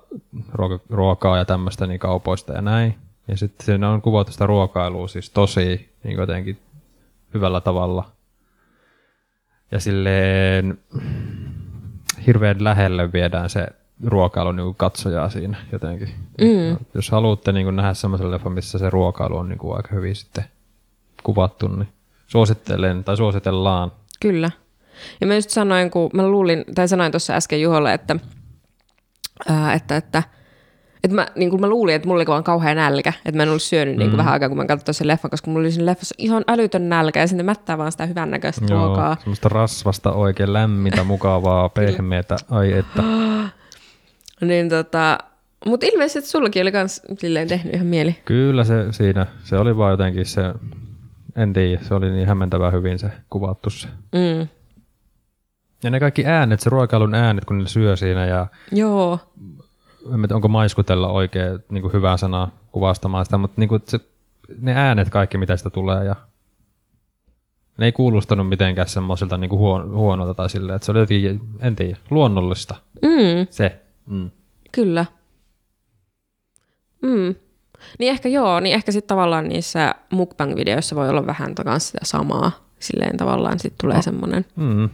ruoka, 0.54 0.80
ruokaa 0.90 1.38
ja 1.38 1.46
tämmöistä 1.46 1.88
niin 1.88 2.00
kaupoista 2.00 2.54
ja 2.54 2.62
näin. 2.62 2.96
Ja 3.28 3.38
sitten 3.38 3.66
siinä 3.66 3.90
on 3.90 4.02
kuvattu 4.02 4.32
sitä 4.32 4.46
ruokailua 4.46 5.08
siis 5.08 5.30
tosi 5.30 5.90
niin 6.04 6.18
jotenkin 6.18 6.58
hyvällä 7.36 7.62
tavalla. 7.62 8.12
Ja 9.72 9.80
silleen 9.80 10.78
hirveän 12.28 12.64
lähelle 12.64 13.14
viedään 13.14 13.50
se 13.50 13.68
ruokailu 14.06 14.52
niin 14.52 14.76
katsojaa 14.76 15.30
siinä 15.30 15.58
jotenkin. 15.72 16.10
Mm. 16.42 16.86
Jos 16.94 17.12
haluatte 17.12 17.52
niin 17.52 17.76
nähdä 17.76 17.94
semmoisen 17.94 18.32
leffan, 18.32 18.52
missä 18.52 18.78
se 18.78 18.90
ruokailu 18.90 19.38
on 19.38 19.50
niin 19.50 19.60
kuin 19.60 19.78
aika 19.78 19.90
hyvin 19.96 20.16
sitten 20.16 20.44
kuvattu, 21.24 21.68
niin 21.68 21.88
suosittelen 22.28 23.04
tai 23.04 23.18
suositellaan. 23.18 23.92
Kyllä. 24.20 24.52
Ja 25.22 25.28
mä 25.28 25.36
just 25.36 25.50
sanoin, 25.50 25.92
kun 25.92 26.10
mä 26.14 26.28
luulin, 26.28 26.66
tai 26.76 26.88
sanoin 26.88 27.12
tuossa 27.12 27.34
äsken 27.34 27.62
Juholle, 27.62 27.94
että, 27.94 28.16
ää, 29.50 29.74
että, 29.74 29.98
että, 29.98 30.24
että 31.06 31.16
mä, 31.16 31.28
niin 31.36 31.50
kuin 31.50 31.62
mä 31.62 31.68
luulin, 31.68 31.96
että 31.96 32.08
mulla 32.08 32.18
oli 32.18 32.28
vaan 32.28 32.44
kauhean 32.44 32.78
nälkä, 32.78 33.14
että 33.26 33.38
mä 33.38 33.44
en 33.44 33.50
ollut 33.50 33.62
syönyt 33.62 33.98
niin 33.98 34.10
kuin 34.10 34.18
vähän 34.18 34.34
aikaa, 34.34 34.50
kun 34.50 34.58
mä 34.58 34.66
katsoin 34.66 34.94
sen 34.96 35.08
leffan, 35.08 35.32
koska 35.32 35.52
mulla 35.52 35.64
oli 35.64 35.72
siinä 35.72 35.86
leffassa 35.86 36.16
ihan 36.18 36.44
älytön 36.48 36.90
nälkä, 36.90 37.20
ja 37.20 37.28
sitten 37.28 37.46
mättää 37.46 37.78
vaan 37.78 37.92
sitä 37.92 38.06
hyvännäköistä 38.06 38.66
ruokaa. 38.70 39.18
semmoista 39.20 39.50
rasvasta, 39.50 40.12
oikein 40.12 40.54
lämmintä, 40.54 41.04
mukavaa, 41.04 41.70
pehmeätä, 41.80 42.36
ai 42.50 42.74
että. 42.74 43.04
Niin 44.42 44.70
tota, 44.70 45.18
mutta 45.66 45.86
ilmeisesti 45.86 46.30
sullakin 46.30 46.62
oli 46.62 46.72
kans 46.72 47.02
silleen 47.20 47.48
tehnyt 47.48 47.74
ihan 47.74 47.88
mieli. 47.88 48.16
Kyllä 48.26 48.64
se 48.64 48.92
siinä, 48.92 49.26
se 49.44 49.58
oli 49.58 49.78
vaan 49.78 49.92
jotenkin 49.92 50.26
se, 50.26 50.42
en 51.36 51.54
tiedä, 51.54 51.82
se 51.84 51.94
oli 51.94 52.12
niin 52.12 52.28
hämmentävän 52.28 52.74
hyvin 52.74 53.00
se 53.00 53.12
kuvattu 53.30 53.70
se. 53.70 53.88
Mm. 53.88 54.48
Ja 55.84 55.90
ne 55.90 56.00
kaikki 56.00 56.26
äänet, 56.26 56.60
se 56.60 56.70
ruokailun 56.70 57.16
äänet, 57.16 57.46
kun 57.46 57.58
ne 57.58 57.68
syö 57.68 57.96
siinä 57.96 58.26
ja 58.26 58.48
Joo, 58.72 59.20
en 60.14 60.22
tiedä, 60.22 60.36
onko 60.36 60.48
maiskutella 60.48 61.08
oikein 61.08 61.60
niin 61.70 61.82
kuin 61.82 61.94
hyvää 61.94 62.18
sanaa 62.18 62.52
kuvastamaan 62.72 63.26
sitä, 63.26 63.38
mutta 63.38 63.62
niin 63.62 63.70
kuin 63.70 63.82
se, 63.86 64.00
ne 64.62 64.74
äänet 64.76 65.10
kaikki, 65.10 65.38
mitä 65.38 65.58
sitä 65.58 65.70
tulee 65.70 66.06
ja 66.06 66.16
ne 67.78 67.86
ei 67.86 67.92
kuulostanut 67.92 68.50
mitenkään 68.50 68.88
semmoisilta 68.88 69.38
niin 69.38 69.52
huon, 69.52 69.92
huonolta 69.96 70.34
tai 70.34 70.50
silleen, 70.50 70.76
että 70.76 70.86
se 70.86 70.92
oli 70.92 71.00
jotenkin, 71.00 71.42
en 71.60 71.76
tiedä, 71.76 71.98
luonnollista. 72.10 72.76
mm, 73.02 73.48
Se. 73.50 73.82
Mm. 74.06 74.32
kyllä. 74.72 75.06
Mm. 77.02 77.36
Niin 78.00 78.12
ehkä 78.12 78.30
joo, 78.30 78.60
niin 78.60 78.74
ehkä 78.76 78.92
sitten 78.92 79.08
tavallaan 79.16 79.48
niissä 79.50 79.96
mukbang-videoissa 80.14 80.96
voi 80.96 81.10
olla 81.10 81.26
vähän 81.26 81.56
kans 81.56 81.88
sitä 81.88 82.00
samaa. 82.04 82.52
Silleen 82.80 83.18
tavallaan 83.18 83.60
sitten 83.60 83.78
tulee 83.82 83.96
no. 83.96 84.02
semmoinen, 84.02 84.46
Mm. 84.56 84.90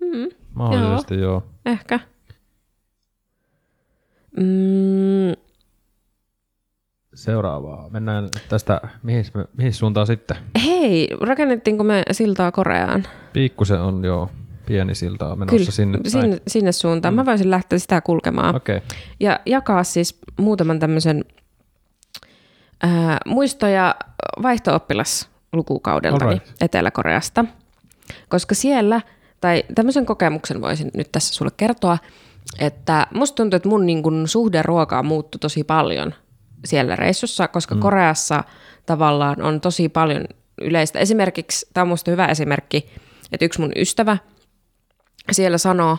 mm, 0.00 0.28
Mahdollisesti 0.54 1.14
joo. 1.14 1.22
joo. 1.32 1.42
ehkä. 1.66 2.00
Mm, 4.36 5.34
Seuraavaa. 7.14 7.88
Mennään 7.90 8.28
tästä, 8.48 8.80
mihin, 9.02 9.24
me- 9.34 9.48
mihin 9.56 9.74
suuntaan 9.74 10.06
sitten? 10.06 10.36
hei, 10.64 11.08
rakennettiinko 11.20 11.84
me 11.84 12.02
siltaa 12.12 12.52
Koreaan? 12.52 13.06
Pikkusen 13.32 13.80
on 13.80 14.04
jo 14.04 14.30
pieni 14.66 14.94
siltaa 14.94 15.36
menossa 15.36 15.72
sinne. 15.72 15.98
päin. 15.98 16.10
sinne, 16.10 16.38
sinne 16.46 16.72
suuntaan. 16.72 17.14
Mm. 17.14 17.16
Mä 17.16 17.26
voisin 17.26 17.50
lähteä 17.50 17.78
sitä 17.78 18.00
kulkemaan. 18.00 18.56
Okei. 18.56 18.76
Okay. 18.76 18.88
ja 19.20 19.40
jakaa 19.46 19.84
siis 19.84 20.18
muutaman 20.38 20.78
tämmöisen 20.78 21.24
ää, 22.82 23.18
muistoja 23.26 23.94
vaihto-oppilaslukukaudeltani 24.42 26.32
Alright. 26.32 26.62
Etelä-Koreasta, 26.62 27.44
koska 28.28 28.54
siellä, 28.54 29.00
tai 29.40 29.64
tämmöisen 29.74 30.06
kokemuksen 30.06 30.60
voisin 30.60 30.90
nyt 30.94 31.12
tässä 31.12 31.34
sulle 31.34 31.50
kertoa, 31.56 31.98
että 32.58 33.06
musta 33.14 33.36
tuntuu, 33.36 33.56
että 33.56 33.68
mun 33.68 33.86
niin 33.86 34.02
kun 34.02 34.28
suhde 34.28 34.62
ruokaa 34.62 35.02
muuttui 35.02 35.38
tosi 35.38 35.64
paljon 35.64 36.14
siellä 36.64 36.96
reissussa, 36.96 37.48
koska 37.48 37.74
mm. 37.74 37.80
Koreassa 37.80 38.44
tavallaan 38.86 39.42
on 39.42 39.60
tosi 39.60 39.88
paljon 39.88 40.24
yleistä. 40.60 40.98
Esimerkiksi, 40.98 41.66
tämä 41.74 41.82
on 41.82 41.88
musta 41.88 42.10
hyvä 42.10 42.26
esimerkki, 42.26 42.90
että 43.32 43.44
yksi 43.44 43.60
mun 43.60 43.72
ystävä 43.76 44.16
siellä 45.32 45.58
sanoo, 45.58 45.98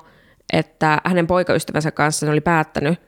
että 0.54 1.02
hänen 1.06 1.28
poikaystävänsä 1.28 1.92
kanssa 1.92 2.26
ne 2.26 2.32
oli 2.32 2.42
päättänyt, 2.42 3.00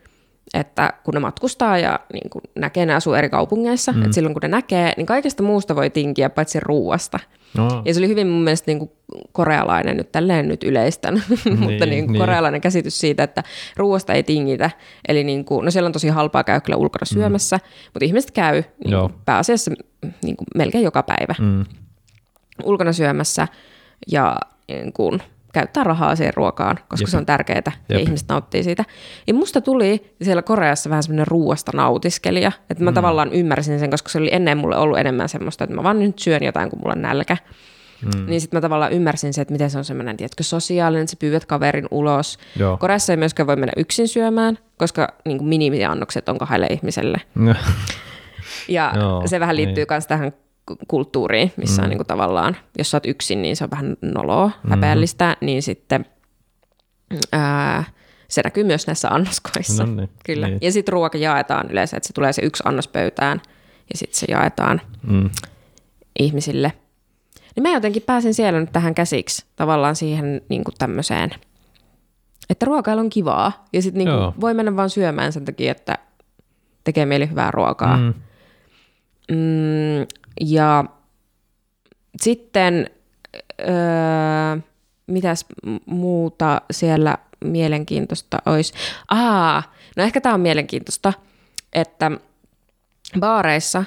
että 0.53 0.93
kun 1.03 1.13
ne 1.13 1.19
matkustaa 1.19 1.77
ja 1.77 1.99
niin 2.13 2.29
kun 2.29 2.41
näkee, 2.55 2.85
ne 2.85 2.95
asuu 2.95 3.13
eri 3.13 3.29
kaupungeissa, 3.29 3.91
mm. 3.91 4.01
että 4.01 4.15
silloin 4.15 4.33
kun 4.33 4.41
ne 4.41 4.47
näkee, 4.47 4.93
niin 4.97 5.05
kaikesta 5.05 5.43
muusta 5.43 5.75
voi 5.75 5.89
tinkiä 5.89 6.29
paitsi 6.29 6.59
ruuasta. 6.59 7.19
No, 7.57 7.81
Ja 7.85 7.93
se 7.93 7.99
oli 7.99 8.07
hyvin 8.07 8.27
mun 8.27 8.43
mielestä 8.43 8.71
niin 8.71 8.79
kuin 8.79 8.91
korealainen, 9.31 9.97
nyt 9.97 10.11
tälleen 10.11 10.47
nyt 10.47 10.63
yleistän, 10.63 11.13
mutta 11.45 11.67
niin, 11.67 11.79
Niin, 11.89 12.05
kuin 12.05 12.13
niin. 12.13 12.19
korealainen 12.19 12.61
käsitys 12.61 12.99
siitä, 12.99 13.23
että 13.23 13.43
ruuasta 13.77 14.13
ei 14.13 14.23
tingitä. 14.23 14.69
Eli 15.07 15.23
niin 15.23 15.45
kuin, 15.45 15.65
no 15.65 15.71
siellä 15.71 15.87
on 15.87 15.93
tosi 15.93 16.07
halpaa 16.07 16.43
käydä 16.43 16.61
kyllä 16.61 16.77
ulkona 16.77 17.05
syömässä, 17.05 17.57
mm. 17.57 17.61
mutta 17.85 18.05
ihmiset 18.05 18.31
käy 18.31 18.63
niin 18.85 18.99
kuin 18.99 19.13
pääasiassa 19.25 19.71
niin 20.23 20.37
kuin 20.37 20.47
melkein 20.55 20.83
joka 20.83 21.03
päivä 21.03 21.35
mm. 21.39 21.65
ulkona 22.63 22.93
syömässä 22.93 23.47
ja 24.11 24.35
niin 24.67 24.93
kuin 24.93 25.21
käyttää 25.53 25.83
rahaa 25.83 26.15
siihen 26.15 26.33
ruokaan, 26.33 26.79
koska 26.87 27.03
Jep. 27.03 27.09
se 27.09 27.17
on 27.17 27.25
tärkeää 27.25 27.61
ja 27.65 27.71
Jep. 27.89 28.01
ihmiset 28.01 28.27
nauttii 28.29 28.63
siitä. 28.63 28.85
Ja 29.27 29.33
musta 29.33 29.61
tuli 29.61 30.15
siellä 30.21 30.41
Koreassa 30.41 30.89
vähän 30.89 31.03
semmoinen 31.03 31.27
ruuasta 31.27 31.71
nautiskelija, 31.75 32.51
että 32.69 32.83
mä 32.83 32.91
mm. 32.91 32.95
tavallaan 32.95 33.33
ymmärsin 33.33 33.79
sen, 33.79 33.89
koska 33.89 34.09
se 34.09 34.17
oli 34.17 34.29
ennen 34.31 34.57
mulle 34.57 34.77
ollut 34.77 34.97
enemmän 34.97 35.29
semmoista, 35.29 35.63
että 35.63 35.75
mä 35.75 35.83
vaan 35.83 35.99
nyt 35.99 36.19
syön 36.19 36.43
jotain, 36.43 36.69
kun 36.69 36.79
mulla 36.79 36.93
on 36.93 37.01
nälkä. 37.01 37.37
Mm. 38.05 38.25
Niin 38.25 38.41
sitten 38.41 38.57
mä 38.57 38.61
tavallaan 38.61 38.91
ymmärsin 38.91 39.33
se, 39.33 39.41
että 39.41 39.51
miten 39.51 39.69
se 39.69 39.77
on 39.77 39.85
semmoinen, 39.85 40.17
tiedätkö, 40.17 40.43
sosiaalinen, 40.43 41.01
että 41.01 41.11
sä 41.11 41.17
pyydät 41.19 41.45
kaverin 41.45 41.87
ulos. 41.91 42.37
Joo. 42.59 42.77
Koreassa 42.77 43.13
ei 43.13 43.17
myöskään 43.17 43.47
voi 43.47 43.55
mennä 43.55 43.73
yksin 43.77 44.07
syömään, 44.07 44.57
koska 44.77 45.07
niin 45.25 45.37
kuin 45.37 45.47
minimiannokset 45.47 46.29
on 46.29 46.37
kahdelle 46.37 46.67
ihmiselle. 46.67 47.17
Ja 48.67 48.93
Joo, 48.99 49.23
se 49.25 49.39
vähän 49.39 49.55
liittyy 49.55 49.81
niin. 49.81 49.87
myös 49.89 50.07
tähän 50.07 50.31
ku- 50.31 50.50
kulttuuriin, 50.87 51.53
missä 51.57 51.81
mm. 51.81 51.83
on 51.83 51.89
niin 51.89 51.97
kuin 51.97 52.07
tavallaan, 52.07 52.57
jos 52.77 52.91
sä 52.91 52.97
oot 52.97 53.05
yksin, 53.05 53.41
niin 53.41 53.55
se 53.55 53.63
on 53.63 53.71
vähän 53.71 53.97
noloa, 54.01 54.51
häpeällistä, 54.69 55.37
niin 55.41 55.63
sitten 55.63 56.05
ää, 57.31 57.83
se 58.27 58.41
näkyy 58.43 58.63
myös 58.63 58.87
näissä 58.87 59.09
annoskoissa. 59.09 59.85
No 59.85 59.95
niin, 59.95 60.09
Kyllä. 60.25 60.47
niin. 60.47 60.59
Ja 60.61 60.71
sitten 60.71 60.93
ruoka 60.93 61.17
jaetaan 61.17 61.71
yleensä, 61.71 61.97
että 61.97 62.07
se 62.07 62.13
tulee 62.13 62.33
se 62.33 62.41
yksi 62.41 62.63
annos 62.65 62.87
pöytään 62.87 63.41
ja 63.93 63.97
sitten 63.97 64.19
se 64.19 64.25
jaetaan 64.29 64.81
Mm. 65.07 65.29
ihmisille. 66.19 66.73
Niin 67.55 67.63
mä 67.63 67.69
jotenkin 67.69 68.01
pääsin 68.01 68.33
siellä 68.33 68.59
nyt 68.59 68.71
tähän 68.71 68.95
käsiksi 68.95 69.45
tavallaan 69.55 69.95
siihen 69.95 70.41
niin 70.49 70.63
kuin 70.63 70.75
tämmöiseen, 70.77 71.29
että 72.49 72.65
ruokailu 72.65 72.99
on 72.99 73.09
kivaa 73.09 73.65
ja 73.73 73.81
sitten 73.81 74.05
niin 74.05 74.41
voi 74.41 74.53
mennä 74.53 74.75
vaan 74.75 74.89
syömään 74.89 75.33
sen 75.33 75.45
takia, 75.45 75.71
että 75.71 75.97
tekee 76.83 77.05
mieli 77.05 77.29
hyvää 77.29 77.51
ruokaa. 77.51 77.97
Mm. 77.97 78.13
Mm, 79.31 80.07
ja 80.45 80.85
sitten, 82.21 82.89
öö, 83.61 84.61
mitäs 85.07 85.45
muuta 85.85 86.61
siellä 86.71 87.17
mielenkiintoista 87.45 88.37
olisi? 88.45 88.73
Aa, 89.09 89.63
no 89.97 90.03
ehkä 90.03 90.21
tämä 90.21 90.35
on 90.35 90.41
mielenkiintoista, 90.41 91.13
että 91.73 92.11
baareissa, 93.19 93.83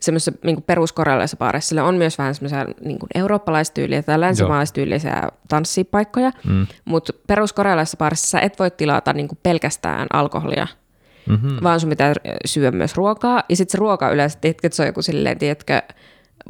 semmoisissa 0.00 0.32
niin 0.44 0.62
peruskorealaisissa 0.62 1.36
baareissa, 1.36 1.84
on 1.84 1.94
myös 1.94 2.18
vähän 2.18 2.34
semmoisia 2.34 2.64
niin 2.84 2.98
eurooppalaistyylisiä 3.14 4.02
tai 4.02 4.20
länsimaalaistyylisiä 4.20 5.22
tanssipaikkoja, 5.48 6.32
mm. 6.44 6.66
mutta 6.84 7.12
peruskorealaisissa 7.26 7.96
baareissa 7.96 8.28
sä 8.28 8.40
et 8.40 8.58
voi 8.58 8.70
tilata 8.70 9.12
niin 9.12 9.28
pelkästään 9.42 10.06
alkoholia, 10.12 10.66
Mm-hmm. 11.28 11.58
vaan 11.62 11.80
sun 11.80 11.90
pitää 11.90 12.14
syödä 12.44 12.70
myös 12.70 12.94
ruokaa. 12.94 13.42
Ja 13.48 13.56
sitten 13.56 13.72
se 13.72 13.78
ruoka 13.78 14.10
yleensä, 14.10 14.38
tiedätkö, 14.40 14.66
että 14.66 14.76
se 14.76 14.82
on 14.82 14.86
joku 14.86 15.02
silleen, 15.02 15.38
tiedätkö, 15.38 15.82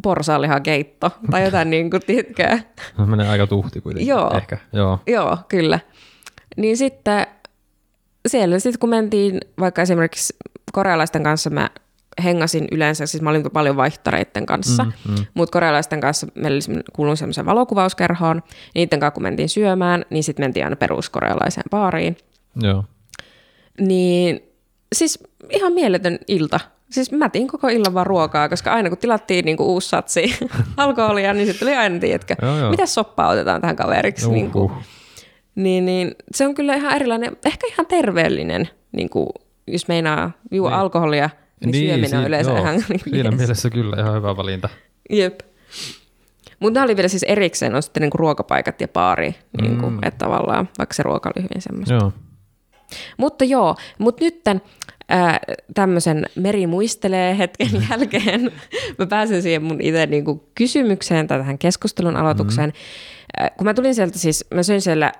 porsaanlihakeitto 0.02 1.10
tai 1.30 1.44
jotain 1.44 1.70
niin 1.70 1.90
kuin, 1.90 2.02
tiedätkö. 2.06 2.58
No, 2.98 3.06
menee 3.06 3.28
aika 3.28 3.46
tuhti 3.46 3.80
kuitenkin. 3.80 4.08
Joo. 4.08 4.30
Ehkä, 4.36 4.58
joo. 4.72 4.98
Joo, 5.06 5.38
kyllä. 5.48 5.80
Niin 6.56 6.76
sitten 6.76 7.26
siellä 8.28 8.58
sitten 8.58 8.78
kun 8.78 8.90
mentiin 8.90 9.40
vaikka 9.60 9.82
esimerkiksi 9.82 10.36
korealaisten 10.72 11.22
kanssa 11.22 11.50
mä 11.50 11.70
hengasin 12.24 12.68
yleensä, 12.72 13.06
siis 13.06 13.22
mä 13.22 13.30
olin 13.30 13.50
paljon 13.52 13.76
vaihtareiden 13.76 14.46
kanssa, 14.46 14.84
mm, 14.84 14.92
mm. 15.08 15.26
mutta 15.34 15.52
korealaisten 15.52 16.00
kanssa 16.00 16.26
meillä 16.34 16.82
kuulun 16.92 17.16
semmoiseen 17.16 17.46
valokuvauskerhoon, 17.46 18.42
niiden 18.74 19.00
kanssa 19.00 19.14
kun 19.14 19.22
mentiin 19.22 19.48
syömään, 19.48 20.04
niin 20.10 20.24
sitten 20.24 20.44
mentiin 20.44 20.64
aina 20.64 20.76
peruskorealaiseen 20.76 21.64
baariin. 21.70 22.16
Joo. 22.62 22.84
Niin 23.80 24.40
siis 24.94 25.18
ihan 25.50 25.72
mieletön 25.72 26.18
ilta. 26.28 26.60
Siis 26.90 27.12
mä 27.12 27.28
tein 27.28 27.48
koko 27.48 27.68
illan 27.68 27.94
vaan 27.94 28.06
ruokaa, 28.06 28.48
koska 28.48 28.72
aina 28.72 28.88
kun 28.88 28.98
tilattiin 28.98 29.44
niinku 29.44 29.64
uusi 29.64 29.88
satsi 29.88 30.38
alkoholia, 30.76 31.32
niin 31.32 31.46
sitten 31.46 31.66
tuli 31.66 31.76
aina, 31.76 31.98
tiedätkö, 31.98 32.36
mitä 32.70 32.86
soppaa 32.86 33.28
otetaan 33.28 33.60
tähän 33.60 33.76
kaveriksi. 33.76 34.30
Niin, 34.30 34.50
kuin, 34.50 34.64
Uhuh. 34.64 34.82
niin, 35.54 35.86
niin, 35.86 36.14
se 36.34 36.46
on 36.46 36.54
kyllä 36.54 36.74
ihan 36.74 36.96
erilainen, 36.96 37.36
ehkä 37.46 37.66
ihan 37.66 37.86
terveellinen, 37.86 38.68
niin 38.92 39.08
kuin, 39.08 39.28
jos 39.66 39.88
meinaa 39.88 40.30
juo 40.50 40.68
niin. 40.68 40.78
alkoholia, 40.78 41.30
niin, 41.60 41.72
niin 41.72 41.88
syöminen 41.88 42.18
on 42.18 42.22
si- 42.22 42.28
yleensä 42.28 42.50
joo. 42.50 42.60
ihan 42.60 42.74
niin 42.88 43.00
Siinä 43.10 43.30
mielessä 43.30 43.70
kyllä 43.70 43.96
ihan 44.00 44.14
hyvä 44.14 44.36
valinta. 44.36 44.68
Jep. 45.10 45.40
Mutta 46.60 46.74
nämä 46.74 46.84
oli 46.84 46.96
vielä 46.96 47.08
siis 47.08 47.22
erikseen 47.22 47.74
on 47.74 47.82
sitten 47.82 48.00
niinku 48.00 48.18
ruokapaikat 48.18 48.80
ja 48.80 48.88
baari, 48.88 49.34
niinku, 49.60 49.90
mm. 49.90 49.98
että 50.02 50.24
tavallaan, 50.24 50.68
vaikka 50.78 50.94
se 50.94 51.02
ruoka 51.02 51.32
oli 51.36 51.42
hyvin 51.42 51.62
semmoista. 51.62 51.94
Joo. 51.94 52.12
Mutta 53.16 53.44
joo, 53.44 53.74
mutta 53.98 54.24
nytten 54.24 54.62
ää, 55.08 55.40
tämmöisen 55.74 56.26
Meri 56.34 56.66
muistelee 56.66 57.38
hetken 57.38 57.68
jälkeen, 57.90 58.52
mä 58.98 59.06
pääsen 59.06 59.42
siihen 59.42 59.62
mun 59.62 59.80
itse 59.80 60.06
niinku 60.06 60.50
kysymykseen 60.54 61.26
tai 61.26 61.38
tähän 61.38 61.58
keskustelun 61.58 62.16
aloitukseen. 62.16 62.70
Mm. 63.40 63.46
kun 63.56 63.64
mä 63.64 63.74
tulin 63.74 63.94
sieltä 63.94 64.18
siis, 64.18 64.44
mä 64.54 64.62
söin 64.62 64.80
siellä, 64.82 65.12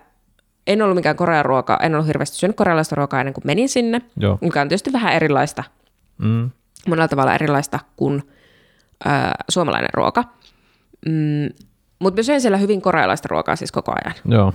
en 0.66 0.82
ollut 0.82 0.94
mikään 0.96 1.16
korean 1.16 1.44
ruoka, 1.44 1.78
en 1.82 1.94
ollut 1.94 2.06
hirveästi 2.06 2.36
syönyt 2.36 2.56
korealaista 2.56 2.96
ruokaa 2.96 3.20
ennen 3.20 3.34
kuin 3.34 3.46
menin 3.46 3.68
sinne, 3.68 4.00
Joo. 4.20 4.38
mikä 4.40 4.60
on 4.60 4.68
tietysti 4.68 4.92
vähän 4.92 5.12
erilaista, 5.12 5.64
Mm. 6.18 6.50
monella 6.88 7.08
tavalla 7.08 7.34
erilaista 7.34 7.78
kuin 7.96 8.22
ää, 9.04 9.34
suomalainen 9.48 9.90
ruoka. 9.94 10.24
Mm, 11.06 11.48
mutta 11.98 12.18
mä 12.20 12.22
söin 12.22 12.40
siellä 12.40 12.56
hyvin 12.56 12.82
korealaista 12.82 13.28
ruokaa 13.30 13.56
siis 13.56 13.72
koko 13.72 13.92
ajan 13.92 14.14
Joo. 14.28 14.52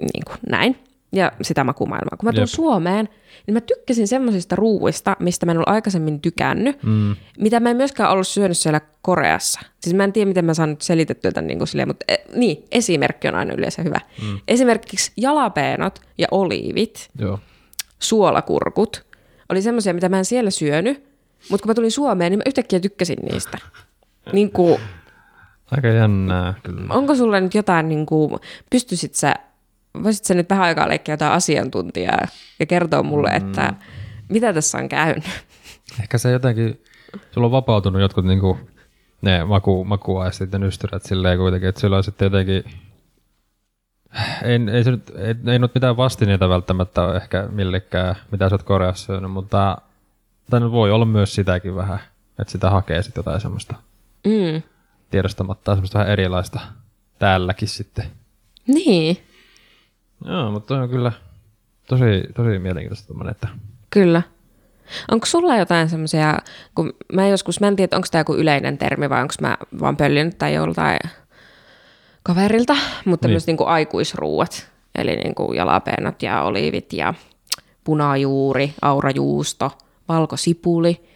niin 0.00 0.24
kuin 0.26 0.38
näin. 0.50 0.76
Ja 1.14 1.32
sitä 1.42 1.64
makumaailmaa. 1.64 2.16
Kun 2.16 2.26
mä 2.26 2.32
tulin 2.32 2.42
Jep. 2.42 2.48
Suomeen, 2.48 3.08
niin 3.46 3.54
mä 3.54 3.60
tykkäsin 3.60 4.08
semmoisista 4.08 4.56
ruuista, 4.56 5.16
mistä 5.18 5.46
mä 5.46 5.52
en 5.52 5.58
ollut 5.58 5.68
aikaisemmin 5.68 6.20
tykännyt, 6.20 6.82
mm. 6.82 7.16
mitä 7.38 7.60
mä 7.60 7.70
en 7.70 7.76
myöskään 7.76 8.10
ollut 8.10 8.28
syönyt 8.28 8.58
siellä 8.58 8.80
Koreassa. 9.02 9.60
Siis 9.80 9.96
mä 9.96 10.04
en 10.04 10.12
tiedä, 10.12 10.28
miten 10.28 10.44
mä 10.44 10.54
saan 10.54 10.70
nyt 10.70 10.82
selitettyä 10.82 11.32
tämän 11.32 11.46
niin 11.46 11.58
kuin 11.58 11.68
silleen, 11.68 11.88
mutta 11.88 12.04
e, 12.08 12.16
niin, 12.34 12.64
esimerkki 12.72 13.28
on 13.28 13.34
aina 13.34 13.54
yleensä 13.54 13.82
hyvä. 13.82 14.00
Mm. 14.22 14.40
Esimerkiksi 14.48 15.12
jalapeenot 15.16 16.00
ja 16.18 16.26
oliivit, 16.30 17.10
Joo. 17.18 17.38
suolakurkut, 17.98 19.04
oli 19.48 19.62
semmoisia, 19.62 19.94
mitä 19.94 20.08
mä 20.08 20.18
en 20.18 20.24
siellä 20.24 20.50
syönyt, 20.50 21.04
mutta 21.50 21.62
kun 21.62 21.70
mä 21.70 21.74
tulin 21.74 21.90
Suomeen, 21.90 22.32
niin 22.32 22.38
mä 22.38 22.44
yhtäkkiä 22.46 22.80
tykkäsin 22.80 23.18
niistä. 23.32 23.58
Niin 24.32 24.52
kuin, 24.52 24.80
Aika 25.70 25.88
jännää 25.88 26.54
kyllä. 26.62 26.94
onko 26.94 27.14
sulla 27.14 27.40
nyt 27.40 27.54
jotain, 27.54 27.88
niin 27.88 28.06
kuin, 28.06 28.40
pystyisit 28.70 29.14
sä, 29.14 29.34
voisit 30.02 30.24
sä 30.24 30.34
nyt 30.34 30.50
vähän 30.50 30.64
aikaa 30.64 30.88
leikkiä 30.88 31.12
jotain 31.12 31.32
asiantuntijaa 31.32 32.26
ja 32.58 32.66
kertoa 32.66 33.02
mulle, 33.02 33.30
mm. 33.30 33.36
että 33.36 33.74
mitä 34.28 34.52
tässä 34.52 34.78
on 34.78 34.88
käynyt? 34.88 35.24
Ehkä 36.00 36.18
se 36.18 36.30
jotenkin, 36.30 36.82
sulla 37.30 37.46
on 37.46 37.50
vapautunut 37.50 38.00
jotkut 38.02 38.24
niinku, 38.24 38.58
ne 39.22 39.44
maku, 39.44 39.84
makuaistit 39.84 40.52
ja 40.52 40.58
nystyrät 40.58 41.02
silleen 41.02 41.38
kuitenkin, 41.38 41.68
että 41.68 41.80
sillä 41.80 41.96
on 41.96 42.04
sitten 42.04 42.26
jotenkin, 42.26 42.64
ei, 44.42 44.60
ei, 44.72 44.84
se 44.84 44.90
nyt, 44.90 45.12
ei, 45.16 45.34
ei 45.52 45.58
nyt 45.58 45.74
mitään 45.74 45.96
vastineita 45.96 46.48
välttämättä 46.48 47.02
ole 47.02 47.16
ehkä 47.16 47.48
millekään, 47.50 48.14
mitä 48.30 48.48
sä 48.48 48.54
oot 48.54 48.62
Koreassa 48.62 49.06
syönyt, 49.06 49.30
mutta 49.30 49.78
nyt 50.52 50.70
voi 50.70 50.90
olla 50.90 51.04
myös 51.04 51.34
sitäkin 51.34 51.76
vähän, 51.76 52.00
että 52.38 52.52
sitä 52.52 52.70
hakee 52.70 53.02
sitten 53.02 53.20
jotain 53.20 53.40
semmoista 53.40 53.74
Mm. 54.24 54.62
tiedostamatta, 55.10 55.74
semmoista 55.74 55.98
vähän 55.98 56.12
erilaista 56.12 56.60
täälläkin 57.18 57.68
sitten. 57.68 58.04
Niin, 58.66 59.18
Joo, 60.24 60.50
mutta 60.50 60.74
on 60.74 60.88
kyllä 60.88 61.12
tosi, 61.88 62.04
tosi 62.34 62.58
mielenkiintoista 62.58 63.08
tommonen, 63.08 63.30
että 63.30 63.48
kyllä. 63.90 64.22
Onko 65.10 65.26
sulla 65.26 65.56
jotain 65.56 65.88
semmoisia, 65.88 66.38
kun 66.74 66.92
mä 67.12 67.28
joskus, 67.28 67.60
mä 67.60 67.66
en 67.66 67.76
tiedä, 67.76 67.96
onko 67.96 68.08
tämä 68.10 68.20
joku 68.20 68.34
yleinen 68.34 68.78
termi 68.78 69.10
vai 69.10 69.22
onko 69.22 69.34
mä 69.40 69.56
vaan 69.80 69.96
pöllinyt 69.96 70.38
tai 70.38 70.54
joltain 70.54 70.98
kaverilta, 72.22 72.76
mutta 73.04 73.26
Niin. 73.26 73.30
niin. 73.30 73.34
myös 73.34 73.46
niinku 73.46 73.64
aikuisruuat, 73.64 74.70
eli 74.94 75.16
niinku 75.16 75.52
jalapeenot 75.52 76.22
ja 76.22 76.42
oliivit 76.42 76.92
ja 76.92 77.14
punajuuri, 77.84 78.74
aurajuusto, 78.82 79.78
valkosipuli, 80.08 81.08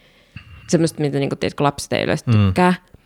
semmoista, 0.69 1.01
mitä 1.03 1.19
niinku, 1.19 1.37
tiedätkö, 1.37 1.65
lapset 1.65 1.93
ei 1.93 2.05
yleensä 2.05 2.25
tykkää. 2.33 2.71
Mm. 2.71 2.98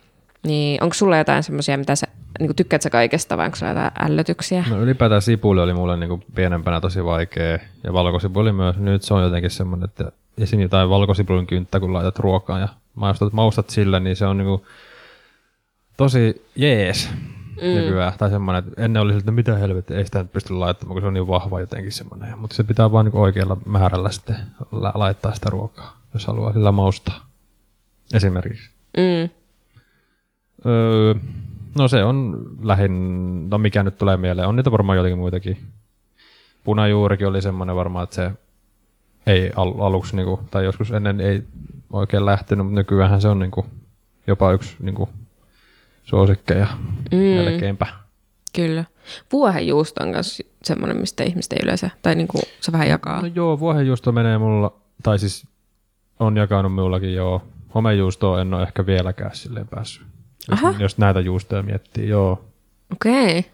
Niin 0.43 0.83
onko 0.83 0.93
sulla 0.93 1.17
jotain 1.17 1.43
semmoisia, 1.43 1.77
mitä 1.77 1.95
sä, 1.95 2.07
niinku, 2.39 2.53
tykkäät 2.53 2.81
sä 2.81 2.89
kaikesta 2.89 3.37
vai 3.37 3.45
onko 3.45 3.55
sulla 3.55 3.71
jotain 3.71 3.91
ällötyksiä? 3.99 4.63
No 4.69 4.81
ylipäätään 4.81 5.21
sipuli 5.21 5.61
oli 5.61 5.73
mulle 5.73 5.97
niinku 5.97 6.23
pienempänä 6.35 6.81
tosi 6.81 7.05
vaikea 7.05 7.59
ja 7.83 7.93
valkosipuli 7.93 8.51
myös. 8.51 8.77
Nyt 8.77 9.03
se 9.03 9.13
on 9.13 9.23
jotenkin 9.23 9.51
semmoinen, 9.51 9.85
että 9.85 10.11
esim. 10.37 10.59
jotain 10.59 10.89
valkosipulin 10.89 11.47
kynttä, 11.47 11.79
kun 11.79 11.93
laitat 11.93 12.19
ruokaan 12.19 12.61
ja 12.61 12.67
maustat, 12.95 13.33
maustat 13.33 13.69
sillä, 13.69 13.99
niin 13.99 14.15
se 14.15 14.25
on 14.25 14.37
niinku 14.37 14.65
tosi 15.97 16.45
jees 16.55 17.09
mm. 17.61 17.67
nykyään. 17.67 18.13
Tai 18.17 18.29
semmoinen, 18.29 18.63
että 18.67 18.83
ennen 18.83 19.01
oli 19.01 19.13
siltä, 19.13 19.31
mitä 19.31 19.55
helvettiä, 19.55 19.97
ei 19.97 20.05
sitä 20.05 20.19
nyt 20.19 20.31
pysty 20.33 20.53
laittamaan, 20.53 20.93
kun 20.93 21.01
se 21.01 21.07
on 21.07 21.13
niin 21.13 21.27
vahva 21.27 21.59
jotenkin 21.59 21.91
semmoinen. 21.91 22.39
Mutta 22.39 22.55
se 22.55 22.63
pitää 22.63 22.91
vaan 22.91 23.05
niinku 23.05 23.21
oikealla 23.21 23.57
määrällä 23.65 24.11
sitten 24.11 24.35
la- 24.71 24.93
laittaa 24.95 25.33
sitä 25.33 25.49
ruokaa, 25.49 25.97
jos 26.13 26.27
haluaa 26.27 26.53
sillä 26.53 26.71
maustaa. 26.71 27.25
Esimerkiksi. 28.13 28.69
Mm. 28.97 29.29
Öö, 30.65 31.13
no 31.77 31.87
se 31.87 32.03
on 32.03 32.45
lähin, 32.61 33.49
no 33.49 33.57
mikä 33.57 33.83
nyt 33.83 33.97
tulee 33.97 34.17
mieleen, 34.17 34.47
on 34.47 34.55
niitä 34.55 34.71
varmaan 34.71 34.97
jotenkin 34.97 35.19
muitakin. 35.19 35.57
Punajuurikin 36.63 37.27
oli 37.27 37.41
semmoinen 37.41 37.75
varmaan, 37.75 38.03
että 38.03 38.15
se 38.15 38.31
ei 39.27 39.51
al- 39.55 39.79
aluksi, 39.79 40.15
niinku, 40.15 40.39
tai 40.51 40.63
joskus 40.63 40.91
ennen 40.91 41.21
ei 41.21 41.43
oikein 41.93 42.25
lähtenyt, 42.25 42.65
mutta 42.65 42.79
nykyään 42.79 43.21
se 43.21 43.27
on 43.27 43.39
niinku, 43.39 43.65
jopa 44.27 44.51
yksi 44.51 44.75
niinku, 44.79 45.09
suosikkeja 46.03 46.67
mm. 47.11 47.17
melkeinpä. 47.17 47.87
Kyllä. 48.55 48.85
Vuohenjuusto 49.31 50.03
on 50.03 50.09
myös 50.09 50.43
semmoinen, 50.63 50.97
mistä 50.97 51.23
ihmiset 51.23 51.53
ei 51.53 51.59
yleensä, 51.63 51.89
tai 52.01 52.15
niin 52.15 52.27
kuin 52.27 52.41
se 52.61 52.71
vähän 52.71 52.87
jakaa. 52.87 53.21
No 53.21 53.27
joo, 53.35 53.59
vuohenjuusto 53.59 54.11
menee 54.11 54.37
mulla, 54.37 54.73
tai 55.03 55.19
siis 55.19 55.47
on 56.19 56.37
jakanut 56.37 56.75
minullakin 56.75 57.13
joo. 57.13 57.41
Homejuustoa 57.75 58.41
en 58.41 58.53
ole 58.53 58.63
ehkä 58.63 58.85
vieläkään 58.85 59.35
silleen 59.35 59.67
päässyt. 59.67 60.12
Jos, 60.51 60.59
Aha. 60.63 60.75
jos 60.79 60.97
näitä 60.97 61.19
juustoja 61.19 61.63
miettii, 61.63 62.09
joo. 62.09 62.45
Okei. 62.91 63.39
Okay. 63.39 63.51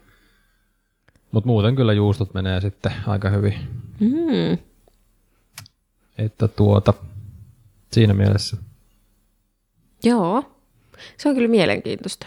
Mutta 1.32 1.46
muuten 1.48 1.76
kyllä 1.76 1.92
juustot 1.92 2.34
menee 2.34 2.60
sitten 2.60 2.92
aika 3.06 3.30
hyvin. 3.30 3.54
Mm. 4.00 4.58
Että 6.18 6.48
tuota, 6.48 6.94
siinä 7.92 8.14
mielessä. 8.14 8.56
Joo. 10.04 10.56
Se 11.16 11.28
on 11.28 11.34
kyllä 11.34 11.48
mielenkiintoista. 11.48 12.26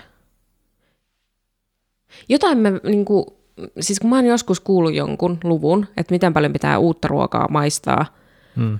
Jotain 2.30 2.57
mä 2.57 2.70
niinku, 2.84 3.38
siis 3.80 3.99
kun 3.99 4.09
mä 4.09 4.16
oon 4.16 4.26
joskus 4.26 4.59
kuullut 4.59 4.93
jonkun 4.93 5.38
luvun, 5.43 5.88
että 5.97 6.14
miten 6.14 6.34
paljon 6.34 6.53
pitää 6.53 6.78
uutta 6.78 7.07
ruokaa 7.07 7.47
maistaa, 7.47 8.05
Mm. 8.55 8.80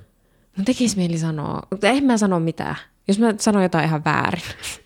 no 0.58 0.64
tekisi 0.66 0.98
mieli 0.98 1.18
sanoa, 1.18 1.62
mutta 1.72 1.88
en 1.88 2.04
mä 2.04 2.18
sano 2.18 2.40
mitään. 2.40 2.76
Jos 3.08 3.20
mä 3.20 3.34
sanon 3.40 3.64
jotain 3.64 3.86
ihan 3.86 4.04
väärin. 4.06 4.42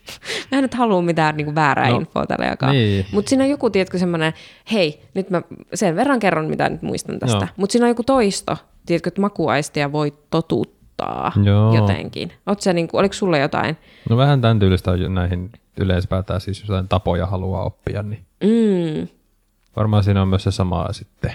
mä 0.51 0.57
en 0.57 0.61
nyt 0.61 0.73
halua 0.73 1.01
mitään 1.01 1.37
niinku 1.37 1.55
väärää 1.55 1.87
No, 1.87 1.93
no, 1.93 1.99
infoa 1.99 2.25
tällä 2.25 2.45
jakaa. 2.45 2.71
niin. 2.71 3.05
Mutta 3.11 3.29
siinä 3.29 3.43
on 3.43 3.49
joku, 3.49 3.69
tiedätkö, 3.69 3.97
semmoinen, 3.97 4.33
hei, 4.71 5.01
nyt 5.13 5.29
mä 5.29 5.41
sen 5.73 5.95
verran 5.95 6.19
kerron, 6.19 6.45
mitä 6.45 6.69
nyt 6.69 6.81
muistan 6.81 7.19
tästä. 7.19 7.37
Joo. 7.37 7.47
Mutta 7.57 7.71
siinä 7.71 7.85
on 7.85 7.89
joku 7.89 8.03
toisto, 8.03 8.57
tiedätkö, 8.85 9.07
että 9.07 9.21
makuaistia 9.21 9.91
voi 9.91 10.13
totuttaa 10.29 11.31
Joo. 11.43 11.75
jotenkin. 11.75 12.31
Oot 12.47 12.61
sä, 12.61 12.73
niinku, 12.73 12.97
oliko 12.97 13.13
sulla 13.13 13.37
jotain? 13.37 13.77
No 14.09 14.17
vähän 14.17 14.41
tämän 14.41 14.59
tyylistä 14.59 14.91
näihin 15.09 15.51
yleensäpäätään 15.79 16.41
siis 16.41 16.61
jotain 16.61 16.87
tapoja 16.87 17.25
haluaa 17.25 17.63
oppia, 17.63 18.03
niin 18.03 18.25
Mm. 18.43 19.07
varmaan 19.75 20.03
siinä 20.03 20.21
on 20.21 20.27
myös 20.27 20.43
se 20.43 20.51
sama 20.51 20.87
sitten. 20.91 21.31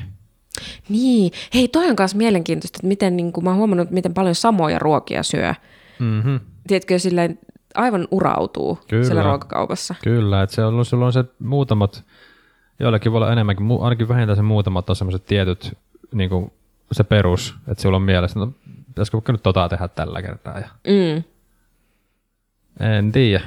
Niin, 0.88 1.32
hei 1.54 1.68
toi 1.68 1.88
on 1.90 1.94
myös 1.98 2.14
mielenkiintoista, 2.14 2.76
että 2.76 2.86
miten 2.86 3.16
niin 3.16 3.32
kuin, 3.32 3.44
mä 3.44 3.50
oon 3.50 3.58
huomannut, 3.58 3.90
miten 3.90 4.14
paljon 4.14 4.34
samoja 4.34 4.78
ruokia 4.78 5.22
syö. 5.22 5.54
Mm-hmm. 5.98 6.40
Tiedätkö, 6.66 6.98
silleen 6.98 7.38
aivan 7.74 8.08
urautuu 8.10 8.78
Kyllä. 8.88 9.04
siellä 9.04 9.22
ruokakaupassa. 9.22 9.94
Kyllä, 10.04 10.42
että 10.42 10.56
se 10.56 10.64
on, 10.64 10.84
sulla 10.84 11.06
on 11.06 11.12
se 11.12 11.24
muutamat, 11.38 12.04
joillakin 12.80 13.12
voi 13.12 13.18
olla 13.18 13.32
enemmänkin, 13.32 13.66
ainakin 13.80 14.08
vähintään 14.08 14.36
se 14.36 14.42
muutamat 14.42 14.90
on 14.90 14.96
semmoiset 14.96 15.26
tietyt, 15.26 15.78
niin 16.12 16.30
kuin 16.30 16.52
se 16.92 17.04
perus, 17.04 17.54
että 17.68 17.82
sulla 17.82 17.96
on 17.96 18.02
mielessä, 18.02 18.40
no 18.40 18.52
pitäisikö 18.86 19.16
vaikka 19.16 19.32
nyt 19.32 19.42
tota 19.42 19.68
tehdä 19.68 19.88
tällä 19.88 20.22
kertaa. 20.22 20.58
Ja 20.58 20.68
Mm. 20.86 21.22
en 22.80 23.12
tiedä. 23.12 23.44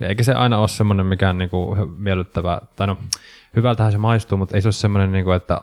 Eikä 0.00 0.22
se 0.22 0.32
aina 0.32 0.58
ole 0.58 0.68
semmoinen 0.68 1.06
mikään 1.06 1.38
niin 1.38 1.50
kuin 1.50 1.90
miellyttävä, 1.90 2.60
tai 2.76 2.86
no 2.86 2.98
hyvältähän 3.56 3.92
se 3.92 3.98
maistuu, 3.98 4.38
mutta 4.38 4.56
ei 4.56 4.62
se 4.62 4.68
ole 4.68 4.72
semmoinen, 4.72 5.12
niin 5.12 5.24
kuin, 5.24 5.36
että 5.36 5.60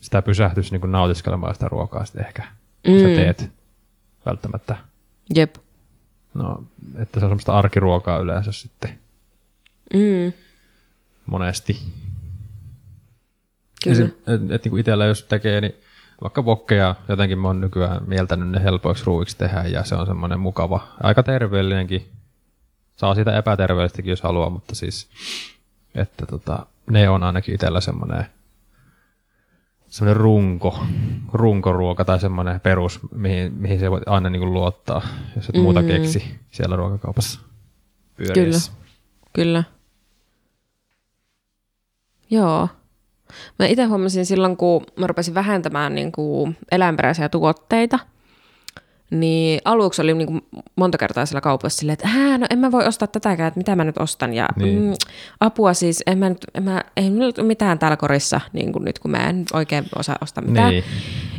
sitä 0.00 0.22
pysähtyisi 0.22 0.72
niin 0.72 0.80
kuin 0.80 0.92
nautiskelemaan 0.92 1.54
sitä 1.54 1.68
ruokaa 1.68 2.04
sitten 2.04 2.26
ehkä, 2.26 2.42
kun 2.86 2.94
mm. 2.94 3.00
sä 3.00 3.06
teet 3.06 3.50
välttämättä. 4.26 4.76
Jep. 5.34 5.54
No, 6.36 6.64
että 6.98 7.20
se 7.20 7.26
on 7.26 7.30
semmoista 7.30 7.58
arkiruokaa 7.58 8.18
yleensä 8.18 8.52
sitten 8.52 8.98
Mm. 9.94 10.32
monesti. 11.26 11.78
Kyllä. 13.84 13.96
Esim, 13.96 14.06
et, 14.06 14.50
et, 14.50 14.64
niin 14.64 14.78
itsellä 14.78 15.04
jos 15.06 15.22
tekee, 15.22 15.60
niin 15.60 15.74
vaikka 16.22 16.44
vokkeja, 16.44 16.94
jotenkin 17.08 17.38
mä 17.38 17.48
oon 17.48 17.60
nykyään 17.60 18.02
mieltänyt 18.06 18.48
ne 18.48 18.62
helpoiksi 18.62 19.04
ruuiksi 19.04 19.36
tehdä 19.38 19.62
ja 19.62 19.84
se 19.84 19.94
on 19.94 20.06
semmoinen 20.06 20.40
mukava, 20.40 20.88
aika 21.02 21.22
terveellinenkin. 21.22 22.08
Saa 22.96 23.14
siitä 23.14 23.36
epäterveellistäkin, 23.38 24.10
jos 24.10 24.22
haluaa, 24.22 24.50
mutta 24.50 24.74
siis, 24.74 25.08
että 25.94 26.26
tota, 26.26 26.66
ne 26.90 27.08
on 27.08 27.22
ainakin 27.22 27.54
itsellä 27.54 27.80
semmoinen 27.80 28.26
semmoinen 29.96 30.16
runko, 30.22 30.78
runkoruoka 31.32 32.04
tai 32.04 32.20
semmoinen 32.20 32.60
perus, 32.60 33.00
mihin, 33.14 33.52
mihin 33.54 33.78
se 33.78 33.90
voi 33.90 34.00
aina 34.06 34.30
niin 34.30 34.40
kuin 34.40 34.52
luottaa, 34.52 35.02
jos 35.36 35.48
et 35.48 35.56
muuta 35.62 35.82
Mm. 35.82 35.88
keksi 35.88 36.38
siellä 36.50 36.76
ruokakaupassa 36.76 37.40
pyöriessä. 38.16 38.72
Kyllä. 39.32 39.64
Joo. 42.30 42.68
Mä 43.58 43.66
itse 43.66 43.84
huomasin 43.84 44.26
silloin, 44.26 44.56
kun 44.56 44.86
mä 44.96 45.06
rupesin 45.06 45.34
vähentämään 45.34 45.94
niin 45.94 46.12
kuin 46.12 46.56
eläinperäisiä 46.70 47.28
tuotteita, 47.28 47.98
niin 49.10 49.60
aluksi 49.64 50.02
oli 50.02 50.14
niin 50.14 50.26
kuin 50.26 50.40
monta 50.76 50.98
kertaa 50.98 51.26
siellä 51.26 51.40
kaupassa 51.40 51.78
silleen, 51.78 51.92
että 51.92 52.08
Hää, 52.08 52.38
no 52.38 52.46
en 52.50 52.58
mä 52.58 52.72
voi 52.72 52.86
ostaa 52.86 53.08
tätäkään, 53.08 53.48
että 53.48 53.58
mitä 53.60 53.76
mä 53.76 53.84
nyt 53.84 53.98
ostan. 53.98 54.34
Ja 54.34 54.48
Niin. 54.56 54.82
mm, 54.82 54.92
apua 55.40 55.74
siis, 55.74 56.02
en 56.06 56.18
mä 56.18 56.28
nyt, 56.28 56.44
en 56.54 56.62
mä, 56.62 56.84
ei 56.96 57.10
nyt 57.10 57.38
ole 57.38 57.46
mitään 57.46 57.78
täällä 57.78 57.96
korissa, 57.96 58.40
niin 58.52 58.72
kuin 58.72 58.84
nyt 58.84 58.98
kun 58.98 59.10
mä 59.10 59.28
en 59.28 59.44
oikein 59.52 59.84
osaa 59.98 60.16
ostaa 60.20 60.44
mitään. 60.44 60.70
Niin. 60.70 60.84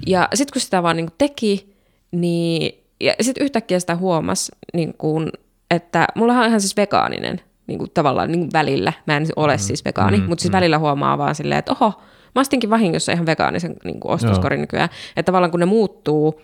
Ja 0.07 0.27
sitten 0.33 0.53
kun 0.53 0.61
sitä 0.61 0.83
vaan 0.83 0.97
niin 0.97 1.09
teki, 1.17 1.75
niin 2.11 2.83
ja 3.01 3.13
sitten 3.21 3.43
yhtäkkiä 3.43 3.79
sitä 3.79 3.95
huomasi, 3.95 4.51
niin 4.73 4.93
kuin, 4.97 5.29
että 5.71 6.07
mullahan 6.15 6.43
on 6.43 6.47
ihan 6.47 6.61
siis 6.61 6.77
vegaaninen 6.77 7.41
niin 7.67 7.79
kuin 7.79 7.91
tavallaan 7.93 8.31
niin 8.31 8.39
kuin 8.39 8.53
välillä. 8.53 8.93
Mä 9.07 9.17
en 9.17 9.25
ole 9.35 9.57
siis 9.57 9.85
vegaani, 9.85 10.17
mm, 10.17 10.23
mutta 10.23 10.41
siis 10.41 10.51
välillä 10.51 10.79
huomaa 10.79 11.17
vaan 11.17 11.35
silleen, 11.35 11.59
että 11.59 11.71
oho, 11.71 12.01
mä 12.35 12.41
ostinkin 12.41 12.69
vahingossa 12.69 13.11
ihan 13.11 13.25
vegaanisen 13.25 13.75
niin 13.83 13.99
kuin 13.99 14.11
ostoskorin 14.11 14.61
nykyään. 14.61 14.89
Että 15.09 15.23
tavallaan 15.23 15.51
kun 15.51 15.59
ne 15.59 15.65
muuttuu, 15.65 16.41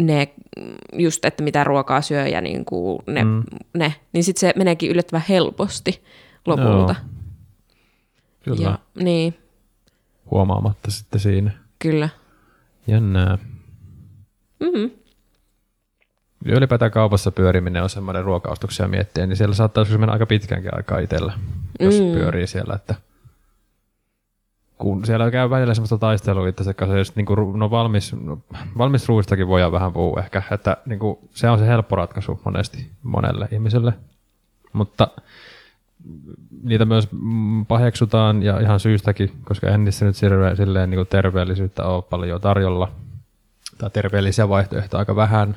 ne 0.00 0.28
just, 0.92 1.24
että 1.24 1.42
mitä 1.42 1.64
ruokaa 1.64 2.00
syö 2.02 2.26
ja 2.26 2.40
niin 2.40 2.64
kuin 2.64 3.02
ne, 3.06 3.24
mm. 3.24 3.42
ne, 3.74 3.94
niin 4.12 4.24
sitten 4.24 4.40
se 4.40 4.52
meneekin 4.56 4.90
yllättävän 4.90 5.24
helposti 5.28 6.02
lopulta. 6.46 6.94
Kyllä, 8.44 8.70
Ja, 8.70 8.78
niin, 9.02 9.34
huomaamatta 10.30 10.90
sitten 10.90 11.20
siinä. 11.20 11.50
kyllä. 11.78 12.08
Jännää. 12.86 13.38
Mm-hmm. 14.60 14.90
Ylipäätään 16.44 16.90
kaupassa 16.90 17.32
pyöriminen 17.32 17.82
on 17.82 17.90
semmoinen 17.90 18.24
ruokaostuksia 18.24 18.88
miettiä, 18.88 19.26
niin 19.26 19.36
siellä 19.36 19.54
saattaa 19.54 19.80
joskus 19.80 19.98
mennä 19.98 20.12
aika 20.12 20.26
pitkäänkin 20.26 20.76
aikaa 20.76 20.98
itsellä, 20.98 21.32
jos 21.80 21.94
mm. 21.94 22.12
pyörii 22.12 22.46
siellä, 22.46 22.74
että 22.74 22.94
kun 24.80 25.04
siellä 25.04 25.30
käy 25.30 25.50
välillä 25.50 25.74
semmoista 25.74 25.98
taistelua 25.98 26.48
itse 26.48 26.74
kanssa, 26.74 26.98
jos 26.98 27.16
niinku, 27.16 27.34
ru- 27.34 27.56
no 27.56 27.70
valmis, 27.70 28.12
no, 28.12 28.38
valmis 28.78 29.08
ruuistakin 29.08 29.48
voidaan 29.48 29.72
vähän 29.72 29.92
puhua 29.92 30.20
ehkä, 30.20 30.42
että 30.50 30.76
niinku, 30.86 31.28
se 31.34 31.50
on 31.50 31.58
se 31.58 31.66
helppo 31.66 31.96
ratkaisu 31.96 32.40
monesti 32.44 32.90
monelle 33.02 33.48
ihmiselle, 33.52 33.92
mutta 34.72 35.08
niitä 36.62 36.84
myös 36.84 37.08
paheksutaan 37.68 38.42
ja 38.42 38.60
ihan 38.60 38.80
syystäkin, 38.80 39.32
koska 39.44 39.68
en 39.68 39.84
niissä 39.84 40.04
nyt 40.04 40.16
silleen, 40.16 40.56
silleen 40.56 40.90
niin 40.90 41.06
terveellisyyttä 41.06 41.84
ole 41.84 42.02
paljon 42.02 42.40
tarjolla, 42.40 42.92
tai 43.78 43.90
terveellisiä 43.90 44.48
vaihtoehtoja 44.48 44.98
aika 44.98 45.16
vähän, 45.16 45.56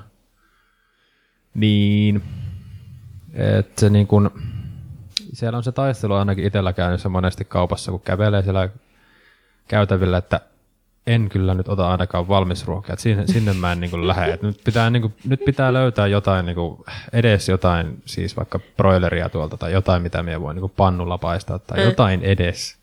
niin 1.53 2.23
että 3.33 3.79
se 3.79 3.89
niin 3.89 4.07
kun, 4.07 4.31
siellä 5.33 5.57
on 5.57 5.63
se 5.63 5.71
taistelu 5.71 6.13
ainakin 6.13 6.45
itsellä 6.45 6.73
käynnissä 6.73 7.09
monesti 7.09 7.45
kaupassa, 7.45 7.91
kun 7.91 8.01
kävelee 8.01 8.41
siellä 8.41 8.69
käytävillä, 9.67 10.17
että 10.17 10.41
en 11.07 11.29
kyllä 11.29 11.53
nyt 11.53 11.67
ota 11.67 11.91
ainakaan 11.91 12.27
valmisruokaa, 12.27 12.93
että 12.93 13.03
sinne, 13.03 13.27
sinne 13.27 13.53
mä 13.53 13.71
en 13.71 13.79
niin 13.79 13.91
kuin 13.91 14.07
lähde. 14.07 14.39
Nyt, 14.41 14.61
pitää, 14.63 14.89
niin 14.89 15.01
kuin, 15.01 15.13
nyt 15.27 15.45
pitää 15.45 15.73
löytää 15.73 16.07
jotain, 16.07 16.45
niin 16.45 16.55
kuin, 16.55 16.79
edes 17.13 17.49
jotain, 17.49 18.01
siis 18.05 18.37
vaikka 18.37 18.59
broileria 18.77 19.29
tuolta 19.29 19.57
tai 19.57 19.71
jotain, 19.71 20.01
mitä 20.01 20.23
me 20.23 20.41
voi 20.41 20.53
niin 20.53 20.61
kuin 20.61 20.73
pannulla 20.77 21.17
paistaa 21.17 21.59
tai 21.59 21.77
Mm. 21.79 21.83
jotain 21.85 22.21
edes. 22.23 22.77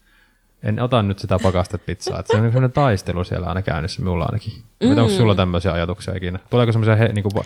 En 0.62 0.80
ota 0.80 1.02
nyt 1.02 1.18
sitä 1.18 1.38
pakastepizzaa. 1.42 2.22
Se 2.26 2.36
on 2.36 2.42
niin 2.42 2.52
sellainen 2.52 2.72
taistelu 2.72 3.24
siellä 3.24 3.46
aina 3.46 3.62
käynnissä, 3.62 4.02
minulla 4.02 4.24
ainakin. 4.24 4.52
Mm. 4.82 4.90
Onko 4.98 5.08
sulla 5.08 5.34
tämmöisiä 5.34 5.72
ajatuksia 5.72 6.16
ikinä? 6.16 6.38
Tuleeko 6.50 6.72
semmoisia 6.72 6.96
he, 6.96 7.08
niin 7.08 7.22
kuin, 7.22 7.44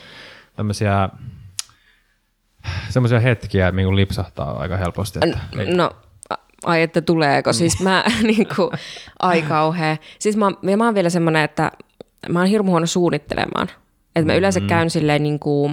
tämmöisiä 0.57 1.09
semmoisia 2.89 3.21
hetkiä, 3.21 3.69
että 3.69 3.77
niin 3.77 3.97
lipsahtaa 3.97 4.59
aika 4.59 4.77
helposti. 4.77 5.19
Että 5.23 5.39
ei. 5.59 5.75
No, 5.75 5.91
ai 6.65 6.83
että 6.83 7.01
tuleeko. 7.01 7.53
Siis 7.53 7.81
mä 7.81 8.05
niinku, 8.23 8.71
ai 9.23 9.43
kauhea. 9.43 9.97
Siis 10.19 10.37
mä, 10.37 10.47
ja 10.71 10.77
mä 10.77 10.85
oon 10.85 10.95
vielä 10.95 11.11
semmoinen, 11.11 11.45
että 11.45 11.73
mä 12.29 12.39
oon 12.39 12.49
hirmu 12.49 12.71
huono 12.71 12.87
suunnittelemaan. 12.87 13.69
Että 14.17 14.33
mä 14.33 14.35
yleensä 14.39 14.61
käyn 14.61 14.91
silleen 14.91 15.23
niinku, 15.23 15.73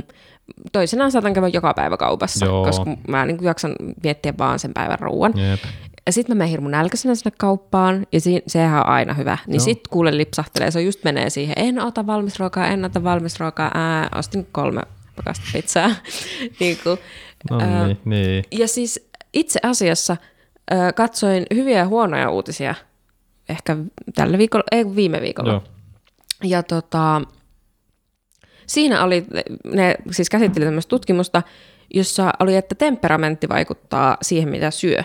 toisenaan 0.71 1.11
saatan 1.11 1.33
käydä 1.33 1.47
joka 1.47 1.73
päivä 1.73 1.97
kaupassa, 1.97 2.45
Joo. 2.45 2.65
koska 2.65 2.85
mä 3.07 3.25
niinku 3.25 3.43
jaksan 3.45 3.75
miettiä 4.03 4.33
vaan 4.37 4.59
sen 4.59 4.73
päivän 4.73 4.99
ruuan. 4.99 5.33
Jep. 5.37 5.59
Ja 6.05 6.11
sitten 6.11 6.35
mä 6.35 6.39
menen 6.39 6.49
hirmu 6.51 6.69
nälkäisenä 6.69 7.15
sinne 7.15 7.31
kauppaan, 7.37 8.07
ja 8.11 8.21
si- 8.21 8.43
sehän 8.47 8.79
on 8.79 8.85
aina 8.87 9.13
hyvä. 9.13 9.37
Niin 9.47 9.55
Joo. 9.55 9.63
sit 9.63 9.87
kuule 9.87 10.17
lipsahtelee, 10.17 10.71
se 10.71 10.81
just 10.81 11.03
menee 11.03 11.29
siihen, 11.29 11.53
en 11.57 11.79
ota 11.79 12.07
valmisruokaa, 12.07 12.67
en 12.67 12.85
ota 12.85 13.03
valmisruokaa, 13.03 13.71
ää, 13.73 14.09
ostin 14.15 14.47
kolme 14.51 14.81
pakasta 15.15 15.45
pizzaa. 15.53 15.89
niin 16.59 16.77
kuin, 16.83 16.97
No 17.51 17.59
ää, 17.61 17.87
niin, 17.87 17.97
niin. 18.05 18.43
ja 18.51 18.67
siis 18.67 19.09
itse 19.33 19.59
asiassa 19.63 20.17
ö, 20.71 20.75
katsoin 20.95 21.45
hyviä 21.55 21.77
ja 21.77 21.87
huonoja 21.87 22.29
uutisia 22.29 22.75
ehkä 23.49 23.77
tällä 24.15 24.37
viikolla, 24.37 24.63
ei 24.71 24.95
viime 24.95 25.21
viikolla. 25.21 25.51
Joo. 25.51 25.63
Ja 26.43 26.63
tota, 26.63 27.21
siinä 28.67 29.03
oli, 29.03 29.25
ne 29.65 29.95
siis 30.11 30.29
käsitteli 30.29 30.65
tämmöistä 30.65 30.89
tutkimusta, 30.89 31.41
jossa 31.93 32.33
oli, 32.39 32.55
että 32.55 32.75
temperamentti 32.75 33.49
vaikuttaa 33.49 34.17
siihen, 34.21 34.49
mitä 34.49 34.71
syö. 34.71 35.03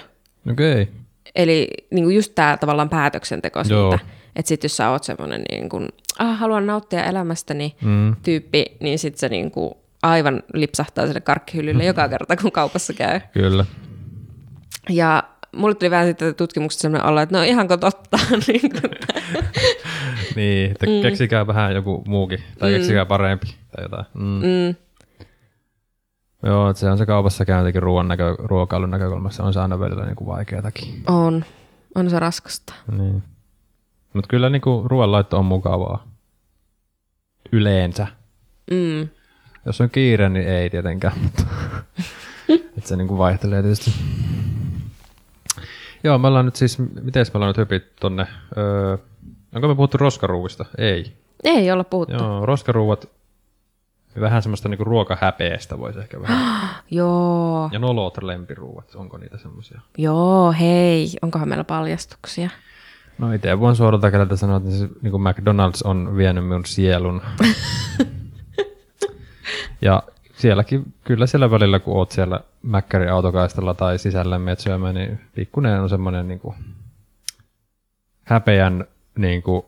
Okei. 0.50 0.82
Okay. 0.82 0.94
Eli 1.34 1.68
niin 1.90 2.04
kuin 2.04 2.16
just 2.16 2.32
tämä 2.34 2.56
tavallaan 2.56 2.88
päätöksenteko 2.88 3.62
Joo. 3.68 3.90
siitä, 3.90 4.04
että 4.36 4.48
sitten 4.48 4.64
jos 4.68 4.76
sä 4.76 4.90
oot 4.90 5.04
semmoinen 5.04 5.42
niin 5.50 5.68
kuin, 5.68 5.88
ah, 6.18 6.38
haluan 6.38 6.66
nauttia 6.66 7.04
elämästäni 7.04 7.76
Mm. 7.82 8.16
tyyppi, 8.22 8.64
niin 8.80 8.98
sitten 8.98 9.18
se 9.18 9.28
niin 9.28 9.50
kuin 9.50 9.74
aivan 10.02 10.42
lipsahtaa 10.54 11.06
sinne 11.06 11.20
karkkihyllylle 11.20 11.84
joka 11.94 12.08
kerta, 12.08 12.36
kun 12.36 12.52
kaupassa 12.52 12.92
käy. 12.92 13.20
Kyllä. 13.32 13.64
Ja 14.88 15.22
mulle 15.56 15.74
tuli 15.74 15.90
vähän 15.90 16.06
sitten 16.06 16.34
tutkimuksesta 16.34 16.82
sellainen 16.82 17.08
olla, 17.08 17.22
että 17.22 17.36
no 17.36 17.42
ihanko 17.42 17.76
totta. 17.76 18.18
niin 18.46 18.72
Niin, 20.36 20.70
että 20.70 20.86
mm. 20.86 21.02
keksikää 21.02 21.46
vähän 21.46 21.74
joku 21.74 22.04
muukin, 22.06 22.38
tai 22.58 22.70
mm. 22.70 22.76
keksikää 22.76 23.06
parempi, 23.06 23.46
tai 23.46 23.84
jotain. 23.84 24.06
Mm. 24.14 24.22
mm, 24.22 24.74
Joo, 26.42 26.70
että 26.70 26.80
se 26.80 26.90
on 26.90 26.98
se 26.98 27.06
kaupassa 27.06 27.44
käyntikin 27.44 27.82
ruoan 27.82 28.08
näkö, 28.08 28.36
ruokailun 28.38 28.90
näkökulmassa, 28.90 29.44
on 29.44 29.52
se 29.52 29.60
aina 29.60 29.80
välillä 29.80 30.04
niin 30.04 30.16
kuin 30.16 30.28
vaikeatakin. 30.28 31.02
on. 31.06 31.44
On 31.94 32.10
se 32.10 32.18
raskasta. 32.18 32.74
Niin. 32.98 33.22
Mutta 34.12 34.28
kyllä 34.28 34.50
niin 34.50 34.62
kuin 34.62 34.90
ruoanlaitto 34.90 35.38
on 35.38 35.44
mukavaa. 35.44 36.06
Yleensä. 37.52 38.06
Mm. 38.70 39.08
Jos 39.66 39.80
on 39.80 39.90
kiire, 39.90 40.28
niin 40.28 40.48
ei 40.48 40.70
tietenkään, 40.70 41.18
mutta 41.22 41.42
et 42.78 42.86
se 42.86 42.96
niin 42.96 43.08
kuin 43.08 43.18
vaihtelee 43.18 43.62
tietysti. 43.62 43.90
Joo, 46.06 46.18
me 46.18 46.28
ollaan 46.28 46.44
nyt 46.44 46.56
siis, 46.56 46.78
miten 46.78 47.26
me 47.34 47.38
ollaan 47.38 47.50
nyt 47.50 47.56
hypit 47.56 47.96
tonne, 48.00 48.26
öö, 48.56 48.96
onko 49.54 49.68
me 49.68 49.74
puhuttu 49.74 49.98
roskaruuista? 49.98 50.64
Ei. 50.78 51.16
Ei 51.44 51.70
olla 51.70 51.84
puhuttu. 51.84 52.14
Joo. 52.14 52.46
Roskaruuat, 52.46 53.08
vähän 54.20 54.42
semmoista 54.42 54.68
niinku 54.68 54.84
ruokahäpeestä 54.84 55.78
voisi 55.78 55.98
ehkä 55.98 56.20
vähän. 56.20 56.70
Joo. 56.90 57.68
Ja 57.72 57.78
nolot 57.78 58.22
lempiruuat, 58.22 58.94
onko 58.94 59.18
niitä 59.18 59.38
semmoisia? 59.38 59.80
Joo, 59.98 60.52
hei. 60.52 61.08
Onkohan 61.22 61.48
meillä 61.48 61.64
paljastuksia? 61.64 62.50
No 63.18 63.32
itse 63.32 63.60
voin 63.60 63.76
suoralta 63.76 64.10
kädeltä 64.10 64.36
sanoa, 64.36 64.56
että 64.56 64.70
se, 64.70 64.88
niin 65.02 65.10
kuin 65.10 65.22
McDonald's 65.22 65.80
on 65.84 66.16
vienyt 66.16 66.44
minun 66.44 66.66
sielun. 66.66 67.22
ja 69.82 70.02
sielläkin, 70.36 70.94
kyllä 71.04 71.26
siellä 71.26 71.50
välillä, 71.50 71.78
kun 71.78 71.96
oot 71.96 72.10
siellä 72.10 72.40
Mäkkärin 72.62 73.12
autokaistalla 73.12 73.74
tai 73.74 73.98
sisällä 73.98 74.38
meet 74.38 74.60
syömään, 74.60 74.94
niin 74.94 75.20
pikkuinen 75.34 75.80
on 75.80 75.88
semmoinen 75.88 76.28
niin 76.28 76.40
kuin, 76.40 76.56
häpeän, 78.24 78.84
niin 79.18 79.42
kuin, 79.42 79.62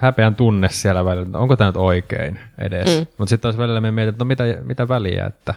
häpeän 0.00 0.34
tunne 0.34 0.68
siellä 0.68 1.04
välillä, 1.04 1.26
että 1.26 1.38
onko 1.38 1.56
tämä 1.56 1.68
nyt 1.68 1.76
oikein 1.76 2.40
edes. 2.58 2.98
Mm. 2.98 3.06
Mutta 3.18 3.30
sitten 3.30 3.42
taas 3.42 3.58
välillä 3.58 3.80
me 3.80 3.90
mietin, 3.90 4.08
että 4.08 4.24
no 4.24 4.28
mitä, 4.28 4.44
mitä 4.62 4.88
väliä, 4.88 5.26
että 5.26 5.54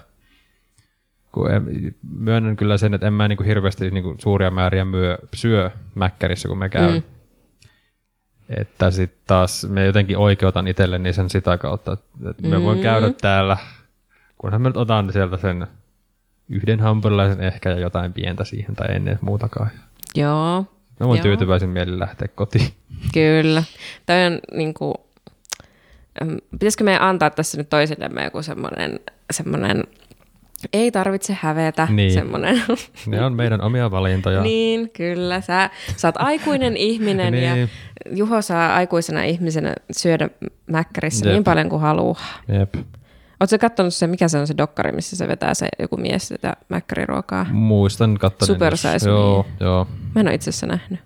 kun 1.31 1.51
en, 1.51 1.95
myönnän 2.17 2.55
kyllä 2.55 2.77
sen, 2.77 2.93
että 2.93 3.07
en 3.07 3.13
mä 3.13 3.27
niinku 3.27 3.43
hirveästi 3.43 3.91
niinku 3.91 4.15
suuria 4.17 4.51
määriä 4.51 4.85
myö, 4.85 5.17
syö 5.33 5.71
mäkkärissä, 5.95 6.47
kun 6.47 6.57
me 6.57 6.69
käyn. 6.69 6.93
Mm. 6.93 7.03
Että 8.49 8.91
sitten 8.91 9.19
taas 9.27 9.67
me 9.69 9.85
jotenkin 9.85 10.17
oikeutan 10.17 10.67
itselleni 10.67 11.13
sen 11.13 11.29
sitä 11.29 11.57
kautta, 11.57 11.97
että 12.29 12.47
me 12.47 12.63
voin 12.63 12.77
Mm. 12.77 12.83
käydä 12.83 13.11
täällä, 13.21 13.57
kunhan 14.37 14.61
mä 14.61 14.69
nyt 14.69 14.77
otan 14.77 15.13
sieltä 15.13 15.37
sen 15.37 15.67
yhden 16.49 16.79
hampurilaisen 16.79 17.41
ehkä 17.43 17.69
ja 17.69 17.79
jotain 17.79 18.13
pientä 18.13 18.43
siihen 18.43 18.75
tai 18.75 18.95
ennen 18.95 19.19
muutakaan. 19.21 19.69
Joo. 20.15 20.65
Mä 20.99 21.07
voin 21.07 21.17
Joo. 21.17 21.23
tyytyväisin 21.23 21.69
mielin 21.69 21.99
lähteä 21.99 22.27
kotiin. 22.35 22.67
Kyllä. 23.13 23.63
Toi 24.05 24.25
on 24.25 24.39
niin 24.53 24.73
kuin, 24.73 24.93
pitäisikö 26.51 26.83
meidän 26.83 27.01
antaa 27.01 27.29
tässä 27.29 27.57
nyt 27.57 27.69
toisillemme 27.69 28.23
joku 28.23 28.41
semmoinen, 28.41 28.99
semmoinen 29.31 29.83
ei 30.73 30.91
tarvitse 30.91 31.37
hävetä, 31.41 31.87
Niin. 31.91 32.13
semmoinen. 32.13 32.61
Ne 33.07 33.25
on 33.25 33.33
meidän 33.33 33.61
omia 33.61 33.91
valintoja. 33.91 34.41
niin, 34.41 34.89
kyllä. 34.89 35.41
Sä, 35.41 35.69
sä 35.97 36.07
oot 36.07 36.15
aikuinen 36.17 36.77
ihminen 36.77 37.33
ja 37.33 37.55
Niin. 37.55 37.69
Juho 38.11 38.41
saa 38.41 38.75
aikuisena 38.75 39.23
ihmisenä 39.23 39.73
syödä 39.91 40.29
mäkkärissä 40.67 41.25
Jep. 41.25 41.33
niin 41.33 41.43
paljon 41.43 41.69
kuin 41.69 41.81
haluaa. 41.81 42.25
Jep. 42.59 42.75
Oletko 43.39 43.57
katsonut 43.61 43.93
se, 43.93 44.07
mikä 44.07 44.27
se 44.27 44.37
on 44.37 44.47
se 44.47 44.53
dokkari, 44.57 44.91
missä 44.91 45.15
se 45.15 45.27
vetää 45.27 45.53
se 45.53 45.67
joku 45.79 45.97
mies 45.97 46.27
sitä 46.27 46.53
mäkkäriruokaa? 46.69 47.45
Muistan 47.51 48.17
katsoneeni. 48.17 48.55
Super 48.55 48.77
Size 48.77 49.09
Joo, 49.09 49.45
joo. 49.59 49.87
Mä 50.15 50.21
en 50.21 50.27
ole 50.27 50.35
itse 50.35 50.49
asiassa 50.49 50.67
nähnyt. 50.67 50.99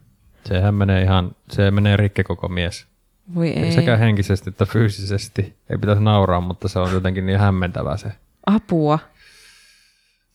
Sehän 0.45 0.75
menee 0.75 1.03
ihan, 1.03 1.31
se 1.51 1.71
menee 1.71 1.97
rikki 1.97 2.23
koko 2.23 2.47
mies. 2.47 2.87
Voi 3.35 3.49
ei. 3.49 3.71
Sekä 3.71 3.97
henkisesti 3.97 4.49
että 4.49 4.65
fyysisesti. 4.65 5.55
Ei 5.69 5.77
pitäisi 5.77 6.03
nauraa, 6.03 6.41
mutta 6.41 6.67
se 6.67 6.79
on 6.79 6.91
jotenkin 6.91 7.25
niin 7.25 7.39
hämmentävää 7.39 7.97
se. 7.97 8.07
Apua. 8.45 8.99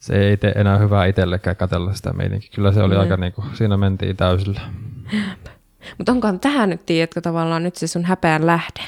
Se 0.03 0.15
ei 0.29 0.37
tee 0.37 0.53
enää 0.57 0.79
hyvää 0.79 1.07
itsellekään 1.07 1.57
katsella 1.57 1.93
sitä 1.93 2.13
meininkin. 2.13 2.51
Kyllä 2.55 2.73
se 2.73 2.83
oli 2.83 2.95
Mm. 2.95 3.01
aika 3.01 3.17
niinku, 3.17 3.45
siinä 3.55 3.77
mentiin 3.77 4.17
täysillä. 4.17 4.61
Mutta 5.99 6.13
onkohan 6.13 6.41
tähän 6.41 6.71
nyt, 6.71 6.87
tiedätkö, 6.87 7.21
tavallaan 7.21 7.63
nyt 7.63 7.77
se 7.77 7.87
sun 7.87 8.05
häpeän 8.05 8.47
lähde? 8.47 8.83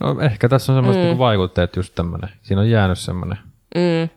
No 0.00 0.20
ehkä 0.20 0.48
tässä 0.48 0.72
on 0.72 0.76
semmoiset 0.76 1.02
mm. 1.02 1.06
niinku 1.06 1.18
vaikutteet 1.18 1.76
just 1.76 1.94
tämmönen. 1.94 2.30
Siinä 2.42 2.60
on 2.60 2.70
jäänyt 2.70 2.98
semmoinen. 2.98 3.38
Mm. 3.74 4.08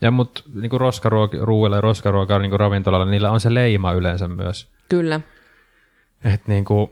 Ja 0.00 0.10
mut 0.10 0.44
niinku 0.54 0.78
roskaruuilla 0.78 1.76
ja 1.76 1.80
roskaruokaa 1.80 2.38
niinku 2.38 2.58
ravintolalla, 2.58 3.06
niillä 3.06 3.30
on 3.30 3.40
se 3.40 3.54
leima 3.54 3.92
yleensä 3.92 4.28
myös. 4.28 4.70
Kyllä. 4.88 5.20
Että 6.24 6.52
niinku, 6.52 6.90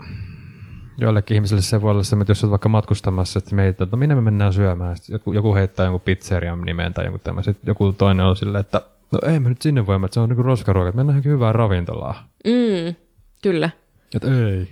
joillekin 1.01 1.35
ihmisille 1.35 1.63
se 1.63 1.83
voi 1.83 1.91
olla 1.91 2.03
se, 2.03 2.17
että 2.21 2.31
jos 2.31 2.45
olet 2.45 2.51
vaikka 2.51 2.69
matkustamassa, 2.69 3.39
että 3.39 3.55
mietit, 3.55 3.81
että 3.81 3.97
no 3.97 4.01
minne 4.01 4.15
me 4.15 4.21
mennään 4.21 4.53
syömään. 4.53 4.97
Sitten 4.97 5.15
joku, 5.15 5.33
joku 5.33 5.55
heittää 5.55 5.85
jonkun 5.85 6.01
pizzerian 6.01 6.61
nimen 6.61 6.95
tai 6.95 7.05
jonkun 7.05 7.21
tämmöisen. 7.21 7.55
Sitten 7.55 7.71
joku 7.71 7.93
toinen 7.93 8.27
on 8.27 8.37
silleen, 8.37 8.61
että 8.61 8.83
no 9.13 9.19
ei 9.33 9.41
me 9.41 9.49
nyt 9.49 9.63
sinne 9.63 9.87
voimme, 9.87 10.05
että 10.05 10.15
se 10.15 10.21
on 10.21 10.29
niinku 10.29 10.43
roskaruoka, 10.43 10.89
että 10.89 10.97
mennään 10.97 11.25
hyvään 11.25 11.55
ravintolaan. 11.55 12.15
Mm. 12.45 12.95
Kyllä. 13.43 13.71
Että 14.15 14.29
ei. 14.29 14.69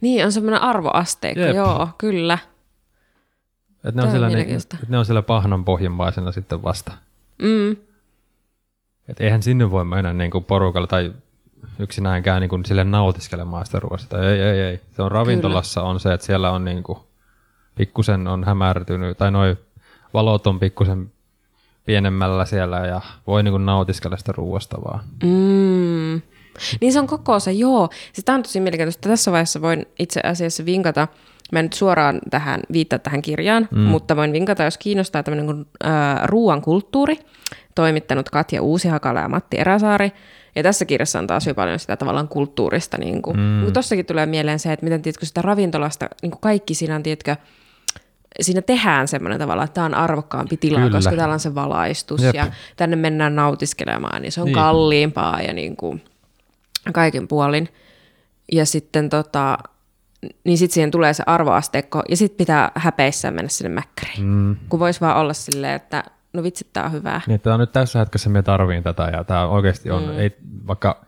Niin, 0.00 0.24
on 0.24 0.32
semmoinen 0.32 0.62
arvoasteikko, 0.62 1.40
Jep. 1.40 1.56
joo, 1.56 1.88
kyllä. 1.98 2.38
Että 3.84 4.00
ne, 4.00 4.02
on 4.02 4.10
siellä, 4.10 4.26
mielenkiintoista. 4.26 4.76
että 4.76 4.90
ne 4.90 4.98
on 4.98 5.04
siellä 5.04 5.22
pahnan 5.22 5.64
pohjimmaisena 5.64 6.32
sitten 6.32 6.62
vasta. 6.62 6.92
Mm. 7.42 7.76
Että 9.08 9.24
eihän 9.24 9.42
sinne 9.42 9.70
voi 9.70 9.84
mennä 9.84 10.12
niinku 10.12 10.40
porukalla 10.40 10.86
tai 10.86 11.12
yksinäänkään 11.78 12.40
niinku 12.40 12.60
sille 12.64 12.84
nautiskelemaan 12.84 13.66
sitä 13.66 13.80
ruoasta. 13.80 14.30
Ei, 14.30 14.40
ei, 14.40 14.60
ei. 14.60 14.80
Se 14.96 15.02
on 15.02 15.12
ravintolassa 15.12 15.82
on 15.82 16.00
se, 16.00 16.12
että 16.12 16.26
siellä 16.26 16.50
on 16.50 16.64
niinku 16.64 17.06
pikkusen 17.74 18.26
on 18.26 18.44
hämärtynyt, 18.44 19.18
tai 19.18 19.30
noi 19.30 19.56
valot 20.14 20.46
on 20.46 20.60
pikkusen 20.60 21.12
pienemmällä 21.84 22.44
siellä 22.44 22.78
ja 22.86 23.00
voi 23.26 23.42
niinku 23.42 23.58
nautiskella 23.58 24.16
sitä 24.16 24.32
ruoasta 24.32 24.76
vaan. 24.84 25.00
Mm. 25.22 26.22
Niin 26.80 26.92
se 26.92 27.00
on 27.00 27.06
koko 27.06 27.40
se, 27.40 27.52
joo. 27.52 27.88
Siis 28.12 28.24
tämä 28.24 28.36
on 28.36 28.42
tosi 28.42 28.60
mielenkiintoista. 28.60 29.08
Tässä 29.08 29.32
vaiheessa 29.32 29.62
voin 29.62 29.86
itse 29.98 30.20
asiassa 30.24 30.64
vinkata, 30.64 31.08
mä 31.52 31.58
en 31.58 31.64
nyt 31.64 31.72
suoraan 31.72 32.20
tähän, 32.30 32.60
viittaa 32.72 32.98
tähän 32.98 33.22
kirjaan, 33.22 33.68
mm. 33.70 33.80
mutta 33.80 34.16
voin 34.16 34.32
vinkata, 34.32 34.62
jos 34.62 34.78
kiinnostaa 34.78 35.22
tämmöinen 35.22 35.46
kuin 35.46 35.66
äh, 35.84 35.90
ruoan 36.24 36.62
kulttuuri, 36.62 37.18
toimittanut 37.74 38.30
Katja 38.30 38.62
Uusihakala 38.62 39.20
ja 39.20 39.28
Matti 39.28 39.58
Eräsaari. 39.58 40.12
Ja 40.56 40.62
tässä 40.62 40.84
kirjassa 40.84 41.18
on 41.18 41.26
taas 41.26 41.46
hyvin 41.46 41.56
paljon 41.56 41.78
sitä 41.78 41.96
tavallaan 41.96 42.28
kulttuurista. 42.28 42.98
Niin 42.98 43.22
kuin. 43.22 43.36
Mm. 43.36 43.72
Tossakin 43.72 44.06
tulee 44.06 44.26
mieleen 44.26 44.58
se, 44.58 44.72
että 44.72 44.84
miten 44.84 45.02
tiedätkö, 45.02 45.26
sitä 45.26 45.42
ravintolasta, 45.42 46.08
niin 46.22 46.30
kuin 46.30 46.40
kaikki 46.40 46.74
siinä 46.74 46.96
on, 46.96 47.02
tiedätkö, 47.02 47.36
siinä 48.40 48.62
tehdään 48.62 49.08
semmoinen 49.08 49.38
tavalla, 49.38 49.64
että 49.64 49.74
tämä 49.74 49.84
on 49.84 49.94
arvokkaampi 49.94 50.56
tila, 50.56 50.78
Kyllä. 50.78 50.90
koska 50.90 51.16
täällä 51.16 51.32
on 51.32 51.40
se 51.40 51.54
valaistus 51.54 52.22
Jep. 52.22 52.34
ja 52.34 52.46
tänne 52.76 52.96
mennään 52.96 53.36
nautiskelemaan, 53.36 54.22
niin 54.22 54.32
se 54.32 54.40
on 54.40 54.44
Niin. 54.44 54.54
kalliimpaa 54.54 55.42
ja 55.42 55.52
niin 55.52 55.76
kuin 55.76 56.04
kaiken 56.92 57.28
puolin. 57.28 57.68
Ja 58.52 58.66
sitten 58.66 59.08
tota, 59.10 59.58
niin 60.44 60.58
sitten 60.58 60.74
siihen 60.74 60.90
tulee 60.90 61.14
se 61.14 61.22
arvoasteikko 61.26 62.02
ja 62.08 62.16
sitten 62.16 62.36
pitää 62.38 62.72
häpeissään 62.74 63.34
mennä 63.34 63.48
sinne 63.48 63.68
mäkkäriin. 63.74 64.24
Mm. 64.24 64.56
Kun 64.68 64.80
voisi 64.80 65.00
vaan 65.00 65.16
olla 65.16 65.32
silleen, 65.32 65.74
että 65.74 66.04
no 66.36 66.42
vitsi, 66.42 66.66
tää 66.72 66.84
on 66.84 66.92
hyvää. 66.92 67.20
Niin, 67.26 67.34
että 67.34 67.54
on 67.54 67.60
nyt 67.60 67.72
tässä 67.72 67.98
hetkessä 67.98 68.30
me 68.30 68.42
tarviin 68.42 68.82
tätä 68.82 69.10
ja 69.12 69.24
tämä 69.24 69.46
oikeasti 69.46 69.90
on, 69.90 70.02
mm. 70.02 70.18
ei, 70.18 70.36
vaikka 70.66 71.06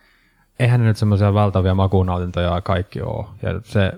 eihän 0.58 0.80
ne 0.80 0.86
nyt 0.86 0.96
semmoisia 0.96 1.34
valtavia 1.34 1.74
makunautintoja 1.74 2.60
kaikki 2.60 3.02
ole. 3.02 3.26
Ja 3.42 3.60
se, 3.64 3.92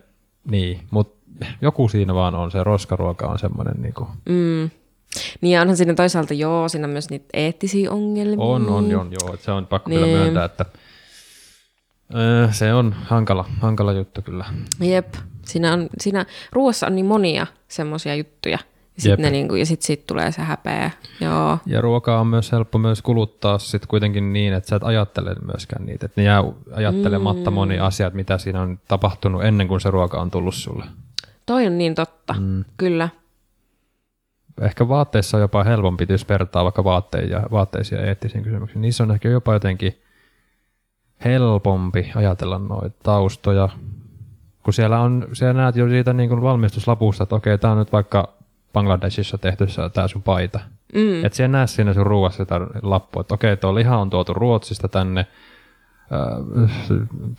niin, 0.51 0.81
mutta 0.91 1.21
joku 1.63 1.89
siinä 1.89 2.15
vaan 2.15 2.35
on, 2.35 2.51
se 2.51 2.65
roskaruoka 2.65 3.27
on 3.27 3.39
semmoinen 3.39 3.75
niinku, 3.83 4.09
Mm. 4.29 4.71
Niin 5.41 5.61
onhan 5.61 5.77
siinä 5.77 5.95
toisaalta 5.95 6.35
joo, 6.35 6.69
siinä 6.69 6.87
on 6.87 6.91
myös 6.91 7.11
niitä 7.11 7.27
eettisiä 7.33 7.91
ongelmia. 7.91 8.45
on, 8.45 8.69
on, 8.69 8.97
on, 8.97 9.13
joo, 9.13 9.35
että 9.35 9.45
se 9.45 9.53
on 9.53 9.67
pakko 9.67 9.91
Niin. 9.91 10.01
kyllä 10.03 10.17
myöntää, 10.17 10.45
että 10.45 10.65
öö, 12.15 12.49
se 12.53 12.75
on 12.75 12.93
hankala, 12.93 13.45
hankala 13.61 13.93
juttu 13.93 14.23
kyllä. 14.23 14.45
Jep. 14.81 15.15
Siinä, 15.47 15.73
on, 15.73 15.89
siinä 16.01 16.27
ruoassa 16.53 16.87
on 16.87 16.95
niin 16.95 17.07
monia 17.07 17.47
semmoisia 17.69 18.15
juttuja. 18.15 18.59
Sitten 18.99 19.33
niinku, 19.33 19.55
ja 19.55 19.67
sit 19.67 19.83
siitä 19.83 20.05
tulee 20.07 20.33
se 20.33 20.43
häpeä. 20.43 20.91
Joo. 21.21 21.59
Ja 21.67 21.81
ruokaa 21.81 22.21
on 22.21 22.27
myös 22.27 22.53
helppo 22.53 22.79
myös 22.79 23.03
kuluttaa 23.03 23.59
sit 23.59 23.87
kuitenkin 23.87 24.33
niin, 24.33 24.53
että 24.53 24.69
sä 24.69 24.77
et 24.77 24.85
ajattele 24.85 25.35
myöskään 25.47 25.87
niitä. 25.87 26.07
Että 26.07 26.21
ne 26.21 26.25
jää 26.25 26.45
ajattelematta 26.73 27.51
mm. 27.51 27.55
moni 27.55 27.79
asiat, 27.79 28.15
mitä 28.15 28.39
siinä 28.39 28.63
on 28.63 28.79
tapahtunut 28.89 29.45
ennen 29.45 29.69
kuin 29.69 29.81
se 29.81 29.91
ruoka 29.91 30.21
on 30.21 30.31
tullut 30.31 30.55
sulle. 30.55 30.85
Toi 31.47 31.67
on 31.67 31.79
niin 31.79 31.95
totta. 31.95 32.35
Mm. 32.41 32.65
Kyllä. 32.77 33.09
Ehkä 34.61 34.89
vaatteissa 34.89 35.37
on 35.37 35.41
jopa 35.41 35.65
helpompi, 35.65 36.07
jos 36.09 36.29
vertaa 36.29 36.65
vaikka 36.65 36.85
vaatteja 36.85 37.27
ja 37.27 37.47
vaatteisiin 37.51 38.01
ja 38.01 38.07
eettisiin 38.07 38.45
kysymyksiin. 38.45 38.83
Niissä 38.83 39.05
on 39.05 39.11
ehkä 39.11 39.29
jopa 39.29 39.53
jotenkin 39.53 40.03
helpompi 41.25 42.13
ajatella 42.15 42.59
noita 42.59 42.97
taustoja, 43.03 43.69
kun 44.63 44.75
siellä 44.75 45.01
on, 45.01 45.29
siellä 45.33 45.63
näet 45.63 45.77
jo 45.77 45.89
siitä 45.89 46.13
niin 46.13 46.29
kuin 46.29 46.43
valmistuslapusta, 46.43 47.23
että 47.23 47.35
okei, 47.35 47.59
tämä 47.59 47.73
on 47.73 47.79
nyt 47.79 47.93
vaikka 47.93 48.40
Bangladesissa 48.73 49.39
tehty 49.39 49.67
tämä 49.93 50.09
sun 50.09 50.23
paita. 50.23 50.61
Mm. 50.95 51.25
Että 51.25 51.37
siellä 51.37 51.53
näe 51.53 51.67
siinä 51.67 51.95
sun 51.95 52.07
ruuassa 52.07 52.45
sitä 52.45 52.61
lappua, 52.83 53.21
että 53.21 53.35
okei, 53.35 53.57
tuo 53.57 53.75
liha 53.75 53.99
on 53.99 54.11
tuotu 54.11 54.35
Ruotsista 54.35 54.89
tänne, 54.89 55.27
äh, 56.61 56.71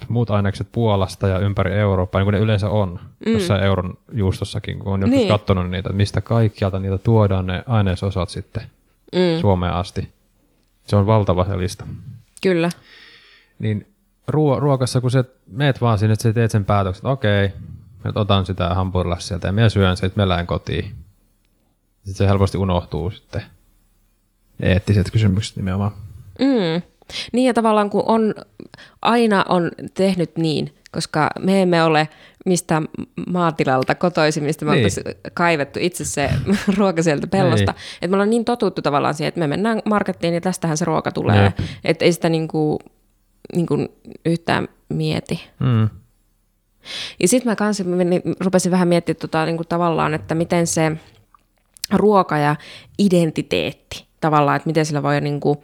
muut 0.08 0.30
ainekset 0.30 0.68
Puolasta 0.72 1.28
ja 1.28 1.40
ympäri 1.40 1.74
Eurooppaa, 1.74 2.20
niin 2.20 2.26
kuin 2.26 2.34
ne 2.34 2.40
yleensä 2.40 2.70
on, 2.70 3.00
mm. 3.26 3.34
jossain 3.34 3.64
euron 3.64 3.98
juustossakin, 4.14 4.80
kun 4.80 4.94
on 4.94 5.00
niin. 5.00 5.28
katsonut 5.28 5.70
niitä, 5.70 5.90
että 5.90 5.98
mistä 5.98 6.22
kaikkialta 6.22 6.80
niitä 6.80 6.98
tuodaan 6.98 7.46
ne 7.46 7.64
ainesosat 7.68 8.30
sitten 8.30 8.64
mm. 9.16 9.42
Suomeen 9.42 9.74
asti. 9.74 10.10
Se 10.84 10.96
on 10.96 11.06
valtava 11.06 11.46
se 11.46 11.58
lista. 11.58 11.86
Kyllä. 12.44 12.70
Niin 13.60 13.88
ruo- 14.32 14.60
ruokassa, 14.60 15.02
kun 15.02 15.12
sä 15.12 15.24
meet 15.52 15.82
vaan 15.82 15.98
sinne, 16.00 16.14
että 16.14 16.24
sä 16.24 16.34
teet 16.34 16.52
sen 16.52 16.66
päätöksen, 16.66 17.00
että 17.00 17.10
okei, 17.10 17.52
mä 18.04 18.12
otan 18.16 18.46
sitä 18.46 18.70
hampurilassia 18.70 19.28
sieltä 19.28 19.48
ja 19.48 19.52
mä 19.52 19.70
syön 19.70 19.98
sen, 19.98 20.08
että 20.08 20.22
mä 20.22 20.30
lähden 20.30 20.48
kotiin. 20.48 21.01
Sitten 22.04 22.14
se 22.16 22.28
helposti 22.28 22.58
unohtuu 22.58 23.12
sitten. 23.12 23.42
Eettiset 24.60 25.12
kysymykset 25.12 25.56
nimenomaan. 25.56 25.92
Mm. 26.40 26.82
Niin 27.34 27.48
ja 27.48 27.54
tavallaan 27.54 27.90
kun 27.90 28.04
on, 28.06 28.36
aina 29.02 29.46
on 29.50 29.72
tehnyt 29.94 30.38
niin, 30.38 30.76
koska 30.92 31.30
me 31.40 31.62
emme 31.62 31.84
ole 31.84 32.10
mistä 32.46 32.82
maatilalta 33.30 33.96
kotoisin, 33.96 34.44
mistä 34.44 34.66
me 34.66 34.76
niin. 34.76 34.90
kaivettu 35.34 35.80
itse 35.82 36.06
se 36.06 36.30
ruoka 36.78 37.04
sieltä 37.04 37.28
pellosta. 37.28 37.72
Niin. 37.72 37.82
Että 37.94 38.08
me 38.08 38.16
ollaan 38.16 38.30
niin 38.30 38.46
totuttu 38.46 38.82
tavallaan 38.82 39.14
siihen, 39.14 39.28
että 39.28 39.40
me 39.40 39.48
mennään 39.48 39.82
markettiin 39.86 40.34
ja 40.34 40.42
tästähän 40.42 40.78
se 40.78 40.86
ruoka 40.86 41.12
tulee. 41.12 41.42
Niin. 41.42 41.70
Että 41.84 42.06
ei 42.06 42.14
sitä 42.14 42.30
niinku, 42.30 42.80
niinku 43.56 43.88
yhtään 44.26 44.68
mieti. 44.90 45.50
Mm. 45.60 45.90
Ja 47.20 47.28
sitten 47.28 47.52
mä 47.52 47.56
kanssa 47.56 47.84
rupesin 48.40 48.72
vähän 48.72 48.88
miettimään 48.88 49.20
tota, 49.20 49.46
niinku 49.46 49.64
tavallaan, 49.64 50.14
että 50.14 50.36
miten 50.36 50.68
se 50.68 50.92
ruoka 51.92 52.38
ja 52.38 52.56
identiteetti 53.00 54.06
tavallaan, 54.22 54.56
että 54.56 54.70
miten 54.70 54.86
sillä 54.86 55.04
voi 55.04 55.22
niinku, 55.22 55.64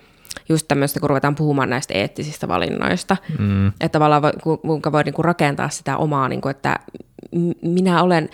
just 0.50 0.68
tämmöistä, 0.68 1.00
kun 1.00 1.10
ruvetaan 1.10 1.36
puhumaan 1.36 1.70
näistä 1.70 1.94
eettisistä 1.94 2.48
valinnoista, 2.48 3.18
mm. 3.40 3.68
että 3.68 3.90
tavallaan 3.90 4.24
kuinka 4.62 4.92
voi 4.92 5.04
niinku 5.04 5.22
rakentaa 5.22 5.70
sitä 5.70 5.98
omaa, 5.98 6.30
niinku, 6.30 6.48
että 6.48 6.76
minä 7.62 8.04
olen, 8.04 8.30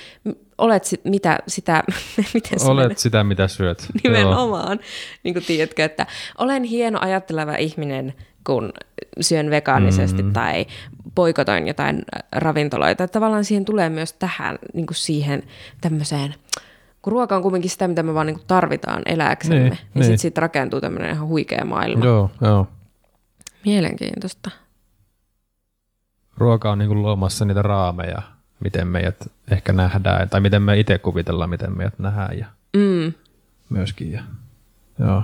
olet 0.57 0.83
sit, 0.83 1.05
mitä, 1.05 1.39
sitä, 1.47 1.83
miten 2.33 2.59
Olet 2.67 2.83
menee? 2.83 2.97
sitä, 2.97 3.23
mitä 3.23 3.47
syöt. 3.47 3.87
Nimenomaan. 4.03 4.79
Niin 5.23 5.33
kuin 5.33 5.45
tiedätkö, 5.45 5.85
että 5.85 6.07
olen 6.37 6.63
hieno 6.63 6.99
ajatteleva 7.01 7.55
ihminen, 7.55 8.13
kun 8.43 8.73
syön 9.21 9.49
vegaanisesti 9.49 10.23
mm. 10.23 10.33
tai 10.33 10.65
poikotoin 11.15 11.67
jotain 11.67 12.01
ravintoloita. 12.31 13.03
Että 13.03 13.13
tavallaan 13.13 13.45
siihen 13.45 13.65
tulee 13.65 13.89
myös 13.89 14.13
tähän 14.13 14.59
niin 14.73 14.85
kuin 14.85 14.97
siihen 14.97 15.43
tämmöiseen 15.81 16.35
kun 17.03 17.13
ruoka 17.13 17.35
on 17.35 17.41
kuitenkin 17.41 17.71
sitä, 17.71 17.87
mitä 17.87 18.03
me 18.03 18.13
vaan 18.13 18.27
niin 18.27 18.39
tarvitaan 18.47 19.01
elääksemme, 19.05 19.59
niin, 19.59 19.69
niin, 19.69 19.79
niin. 19.93 20.03
sitten 20.03 20.19
siitä 20.19 20.41
rakentuu 20.41 20.81
tämmöinen 20.81 21.11
ihan 21.11 21.27
huikea 21.27 21.65
maailma. 21.65 22.05
Joo, 22.05 22.31
joo. 22.41 22.67
Mielenkiintoista. 23.65 24.51
Ruoka 26.37 26.71
on 26.71 26.79
niin 26.79 26.87
kuin 26.87 27.01
luomassa 27.01 27.45
niitä 27.45 27.61
raameja, 27.61 28.21
miten 28.59 28.87
meidät 28.87 29.31
ehkä 29.51 29.73
nähdään, 29.73 30.29
tai 30.29 30.41
miten 30.41 30.61
me 30.61 30.79
itse 30.79 30.97
kuvitellaan, 30.97 31.49
miten 31.49 31.77
meidät 31.77 31.99
nähdään. 31.99 32.37
Ja 32.37 32.45
mm. 32.77 33.13
Myöskin, 33.69 34.11
ja, 34.11 34.23
joo. 34.99 35.23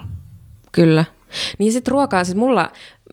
Kyllä. 0.71 1.05
Niin 1.59 1.71
sitten 1.71 1.91
ruokaa, 1.91 2.23
siis 2.23 2.37
mulla, 2.37 2.71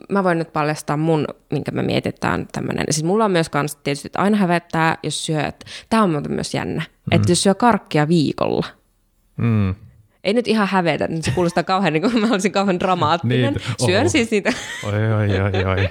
mä 0.08 0.24
voin 0.24 0.38
nyt 0.38 0.52
paljastaa 0.52 0.96
mun, 0.96 1.26
minkä 1.52 1.70
me 1.70 1.82
mietitään 1.82 2.48
tämmöinen. 2.52 2.84
Siis 2.90 3.04
mulla 3.04 3.24
on 3.24 3.30
myös 3.30 3.48
kans 3.48 3.76
tietysti, 3.76 4.08
että 4.08 4.18
aina 4.18 4.36
hävettää, 4.36 4.98
jos 5.02 5.26
syö, 5.26 5.40
että 5.40 5.66
tämä 5.90 6.02
on 6.02 6.10
muuten 6.10 6.32
myös 6.32 6.54
jännä, 6.54 6.82
mm. 6.82 7.16
että 7.16 7.32
jos 7.32 7.42
syö 7.42 7.54
karkkia 7.54 8.08
viikolla, 8.08 8.66
mm. 9.36 9.74
ei 10.24 10.34
nyt 10.34 10.48
ihan 10.48 10.68
hävetä, 10.68 11.08
nyt 11.08 11.24
se 11.24 11.30
kuulostaa 11.30 11.62
kauhean, 11.62 11.92
niin 11.92 12.02
kuin 12.02 12.20
mä 12.20 12.28
olisin 12.32 12.52
kauhean 12.52 12.80
dramaattinen. 12.80 13.54
Niin, 13.54 13.86
Syön 13.86 14.00
oho. 14.00 14.08
siis 14.08 14.30
niitä. 14.30 14.52
Oi, 14.84 15.12
oi, 15.12 15.40
oi, 15.40 15.64
oi. 15.64 15.88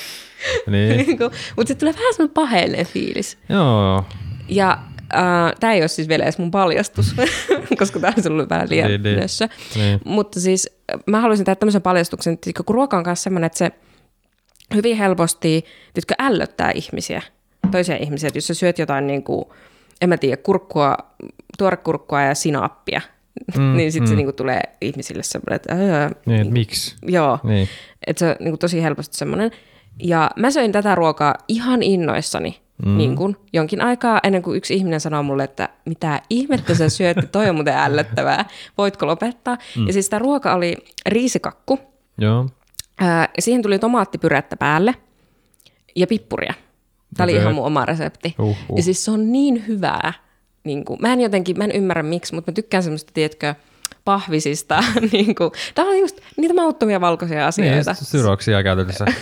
niin. 0.72 0.96
niin 0.96 1.18
Mutta 1.56 1.68
sitten 1.68 1.78
tulee 1.78 1.94
vähän 1.94 2.14
semmoinen 2.14 2.34
paheellinen 2.34 2.86
fiilis. 2.86 3.38
Joo. 3.48 4.04
Ja 4.48 4.78
Uh, 5.14 5.58
tämä 5.60 5.72
ei 5.72 5.82
ole 5.82 5.88
siis 5.88 6.08
vielä 6.08 6.24
edes 6.24 6.38
mun 6.38 6.50
paljastus, 6.50 7.14
koska 7.78 8.00
tämä 8.00 8.12
on 8.18 8.32
ollut 8.32 8.50
vähän 8.50 8.70
liian 8.70 8.88
niin, 8.88 9.02
niin. 9.02 9.18
nössö. 9.18 9.48
Niin. 9.76 10.00
Mutta 10.04 10.40
siis 10.40 10.70
mä 11.06 11.20
haluaisin 11.20 11.46
tehdä 11.46 11.56
tämmöisen 11.56 11.82
paljastuksen, 11.82 12.32
että 12.32 12.62
kun 12.66 12.74
ruoka 12.74 12.98
on 12.98 13.04
kanssa 13.04 13.22
semmoinen, 13.22 13.46
että 13.46 13.58
se 13.58 13.70
hyvin 14.74 14.96
helposti 14.96 15.64
tiedätkö, 15.94 16.14
ällöttää 16.18 16.70
ihmisiä, 16.74 17.22
toisia 17.70 17.96
ihmisiä. 17.96 18.26
Että 18.26 18.36
jos 18.36 18.46
sä 18.46 18.54
syöt 18.54 18.78
jotain, 18.78 19.06
niin 19.06 19.22
kuin, 19.22 19.44
en 20.00 20.08
mä 20.08 20.16
tiedä, 20.16 20.36
kurkkua, 20.36 20.96
tuorekurkkua 21.58 22.22
ja 22.22 22.34
sinaappia, 22.34 23.00
mm, 23.56 23.72
niin 23.76 23.92
sitten 23.92 24.08
mm. 24.08 24.10
se 24.10 24.16
niin 24.16 24.26
kuin, 24.26 24.36
tulee 24.36 24.62
ihmisille 24.80 25.22
semmoinen, 25.22 25.56
että... 25.56 25.74
Öö, 25.74 26.10
niin, 26.26 26.40
että 26.40 26.52
miksi? 26.52 26.96
Joo, 27.02 27.38
niin. 27.44 27.68
että 28.06 28.18
se 28.18 28.26
on 28.26 28.36
niin 28.40 28.50
kuin, 28.50 28.58
tosi 28.58 28.82
helposti 28.82 29.16
semmoinen. 29.16 29.50
Ja 30.02 30.30
mä 30.36 30.50
söin 30.50 30.72
tätä 30.72 30.94
ruokaa 30.94 31.34
ihan 31.48 31.82
innoissani 31.82 32.60
mm. 32.84 32.98
niin 32.98 33.16
kuin, 33.16 33.36
jonkin 33.52 33.80
aikaa 33.80 34.20
ennen 34.22 34.42
kuin 34.42 34.56
yksi 34.56 34.74
ihminen 34.74 35.00
sanoo 35.00 35.22
mulle, 35.22 35.44
että 35.44 35.68
mitä 35.84 36.22
ihmettä 36.30 36.74
sä 36.74 36.88
syöt, 36.88 37.16
toi 37.32 37.48
on 37.48 37.54
muuten 37.54 37.74
ällöttävää, 37.74 38.44
voitko 38.78 39.06
lopettaa. 39.06 39.58
Mm. 39.76 39.86
Ja 39.86 39.92
siis 39.92 40.08
tämä 40.08 40.18
ruoka 40.18 40.54
oli 40.54 40.76
riisikakku. 41.06 41.78
Joo. 42.18 42.48
Ää, 43.00 43.28
siihen 43.38 43.62
tuli 43.62 43.78
tomaattipyrettä 43.78 44.56
päälle 44.56 44.94
ja 45.96 46.06
pippuria. 46.06 46.54
Tämä 47.16 47.24
okay. 47.24 47.34
oli 47.34 47.42
ihan 47.42 47.54
mun 47.54 47.66
oma 47.66 47.86
resepti. 47.86 48.34
Uh, 48.38 48.56
uh. 48.68 48.76
Ja 48.76 48.82
siis 48.82 49.04
se 49.04 49.10
on 49.10 49.32
niin 49.32 49.66
hyvää. 49.66 50.12
Niin 50.64 50.84
kuin, 50.84 51.00
mä 51.02 51.12
en 51.12 51.20
jotenkin, 51.20 51.58
mä 51.58 51.64
en 51.64 51.72
ymmärrä 51.72 52.02
miksi, 52.02 52.34
mutta 52.34 52.50
mä 52.50 52.54
tykkään 52.54 52.82
semmoista, 52.82 53.12
tiedätkö, 53.14 53.54
pahvisista. 54.04 54.84
niin 55.12 55.34
kuin, 55.34 55.50
tämä 55.74 55.88
on 55.88 55.98
just 55.98 56.20
niitä 56.36 56.54
mauttomia 56.54 57.00
valkoisia 57.00 57.46
asioita. 57.46 57.92
Niin, 57.92 58.04
syroksia 58.04 58.62
käytännössä. 58.62 59.04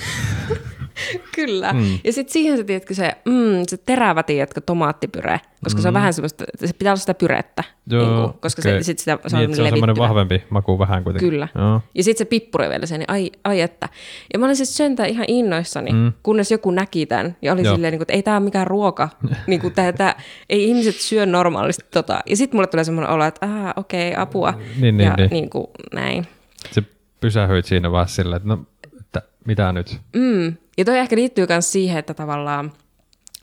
Kyllä. 1.37 1.73
Mm. 1.73 1.99
Ja 2.05 2.13
sitten 2.13 2.33
siihen 2.33 2.57
se, 2.57 2.65
tiedätkö, 2.65 2.95
se, 2.95 3.13
mm, 3.25 3.63
se 3.69 3.77
terävä, 3.77 4.23
tiedätkö, 4.23 4.61
tomaattipyre, 4.61 5.41
koska 5.65 5.79
mm. 5.79 5.83
se 5.83 5.89
on 5.89 5.95
mm. 5.95 5.97
vähän 5.97 6.13
semmoista, 6.13 6.45
se 6.65 6.73
pitää 6.79 6.91
olla 6.91 7.01
sitä 7.01 7.15
pyrettä. 7.15 7.65
Joo, 7.91 8.03
niin 8.03 8.23
kuin, 8.23 8.41
koska 8.41 8.63
okay. 8.63 8.73
se, 8.73 8.83
sit 8.83 8.99
sitä, 8.99 9.19
se 9.27 9.37
niin, 9.37 9.51
on, 9.51 9.57
se 9.57 9.63
on 9.63 9.69
semmoinen 9.69 9.97
vahvempi 9.97 10.45
maku 10.51 10.79
vähän 10.79 11.05
kuitenkin. 11.05 11.31
Kyllä. 11.31 11.49
Joo. 11.55 11.81
Ja 11.95 12.05
sitten 12.05 12.27
se 12.27 12.29
pippuri 12.29 12.69
vielä 12.69 12.87
sen, 12.87 12.99
niin 12.99 13.11
ai, 13.11 13.31
ai 13.45 13.61
että. 13.61 13.89
Ja 14.33 14.39
mä 14.39 14.45
olin 14.47 14.57
siis 14.57 14.77
syöntä 14.77 15.05
ihan 15.05 15.25
innoissani, 15.29 15.93
mm. 15.93 16.13
kunnes 16.23 16.51
joku 16.51 16.71
näki 16.71 17.07
tämän. 17.07 17.37
Ja 17.43 17.53
oli 17.53 17.63
Joo. 17.63 17.75
silleen, 17.75 17.93
niin 17.93 17.99
kuin, 17.99 18.05
että 18.05 18.15
ei 18.15 18.23
tämä 18.23 18.37
ole 18.37 18.45
mikään 18.45 18.67
ruoka. 18.67 19.09
niin 19.47 19.61
kuin, 19.61 19.75
tää, 19.75 19.93
tää, 19.93 20.21
ei 20.49 20.65
ihmiset 20.65 20.95
syö 20.95 21.27
normaalisti 21.27 21.85
tota. 21.91 22.21
Ja 22.27 22.37
sitten 22.37 22.57
mulle 22.57 22.67
tulee 22.67 22.85
semmoinen 22.85 23.11
olo, 23.11 23.25
että 23.25 23.47
okei, 23.77 24.11
okay, 24.11 24.23
apua. 24.23 24.55
Niin, 24.81 24.97
niin, 24.97 25.07
ja 25.07 25.15
niin. 25.17 25.31
niin 25.31 25.51
kuin, 25.51 25.67
näin. 25.93 26.27
Se 26.71 26.83
pysähyit 27.21 27.65
siinä 27.65 27.93
vaan 27.93 28.09
silleen, 28.09 28.37
että 28.37 28.49
no, 28.49 28.67
että 29.01 29.23
mitä 29.45 29.73
nyt? 29.73 30.01
Mm. 30.17 30.57
Ja 30.79 30.85
toi 30.85 30.99
ehkä 30.99 31.17
liittyy 31.17 31.47
myös 31.49 31.73
siihen, 31.73 31.99
että 31.99 32.15
tavallaan 32.15 32.73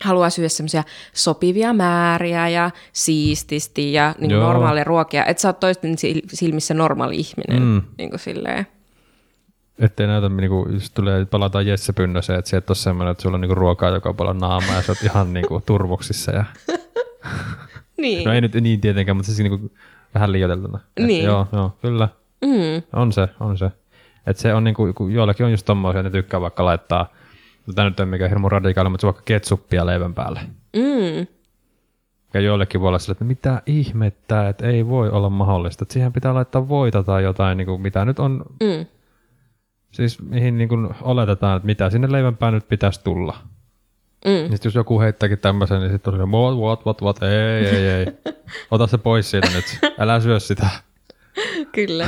haluaa 0.03 0.29
syödä 0.29 0.49
semmoisia 0.49 0.83
sopivia 1.13 1.73
määriä 1.73 2.49
ja 2.49 2.71
siististi 2.93 3.93
ja 3.93 4.15
niin 4.19 4.31
normaalia 4.31 4.83
ruokia. 4.83 5.25
Että 5.25 5.41
sä 5.41 5.49
oot 5.49 5.59
toisten 5.59 5.95
silmissä 6.33 6.73
normaali 6.73 7.15
ihminen. 7.15 7.63
Mm. 7.63 7.81
Niin 7.97 8.09
kuin 8.09 8.19
silleen. 8.19 8.67
Ettei 9.79 10.07
näytä, 10.07 10.29
niin 10.29 10.49
kuin, 10.49 10.73
jos 10.73 10.91
tulee, 10.91 11.25
palataan 11.25 11.67
Jesse 11.67 11.93
Pynnöseen, 11.93 12.39
että 12.39 12.49
se 12.49 12.57
et 12.57 12.69
ole 12.69 12.75
semmoinen, 12.75 13.11
että 13.11 13.21
sulla 13.21 13.35
on 13.35 13.41
niin 13.41 13.57
ruokaa 13.57 13.89
joka 13.89 14.13
puolella 14.13 14.39
naamaa 14.39 14.75
ja 14.75 14.81
sä 14.81 14.91
oot 14.91 15.03
ihan 15.03 15.33
niin 15.33 15.47
kuin, 15.47 15.63
turvoksissa. 15.65 16.31
Ja... 16.31 16.45
niin. 17.97 18.25
No 18.25 18.33
ei 18.33 18.41
nyt 18.41 18.53
niin 18.53 18.81
tietenkään, 18.81 19.17
mutta 19.17 19.31
siis 19.31 19.39
niin 19.39 19.59
kuin, 19.59 19.71
vähän 20.13 20.31
liioiteltuna. 20.31 20.79
Niin. 20.99 21.25
Joo, 21.25 21.47
joo, 21.53 21.77
kyllä. 21.81 22.09
Mm. 22.41 22.83
On 22.93 23.13
se, 23.13 23.27
on 23.39 23.57
se. 23.57 23.71
Että 24.27 24.41
se 24.41 24.53
on 24.53 24.63
niin 24.63 24.75
kuin, 24.75 25.13
joillakin 25.13 25.45
on 25.45 25.51
just 25.51 25.65
tommoisia, 25.65 25.99
että 25.99 26.09
ne 26.09 26.21
tykkää 26.21 26.41
vaikka 26.41 26.65
laittaa, 26.65 27.09
tämä 27.73 27.89
nyt 27.89 27.99
ei 27.99 28.05
mikään 28.05 28.29
hirmu 28.29 28.49
radikaali, 28.49 28.89
mutta 28.89 29.01
se 29.01 29.07
vaikka 29.07 29.21
ketsuppia 29.25 29.85
leivän 29.85 30.13
päälle. 30.13 30.39
Mm. 30.75 31.27
Ja 32.33 32.41
joillekin 32.41 32.81
voi 32.81 32.87
olla 32.87 32.99
sille, 32.99 33.11
että 33.11 33.25
mitä 33.25 33.61
ihmettä, 33.65 34.49
että 34.49 34.67
ei 34.67 34.87
voi 34.87 35.09
olla 35.09 35.29
mahdollista. 35.29 35.83
Että 35.83 35.93
siihen 35.93 36.13
pitää 36.13 36.33
laittaa 36.33 36.69
voita 36.69 37.03
tai 37.03 37.23
jotain, 37.23 37.57
niin 37.57 37.65
kuin 37.65 37.81
mitä 37.81 38.05
nyt 38.05 38.19
on, 38.19 38.45
mm. 38.63 38.85
siis 39.91 40.21
mihin 40.21 40.57
niin 40.57 40.69
kuin 40.69 40.89
oletetaan, 41.01 41.57
että 41.57 41.65
mitä 41.65 41.89
sinne 41.89 42.11
leivän 42.11 42.37
päälle 42.37 42.57
nyt 42.57 42.67
pitäisi 42.67 43.03
tulla. 43.03 43.37
Mm. 44.25 44.51
Sitten 44.51 44.69
jos 44.69 44.75
joku 44.75 44.99
heittääkin 44.99 45.39
tämmöisen, 45.39 45.79
niin 45.79 45.91
sitten 45.91 46.21
on 46.21 46.31
what, 46.31 46.57
what, 46.57 46.85
what, 46.85 47.01
what, 47.01 47.23
ei, 47.23 47.67
ei, 47.67 47.87
ei. 47.87 48.05
Ota 48.71 48.87
se 48.87 48.97
pois 48.97 49.31
siitä 49.31 49.47
nyt, 49.55 49.65
älä 49.99 50.19
syö 50.19 50.39
sitä. 50.39 50.69
Kyllä. 51.71 52.07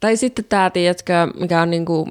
Tai 0.00 0.16
sitten 0.16 0.44
tämä, 0.44 0.70
tiedätkö, 0.70 1.12
mikä 1.40 1.62
on 1.62 1.70
niinku 1.70 2.08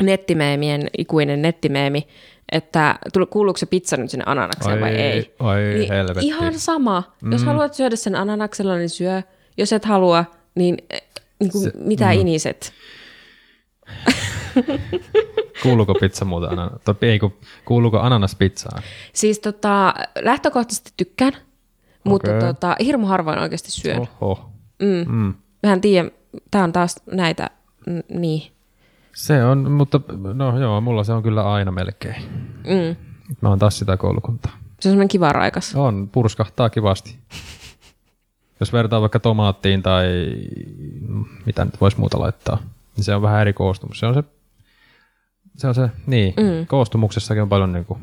nettimeemien 0.00 0.88
ikuinen 0.98 1.42
nettimeemi, 1.42 2.06
että 2.52 2.98
kuuluuko 3.30 3.58
se 3.58 3.66
pizza 3.66 3.96
nyt 3.96 4.10
sinne 4.10 4.24
ananakseen 4.26 4.80
vai 4.80 4.94
ei. 4.94 5.34
Ai 5.38 5.60
niin 5.60 5.92
helvetti. 5.92 6.26
Ihan 6.26 6.58
sama. 6.58 7.02
Mm. 7.22 7.32
Jos 7.32 7.44
haluat 7.44 7.74
syödä 7.74 7.96
sen 7.96 8.14
ananaksella, 8.14 8.76
niin 8.76 8.90
syö. 8.90 9.22
Jos 9.56 9.72
et 9.72 9.84
halua, 9.84 10.24
niin, 10.54 10.76
niin 11.40 11.52
kuin, 11.52 11.64
se, 11.64 11.72
mitä 11.74 12.04
mm. 12.04 12.12
iniset? 12.12 12.72
Kuuluuko 15.62 15.94
pizza 15.94 16.24
muuten 16.24 16.50
ananas? 16.50 16.80
Ei, 17.02 17.18
kun, 17.18 17.32
kuuluuko 17.64 17.98
ananas 17.98 18.34
pizzaan? 18.34 18.82
Siis 19.12 19.38
tota, 19.38 19.94
lähtökohtaisesti 20.22 20.90
tykkään, 20.96 21.32
mutta 22.04 22.30
Okei. 22.36 22.40
tota, 22.40 22.76
hirmu 22.84 23.06
harvoin 23.06 23.38
oikeasti 23.38 23.70
syön. 23.70 24.00
Oh. 24.00 24.08
Oho. 24.20 24.50
Mm. 24.82 25.12
Mm. 25.14 25.34
Mä 25.62 25.72
en 25.72 25.80
tiedä, 25.80 26.10
tää 26.50 26.64
on 26.64 26.72
taas 26.72 26.96
näitä, 27.12 27.50
n- 27.90 28.20
niin. 28.20 28.42
Se 29.14 29.44
on, 29.44 29.70
mutta 29.70 30.00
no 30.34 30.58
joo, 30.58 30.80
mulla 30.80 31.04
se 31.04 31.12
on 31.12 31.22
kyllä 31.22 31.52
aina 31.52 31.70
melkein. 31.72 32.22
Mm. 32.64 32.96
Mä 33.40 33.48
oon 33.48 33.58
taas 33.58 33.78
sitä 33.78 33.96
koulukuntaa. 33.96 34.52
Se 34.52 34.88
on 34.88 34.92
semmoinen 34.92 35.08
kiva 35.08 35.32
raikas. 35.32 35.74
On, 35.74 36.08
purskahtaa 36.12 36.70
kivasti. 36.70 37.16
Jos 38.60 38.72
vertaa 38.72 39.00
vaikka 39.00 39.20
tomaattiin 39.20 39.82
tai 39.82 40.06
mitä 41.46 41.64
nyt 41.64 41.80
voisi 41.80 41.98
muuta 42.00 42.20
laittaa, 42.20 42.58
niin 42.96 43.04
se 43.04 43.14
on 43.14 43.22
vähän 43.22 43.40
eri 43.40 43.52
koostumus. 43.52 43.98
Se 43.98 44.06
on 44.06 44.14
se, 44.14 44.24
se, 45.56 45.68
on 45.68 45.74
se 45.74 45.90
niin, 46.06 46.34
mm. 46.36 46.66
koostumuksessakin 46.66 47.42
on 47.42 47.48
paljon 47.48 47.72
niin 47.72 47.84
kuin 47.84 48.00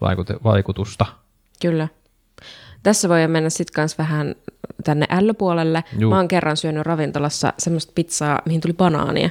vaikut- 0.00 0.44
vaikutusta. 0.44 1.06
Kyllä. 1.60 1.88
Tässä 2.82 3.08
voi 3.08 3.28
mennä 3.28 3.50
sitten 3.50 3.74
kans 3.74 3.98
vähän 3.98 4.34
tänne 4.84 5.06
ällöpuolelle. 5.10 5.84
Juu. 5.98 6.10
Mä 6.10 6.16
oon 6.16 6.28
kerran 6.28 6.56
syönyt 6.56 6.86
ravintolassa 6.86 7.52
semmoista 7.58 7.92
pizzaa, 7.94 8.42
mihin 8.46 8.60
tuli 8.60 8.72
banaania. 8.72 9.30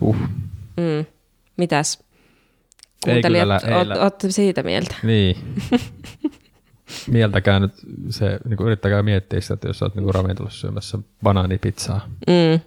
Uh. 0.00 0.16
Mm. 0.76 1.06
Mitäs? 1.56 2.04
Kuuntelijat, 3.04 3.48
oot, 4.02 4.14
siitä 4.28 4.62
mieltä? 4.62 4.94
Niin. 5.02 5.36
Mieltäkää 7.10 7.60
nyt 7.60 7.72
se, 8.10 8.38
niin 8.48 8.56
kuin 8.56 8.66
yrittäkää 8.66 9.02
miettiä 9.02 9.40
sitä, 9.40 9.54
että 9.54 9.68
jos 9.68 9.82
olet 9.82 9.94
niin 9.94 10.14
ravintolassa 10.14 10.60
syömässä 10.60 10.98
banaanipizzaa. 11.22 12.08
Mm. 12.26 12.60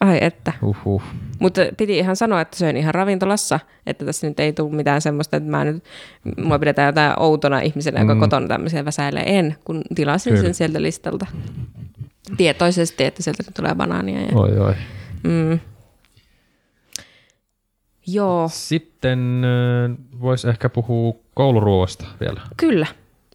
Ai 0.00 0.18
että. 0.20 0.52
Uhuh. 0.62 1.02
Mutta 1.38 1.60
piti 1.76 1.98
ihan 1.98 2.16
sanoa, 2.16 2.40
että 2.40 2.56
söin 2.56 2.76
ihan 2.76 2.94
ravintolassa, 2.94 3.60
että 3.86 4.04
tässä 4.04 4.26
nyt 4.26 4.40
ei 4.40 4.52
tule 4.52 4.74
mitään 4.74 5.00
semmoista, 5.00 5.36
että 5.36 5.50
mä 5.50 5.64
nyt, 5.64 5.84
mua 6.36 6.58
pidetään 6.58 6.86
jotain 6.86 7.12
outona 7.20 7.60
ihmisenä, 7.60 8.00
joka 8.00 8.14
Mm. 8.14 8.20
kotona 8.20 8.48
tämmöisiä 8.48 8.84
väsäilee. 8.84 9.38
En, 9.38 9.56
kun 9.64 9.82
tilasin 9.94 10.30
Kyllä. 10.30 10.42
sen 10.42 10.54
sieltä 10.54 10.82
listalta. 10.82 11.26
Tietoisesti, 12.36 13.04
että 13.04 13.22
sieltä 13.22 13.42
tulee 13.56 13.74
banaania. 13.74 14.20
Ja... 14.20 14.28
Oi, 14.34 14.58
oi. 14.58 14.74
Mm. 15.24 15.60
Joo, 18.06 18.48
Sitten 18.52 19.42
voisi 20.20 20.48
ehkä 20.48 20.68
puhua 20.68 21.14
kouluruoasta 21.34 22.04
vielä. 22.20 22.40
kyllä. 22.56 22.86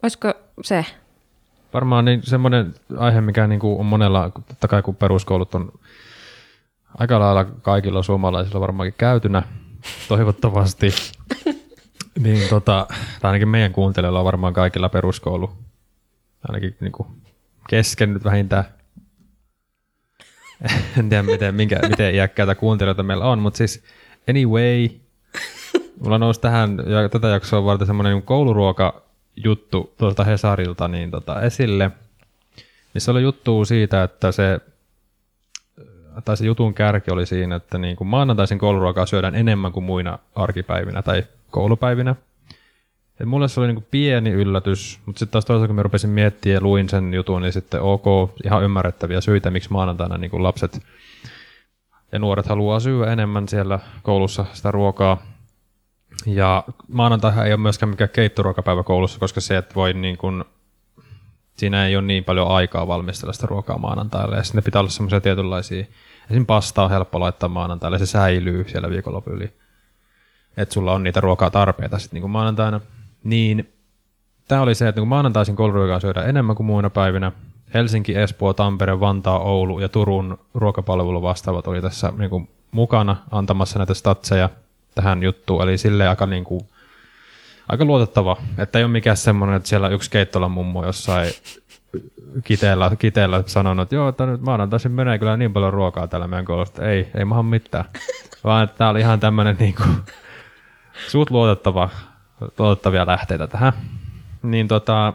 Olisiko 0.02 0.34
se? 0.62 0.86
Varmaan 1.74 2.04
niin 2.04 2.20
semmoinen 2.24 2.74
aihe, 2.96 3.20
mikä 3.20 3.46
niin 3.46 3.60
kuin 3.60 3.80
on 3.80 3.86
monella, 3.86 4.30
totta 4.48 4.68
kai 4.68 4.82
kun 4.82 4.96
peruskoulut 4.96 5.54
on 5.54 5.72
aika 6.98 7.20
lailla 7.20 7.44
kaikilla 7.44 8.02
suomalaisilla 8.02 8.60
varmaankin 8.60 8.94
käytynä, 8.98 9.42
toivottavasti, 10.08 10.90
niin 12.22 12.48
tota, 12.48 12.86
tai 13.20 13.28
ainakin 13.28 13.48
meidän 13.48 13.72
kuuntelijoilla 13.72 14.18
on 14.18 14.24
varmaan 14.24 14.54
kaikilla 14.54 14.88
peruskoulu, 14.88 15.50
ainakin 16.48 16.76
niin 16.80 16.92
kuin 16.92 17.08
kesken 17.68 18.14
nyt 18.14 18.24
vähintään. 18.24 18.64
En 20.98 21.08
tiedä, 21.08 21.22
miten, 21.22 21.54
minkä, 21.54 21.78
miten 21.88 22.14
iäkkäitä 22.14 22.54
kuuntelijoita 22.54 23.02
meillä 23.02 23.24
on, 23.24 23.38
mutta 23.38 23.58
siis 23.58 23.84
anyway, 24.30 24.88
mulla 26.00 26.18
nousi 26.18 26.40
tähän 26.40 26.78
ja 26.86 27.08
tätä 27.08 27.28
jaksoa 27.28 27.64
varten 27.64 27.86
semmoinen 27.86 28.12
niin 28.12 28.22
kouluruoka 28.22 29.02
juttu 29.36 29.94
tuolta 29.98 30.24
Hesarilta 30.24 30.88
niin 30.88 31.10
tota, 31.10 31.42
esille, 31.42 31.90
missä 32.94 33.12
oli 33.12 33.22
juttu 33.22 33.64
siitä, 33.64 34.02
että 34.02 34.32
se, 34.32 34.60
tai 36.24 36.36
se 36.36 36.46
jutun 36.46 36.74
kärki 36.74 37.10
oli 37.10 37.26
siinä, 37.26 37.56
että 37.56 37.78
niin 37.78 37.96
kuin 37.96 38.08
maanantaisin 38.08 38.58
kouluruokaa 38.58 39.06
syödään 39.06 39.34
enemmän 39.34 39.72
kuin 39.72 39.84
muina 39.84 40.18
arkipäivinä 40.34 41.02
tai 41.02 41.24
koulupäivinä. 41.50 42.14
Et 43.20 43.26
mulle 43.26 43.48
se 43.48 43.60
oli 43.60 43.72
niin 43.72 43.86
pieni 43.90 44.30
yllätys, 44.30 45.00
mutta 45.06 45.18
sitten 45.18 45.32
taas 45.32 45.44
toisaalta 45.44 45.66
kun 45.66 45.76
mä 45.76 45.82
rupesin 45.82 46.10
miettimään 46.10 46.54
ja 46.54 46.60
luin 46.60 46.88
sen 46.88 47.14
jutun, 47.14 47.42
niin 47.42 47.52
sitten 47.52 47.82
ok, 47.82 48.04
ihan 48.44 48.64
ymmärrettäviä 48.64 49.20
syitä, 49.20 49.50
miksi 49.50 49.72
maanantaina 49.72 50.18
niin 50.18 50.42
lapset 50.42 50.80
ja 52.12 52.18
nuoret 52.18 52.46
haluaa 52.46 52.80
syödä 52.80 53.12
enemmän 53.12 53.48
siellä 53.48 53.78
koulussa 54.02 54.44
sitä 54.52 54.70
ruokaa. 54.70 55.22
Ja 56.26 56.64
maanantaihan 56.88 57.46
ei 57.46 57.52
ole 57.52 57.60
myöskään 57.60 57.90
mikään 57.90 58.10
keittoruokapäivä 58.10 58.82
koulussa, 58.82 59.20
koska 59.20 59.40
se, 59.40 59.56
että 59.56 59.74
voi 59.74 59.92
niin 59.92 60.18
kuin, 60.18 60.44
siinä 61.56 61.86
ei 61.86 61.96
ole 61.96 62.04
niin 62.04 62.24
paljon 62.24 62.48
aikaa 62.48 62.86
valmistella 62.86 63.32
sitä 63.32 63.46
ruokaa 63.46 63.78
maanantaille. 63.78 64.36
Ja 64.36 64.42
sitten 64.42 64.64
pitää 64.64 64.80
olla 64.80 64.90
semmoisia 64.90 65.20
tietynlaisia, 65.20 65.84
esim. 66.30 66.46
pasta 66.46 66.84
on 66.84 66.90
helppo 66.90 67.20
laittaa 67.20 67.48
maanantaille, 67.48 67.94
ja 67.94 67.98
se 67.98 68.06
säilyy 68.06 68.64
siellä 68.68 68.90
viikonlopun 68.90 69.32
yli. 69.32 69.52
Että 70.56 70.72
sulla 70.72 70.92
on 70.92 71.02
niitä 71.02 71.20
ruokaa 71.20 71.50
tarpeita 71.50 71.98
sitten 71.98 72.22
niin 72.22 72.30
maanantaina. 72.30 72.80
Niin 73.24 73.72
tämä 74.48 74.62
oli 74.62 74.74
se, 74.74 74.88
että 74.88 75.00
niin 75.00 75.08
maanantaisin 75.08 75.56
kouluruokaa 75.56 76.00
syödään 76.00 76.28
enemmän 76.28 76.56
kuin 76.56 76.66
muina 76.66 76.90
päivinä. 76.90 77.32
Helsinki, 77.74 78.16
Espoo, 78.16 78.52
Tampere, 78.52 79.00
Vantaa, 79.00 79.38
Oulu 79.38 79.80
ja 79.80 79.88
Turun 79.88 80.38
ruokapalvelu 80.54 81.22
vastaavat 81.22 81.66
oli 81.66 81.82
tässä 81.82 82.12
niin 82.18 82.30
kuin 82.30 82.48
mukana 82.70 83.16
antamassa 83.30 83.78
näitä 83.78 83.94
statseja 83.94 84.48
tähän 84.94 85.22
juttuun. 85.22 85.62
Eli 85.62 85.78
sille 85.78 86.08
aika, 86.08 86.26
niin 86.26 86.44
kuin, 86.44 86.60
aika 87.68 87.84
luotettava, 87.84 88.36
että 88.58 88.78
ei 88.78 88.84
ole 88.84 88.92
mikään 88.92 89.16
semmoinen, 89.16 89.56
että 89.56 89.68
siellä 89.68 89.88
yksi 89.88 90.10
keittolan 90.10 90.50
mummo 90.50 90.86
jossain 90.86 91.32
kiteellä, 92.44 92.90
kiteellä 92.98 93.42
sanonut, 93.46 93.82
että 93.82 93.94
joo, 93.94 94.08
että 94.08 94.26
nyt 94.26 94.40
maanantaisin 94.40 94.92
menee 94.92 95.18
kyllä 95.18 95.36
niin 95.36 95.52
paljon 95.52 95.72
ruokaa 95.72 96.08
täällä 96.08 96.26
meidän 96.26 96.44
koulusta. 96.44 96.88
Ei, 96.88 97.08
ei 97.14 97.24
maha 97.24 97.42
mitään. 97.42 97.84
Vaan 98.44 98.64
että 98.64 98.78
tämä 98.78 98.90
oli 98.90 99.00
ihan 99.00 99.20
tämmöinen 99.20 99.56
niin 99.58 99.74
kuin, 99.74 99.90
suut 101.08 101.30
luotettava, 101.30 101.88
luotettavia 102.58 103.06
lähteitä 103.06 103.46
tähän. 103.46 103.72
Niin 104.42 104.68
tota, 104.68 105.12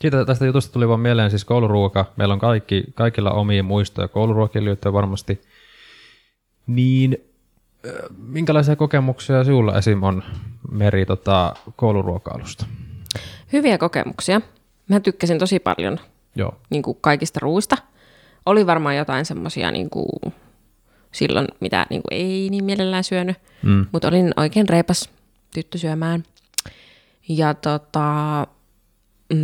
siitä 0.00 0.24
tästä 0.24 0.46
jutusta 0.46 0.72
tuli 0.72 0.88
vaan 0.88 1.00
mieleen 1.00 1.30
siis 1.30 1.44
kouluruoka. 1.44 2.04
Meillä 2.16 2.34
on 2.34 2.40
kaikki, 2.40 2.84
kaikilla 2.94 3.30
omia 3.30 3.62
muistoja 3.62 4.08
kouluruokiin 4.08 4.64
liittyen 4.64 4.92
varmasti. 4.92 5.42
Niin 6.66 7.16
äh, 7.86 7.92
minkälaisia 8.26 8.76
kokemuksia 8.76 9.44
sinulla 9.44 9.78
esim. 9.78 10.02
on 10.02 10.22
Meri 10.70 11.06
tota, 11.06 11.54
kouluruokailusta? 11.76 12.66
Hyviä 13.52 13.78
kokemuksia. 13.78 14.40
Mä 14.88 15.00
tykkäsin 15.00 15.38
tosi 15.38 15.58
paljon 15.58 15.98
Joo. 16.36 16.54
niin 16.70 16.82
kuin 16.82 16.98
kaikista 17.00 17.40
ruuista. 17.42 17.76
Oli 18.46 18.66
varmaan 18.66 18.96
jotain 18.96 19.24
semmoisia 19.24 19.70
niin 19.70 19.90
kuin 19.90 20.32
silloin, 21.12 21.48
mitä 21.60 21.86
niin 21.90 22.02
kuin 22.02 22.18
ei 22.18 22.48
niin 22.50 22.64
mielellään 22.64 23.04
syönyt, 23.04 23.36
Mm. 23.62 23.86
mutta 23.92 24.08
olin 24.08 24.32
oikein 24.36 24.68
reipas 24.68 25.10
tyttö 25.54 25.78
syömään. 25.78 26.22
Ja 27.28 27.54
tota, 27.54 28.46
mm, 29.32 29.38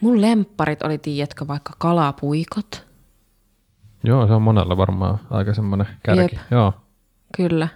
mun 0.00 0.20
lempparit 0.20 0.82
oli, 0.82 0.98
tiedätkö, 0.98 1.46
vaikka 1.46 1.72
kalapuikot. 1.78 2.86
Joo, 4.04 4.26
se 4.26 4.32
on 4.32 4.42
monella 4.42 4.76
varmaan 4.76 5.20
aika 5.30 5.54
semmoinen 5.54 5.86
kärki. 6.02 6.22
Jep. 6.22 6.32
Joo. 6.50 6.72
Kyllä. 7.36 7.68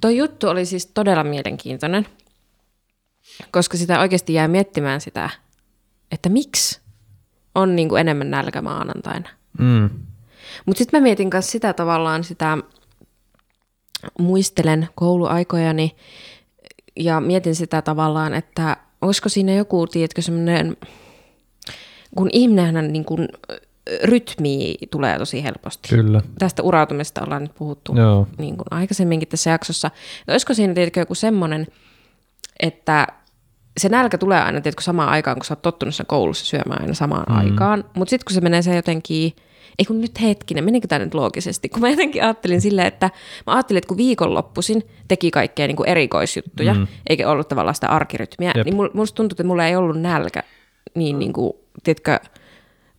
Tuo 0.00 0.10
juttu 0.10 0.48
oli 0.48 0.66
siis 0.66 0.86
todella 0.86 1.24
mielenkiintoinen, 1.24 2.06
koska 3.50 3.76
sitä 3.76 4.00
oikeasti 4.00 4.34
jää 4.34 4.48
miettimään 4.48 5.00
sitä, 5.00 5.30
että 6.10 6.28
miksi 6.28 6.80
on 7.54 7.76
niin 7.76 7.88
kuin 7.88 8.00
enemmän 8.00 8.30
nälkä 8.30 8.62
maanantaina. 8.62 9.28
Mm. 9.58 9.90
Mutta 10.66 10.78
sitten 10.78 11.00
mä 11.00 11.02
mietin 11.02 11.30
myös 11.32 11.50
sitä 11.50 11.72
tavallaan 11.72 12.24
sitä, 12.24 12.58
muistelen 14.18 14.88
kouluaikojani 14.94 15.96
ja 16.96 17.20
mietin 17.20 17.54
sitä 17.54 17.82
tavallaan, 17.82 18.34
että 18.34 18.76
olisiko 19.02 19.28
siinä 19.28 19.52
joku, 19.54 19.86
tiedätkö, 19.86 20.22
semmoinen, 20.22 20.76
kun 22.16 22.28
ihminenhän 22.32 22.92
niin 22.92 23.04
kuin 23.04 23.28
rytmi 24.04 24.74
tulee 24.90 25.18
tosi 25.18 25.42
helposti. 25.42 25.88
Kyllä. 25.88 26.20
Tästä 26.38 26.62
urautumista 26.62 27.24
ollaan 27.24 27.42
nyt 27.42 27.54
puhuttu 27.54 27.94
Joo. 27.96 28.26
niin 28.38 28.56
kuin 28.56 28.66
aikaisemminkin 28.70 29.28
tässä 29.28 29.50
jaksossa. 29.50 29.90
Ja 30.26 30.34
olisiko 30.34 30.54
siinä 30.54 30.74
tiedätkö, 30.74 31.00
joku 31.00 31.14
semmoinen, 31.14 31.66
että 32.60 33.06
se 33.80 33.88
nälkä 33.88 34.18
tulee 34.18 34.40
aina 34.40 34.60
tiedätkö, 34.60 34.82
samaan 34.82 35.08
aikaan, 35.08 35.36
kun 35.36 35.44
sä 35.44 35.52
oot 35.52 35.62
tottunut 35.62 35.94
siinä 35.94 36.06
koulussa 36.08 36.44
syömään 36.44 36.80
aina 36.80 36.94
samaan 36.94 37.26
mm. 37.28 37.36
aikaan. 37.36 37.84
Mutta 37.94 38.10
sitten 38.10 38.24
kun 38.24 38.34
se 38.34 38.40
menee 38.40 38.62
se 38.62 38.76
jotenkin, 38.76 39.32
ei 39.78 39.84
kun 39.84 40.00
nyt 40.00 40.22
hetkinen, 40.22 40.64
menikö 40.64 40.88
tämä 40.88 41.04
nyt 41.04 41.14
loogisesti? 41.14 41.68
Kun 41.68 41.80
mä 41.80 41.90
jotenkin 41.90 42.22
ajattelin 42.22 42.60
silleen, 42.60 42.86
että 42.86 43.10
mä 43.46 43.52
ajattelin, 43.52 43.78
että 43.78 43.88
kun 43.88 43.96
viikonloppuisin 43.96 44.82
teki 45.08 45.30
kaikkea 45.30 45.66
niin 45.66 45.76
kuin 45.76 45.88
erikoisjuttuja, 45.88 46.74
mm. 46.74 46.86
eikä 47.06 47.30
ollut 47.30 47.48
tavallaan 47.48 47.74
sitä 47.74 47.88
arkirytmiä, 47.88 48.52
Jep. 48.54 48.64
niin 48.64 48.76
musta 48.94 49.16
tuntui, 49.16 49.34
että 49.34 49.44
mulla 49.44 49.66
ei 49.66 49.76
ollut 49.76 50.00
nälkä. 50.00 50.42
Niin, 50.94 51.18
niin 51.18 51.32
kuin, 51.32 51.52
tiedätkö, 51.84 52.18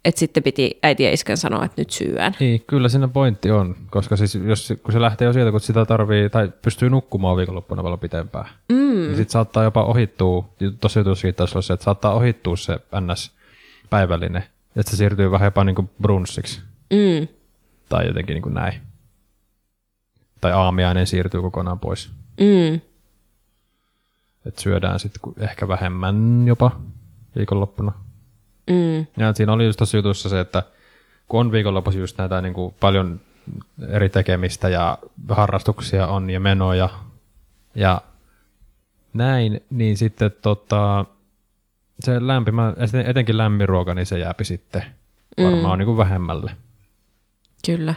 että 0.05 0.19
sitten 0.19 0.43
piti 0.43 0.79
äiti 0.83 1.03
ja 1.03 1.11
iskän 1.11 1.37
sanoa, 1.37 1.65
että 1.65 1.81
nyt 1.81 1.89
syön. 1.89 2.33
Niin, 2.39 2.63
kyllä 2.67 2.89
siinä 2.89 3.07
pointti 3.07 3.51
on, 3.51 3.75
koska 3.89 4.15
siis 4.15 4.35
jos, 4.35 4.73
kun 4.83 4.93
se 4.93 5.01
lähtee 5.01 5.25
jo 5.25 5.33
sieltä, 5.33 5.51
kun 5.51 5.59
sitä 5.59 5.85
tarvii, 5.85 6.29
tai 6.29 6.51
pystyy 6.61 6.89
nukkumaan 6.89 7.37
viikonloppuna 7.37 7.83
paljon 7.83 7.99
pitempään, 7.99 8.45
mm. 8.69 8.75
niin 8.75 9.15
sitten 9.15 9.31
saattaa 9.31 9.63
jopa 9.63 9.83
ohittua, 9.83 10.49
tosi 10.79 10.99
taisi 11.35 11.53
olla 11.53 11.61
se, 11.61 11.73
että 11.73 11.83
saattaa 11.83 12.13
ohittua 12.13 12.55
se 12.55 12.79
ns. 13.01 13.31
päivällinen, 13.89 14.43
että 14.75 14.91
se 14.91 14.97
siirtyy 14.97 15.31
vähän 15.31 15.47
jopa 15.47 15.63
niin 15.63 15.75
kuin 15.75 15.89
brunssiksi. 16.01 16.61
Mm. 16.89 17.27
Tai 17.89 18.07
jotenkin 18.07 18.33
niin 18.33 18.43
kuin 18.43 18.53
näin. 18.53 18.81
Tai 20.41 20.51
aamiainen 20.51 21.07
siirtyy 21.07 21.41
kokonaan 21.41 21.79
pois. 21.79 22.11
Mm. 22.39 22.81
Että 24.45 24.61
syödään 24.61 24.99
sitten 24.99 25.33
ehkä 25.39 25.67
vähemmän 25.67 26.43
jopa 26.47 26.71
viikonloppuna. 27.35 27.91
Mm. 28.69 29.07
Ja 29.17 29.33
siinä 29.33 29.53
oli 29.53 29.65
just 29.65 29.77
tuossa 29.77 29.97
jutussa 29.97 30.29
se, 30.29 30.39
että 30.39 30.63
kun 31.27 31.39
on 31.39 31.51
viikonlopussa 31.51 31.99
just 31.99 32.17
näitä 32.17 32.41
niin 32.41 32.53
kuin 32.53 32.75
paljon 32.79 33.19
eri 33.89 34.09
tekemistä 34.09 34.69
ja 34.69 34.97
harrastuksia 35.29 36.07
on 36.07 36.29
ja 36.29 36.39
menoja 36.39 36.89
ja 37.75 38.01
näin, 39.13 39.63
niin 39.69 39.97
sitten 39.97 40.31
tota, 40.41 41.05
se 42.03 42.27
lämpimä, 42.27 42.73
etenkin 43.05 43.37
lämmin 43.37 43.69
ruoka, 43.69 43.93
niin 43.93 44.05
se 44.05 44.19
jääpi 44.19 44.43
sitten 44.43 44.83
varmaan 45.43 45.77
mm. 45.77 45.79
niin 45.79 45.85
kuin 45.85 45.97
vähemmälle 45.97 46.51
Kyllä. 47.65 47.93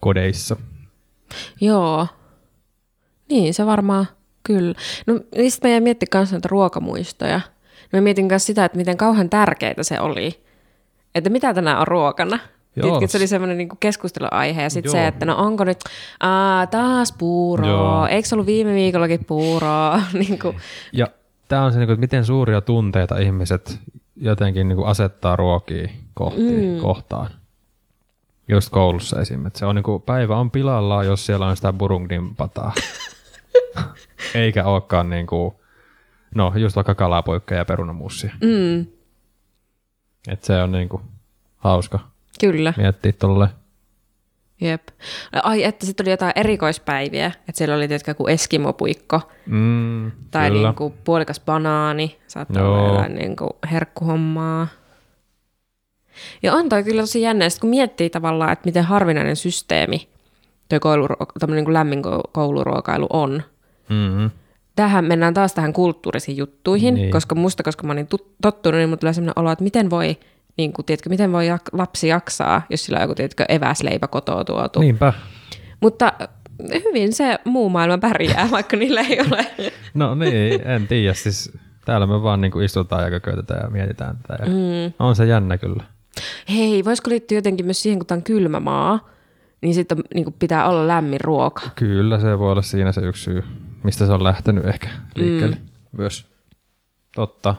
kodeissa. 0.00 0.56
Joo. 1.60 2.06
Niin, 3.28 3.54
se 3.54 3.66
varmaan, 3.66 4.06
kyllä. 4.42 4.74
No, 5.06 5.20
niin 5.36 5.50
sitten 5.50 5.68
mä 5.68 5.72
jäin 5.72 5.82
miettimään 5.82 6.10
kanssa 6.10 6.36
näitä 6.36 6.48
ruokamuistoja. 6.50 7.40
No, 7.92 7.96
mä 7.96 8.00
mietin 8.00 8.26
myös 8.26 8.46
sitä, 8.46 8.64
että 8.64 8.78
miten 8.78 8.96
kauhean 8.96 9.30
tärkeää 9.30 9.82
se 9.82 10.00
oli. 10.00 10.40
Että 11.14 11.30
mitä 11.30 11.54
tänään 11.54 11.80
on 11.80 11.88
ruokana. 11.88 12.38
Joo. 12.76 13.00
Se 13.06 13.18
oli 13.18 13.26
semmoinen 13.26 13.58
niin 13.58 13.68
keskusteluaihe. 13.80 14.62
Ja 14.62 14.70
sitten 14.70 14.92
se, 14.92 15.06
että 15.06 15.26
no 15.26 15.36
onko 15.36 15.64
nyt, 15.64 15.78
aa, 16.20 16.66
taas 16.66 17.14
puuroa. 17.18 17.68
Joo. 17.68 18.06
Eikö 18.06 18.28
se 18.28 18.34
ollut 18.34 18.46
viime 18.46 18.74
viikollakin 18.74 19.24
puuroa? 19.24 20.02
niin 20.26 20.38
kuin, 20.38 20.56
Ja 20.92 21.06
tämä 21.50 21.64
on 21.64 21.72
se, 21.72 21.78
niin 21.78 21.86
kuin, 21.86 21.94
että 21.94 22.00
miten 22.00 22.24
suuria 22.24 22.60
tunteita 22.60 23.18
ihmiset 23.18 23.80
jotenkin 24.16 24.68
niin 24.68 24.76
kuin 24.76 24.88
asettaa 24.88 25.36
ruokia 25.36 25.88
kohti, 26.14 26.42
mm. 26.52 26.80
kohtaan. 26.80 27.30
Just 28.48 28.70
koulussa 28.70 29.20
esim. 29.20 29.46
Että 29.46 29.58
se 29.58 29.66
on 29.66 29.74
niin 29.74 29.82
kuin, 29.82 30.02
päivä 30.02 30.36
on 30.36 30.50
pilalla, 30.50 31.04
jos 31.04 31.26
siellä 31.26 31.46
on 31.46 31.56
sitä 31.56 31.72
burundin 31.72 32.36
pataa. 32.36 32.72
Eikä 34.34 34.64
olekaan 34.64 35.10
niin 35.10 35.26
kuin, 35.26 35.54
no 36.34 36.52
just 36.56 36.76
vaikka 36.76 36.94
kalapoikka 36.94 37.54
ja 37.54 37.64
perunamussia. 37.64 38.34
mm, 38.40 38.86
Että 40.28 40.46
se 40.46 40.62
on 40.62 40.72
niin 40.72 40.88
kuin, 40.88 41.02
hauska 41.56 41.98
kyllä. 42.40 42.74
miettiä 42.76 43.12
tolle. 43.12 43.48
Jep. 44.60 44.82
Ai, 45.42 45.64
että 45.64 45.86
sitten 45.86 46.04
oli 46.04 46.10
jotain 46.10 46.32
erikoispäiviä. 46.36 47.26
Että 47.26 47.52
siellä 47.54 47.74
oli 47.74 47.88
tietenkin 47.88 48.10
joku 48.10 48.26
eskimopuikko. 48.26 49.20
Mm, 49.46 50.10
Tai 50.30 50.50
kyllä. 50.50 50.68
niin 50.68 50.74
kuin 50.76 50.94
puolikas 51.04 51.40
banaani, 51.40 52.18
saattaa 52.26 52.62
Joo. 52.62 52.74
olla 52.78 52.88
jotain 52.92 53.14
niin 53.14 53.36
kuin 53.36 53.50
herkkuhommaa. 53.72 54.66
Ja 56.42 56.54
on 56.54 56.68
toi 56.68 56.84
kyllä 56.84 57.02
tosi 57.02 57.22
jännä, 57.22 57.44
kun 57.60 57.70
miettii 57.70 58.10
tavallaan, 58.10 58.52
että 58.52 58.66
miten 58.68 58.84
harvinainen 58.84 59.36
systeemi 59.36 60.08
toi 60.68 60.80
kouluruoka, 60.80 61.46
niin 61.46 61.64
kuin 61.64 61.74
lämmin 61.74 61.98
ko- 62.04 62.30
kouluruokailu 62.32 63.06
on. 63.10 63.42
Mm-hmm. 63.88 64.30
Tähän 64.76 65.04
mennään 65.04 65.34
taas 65.34 65.54
tähän 65.54 65.72
kulttuurisiin 65.72 66.36
juttuihin, 66.36 66.94
niin. 66.94 67.10
koska 67.10 67.34
musta, 67.34 67.62
koska 67.62 67.86
mä 67.86 67.92
olin 67.92 68.06
tut- 68.06 68.34
tottunut, 68.42 68.78
niin 68.78 68.88
mulla 68.88 68.98
tulee 68.98 69.12
sellainen 69.12 69.38
olo, 69.42 69.50
että 69.52 69.64
miten 69.64 69.90
voi, 69.90 70.16
niin 70.60 70.72
kuin, 70.72 70.86
tiedätkö, 70.86 71.10
miten 71.10 71.32
voi 71.32 71.48
jak- 71.48 71.78
lapsi 71.78 72.08
jaksaa, 72.08 72.62
jos 72.70 72.84
sillä 72.84 72.98
on 72.98 73.02
joku, 73.02 73.14
tiedätkö, 73.14 73.44
eväsleipä 73.48 74.06
kotoa 74.06 74.44
tuotu. 74.44 74.80
Niinpä. 74.80 75.12
Mutta 75.80 76.12
hyvin 76.84 77.12
se 77.12 77.38
muu 77.44 77.68
maailma 77.68 77.98
pärjää, 77.98 78.48
vaikka 78.56 78.76
niillä 78.76 79.00
ei 79.00 79.20
ole. 79.20 79.46
No 79.94 80.14
niin, 80.14 80.66
en 80.66 80.88
tiedä. 80.88 81.14
Siis 81.14 81.52
täällä 81.84 82.06
me 82.06 82.22
vaan 82.22 82.40
niin 82.40 82.52
kuin 82.52 82.64
istutaan 82.64 83.04
ja 83.04 83.10
kökötetään 83.10 83.60
ja 83.64 83.70
mietitään 83.70 84.16
tätä. 84.16 84.42
Ja 84.42 84.48
mm. 84.48 84.92
On 84.98 85.16
se 85.16 85.26
jännä 85.26 85.58
kyllä. 85.58 85.84
Hei, 86.48 86.84
voisiko 86.84 87.10
liittyä 87.10 87.38
jotenkin 87.38 87.66
myös 87.66 87.82
siihen, 87.82 87.98
kun 87.98 88.06
tämä 88.06 88.16
on 88.16 88.22
kylmä 88.22 88.60
maa, 88.60 89.10
niin 89.60 89.74
sitten 89.74 89.98
niin 90.14 90.34
pitää 90.38 90.68
olla 90.68 90.88
lämmin 90.88 91.20
ruoka. 91.20 91.62
Kyllä 91.74 92.20
se 92.20 92.38
voi 92.38 92.52
olla 92.52 92.62
siinä 92.62 92.92
se 92.92 93.00
yksi 93.00 93.22
syy, 93.22 93.44
mistä 93.84 94.06
se 94.06 94.12
on 94.12 94.24
lähtenyt 94.24 94.66
ehkä 94.66 94.88
liikkeelle 95.14 95.56
mm. 95.56 95.98
myös. 95.98 96.26
Totta. 97.14 97.54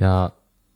Ja 0.00 0.30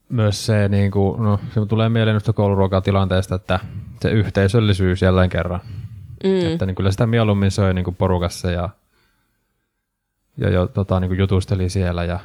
myös 0.08 0.46
se, 0.46 0.68
niin 0.68 0.90
kuin, 0.90 1.22
no, 1.22 1.40
se 1.54 1.66
tulee 1.66 1.88
mieleen 1.88 2.14
nyt 2.14 2.36
kouluruokatilanteesta, 2.36 3.34
että 3.34 3.60
se 4.00 4.10
yhteisöllisyys 4.10 5.02
jälleen 5.02 5.30
kerran. 5.30 5.60
Mm. 6.24 6.52
Että 6.52 6.66
niin 6.66 6.74
kyllä 6.74 6.90
sitä 6.90 7.06
mieluummin 7.06 7.50
söi 7.50 7.74
niin 7.74 7.84
kuin 7.84 7.96
porukassa 7.96 8.50
ja, 8.50 8.68
ja 10.36 10.50
jo, 10.50 10.66
tota, 10.66 11.00
niin 11.00 11.08
kuin 11.08 11.18
jutusteli 11.18 11.70
siellä. 11.70 12.04
Ja 12.04 12.20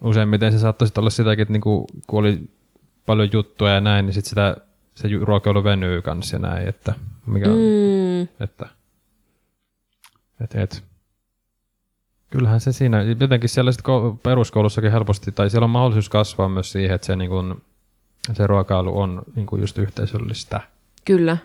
useimmiten 0.00 0.52
se 0.52 0.58
saattoi 0.58 0.88
olla 0.98 1.10
sitäkin, 1.10 1.42
että 1.42 1.52
niin 1.52 1.60
kuin, 1.60 1.86
kun 2.06 2.20
oli 2.20 2.50
paljon 3.06 3.28
juttuja 3.32 3.74
ja 3.74 3.80
näin, 3.80 4.06
niin 4.06 4.14
sit 4.14 4.24
sitä, 4.24 4.56
se 4.94 5.08
ruokailu 5.20 5.64
venyy 5.64 6.02
kanssa 6.02 6.36
ja 6.36 6.40
näin. 6.40 6.68
Että, 6.68 6.94
mikä, 7.26 7.46
mm. 7.46 7.52
Mm, 7.54 8.22
että, 8.40 8.68
et, 10.40 10.54
et. 10.54 10.91
Kyllähän 12.32 12.60
se 12.60 12.72
siinä, 12.72 13.02
jotenkin 13.02 13.48
siellä 13.48 13.72
sit 13.72 13.80
ko- 13.82 14.16
peruskoulussakin 14.22 14.92
helposti, 14.92 15.32
tai 15.32 15.50
siellä 15.50 15.64
on 15.64 15.70
mahdollisuus 15.70 16.08
kasvaa 16.08 16.48
myös 16.48 16.72
siihen, 16.72 16.94
että 16.94 17.06
se, 17.06 17.16
niin 17.16 17.30
kun, 17.30 17.62
se 18.32 18.46
ruokailu 18.46 19.00
on 19.00 19.22
niin 19.36 19.46
kun 19.46 19.60
just 19.60 19.78
yhteisöllistä. 19.78 20.60
kyllä. 21.04 21.36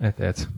Et, 0.00 0.20
et. 0.20 0.48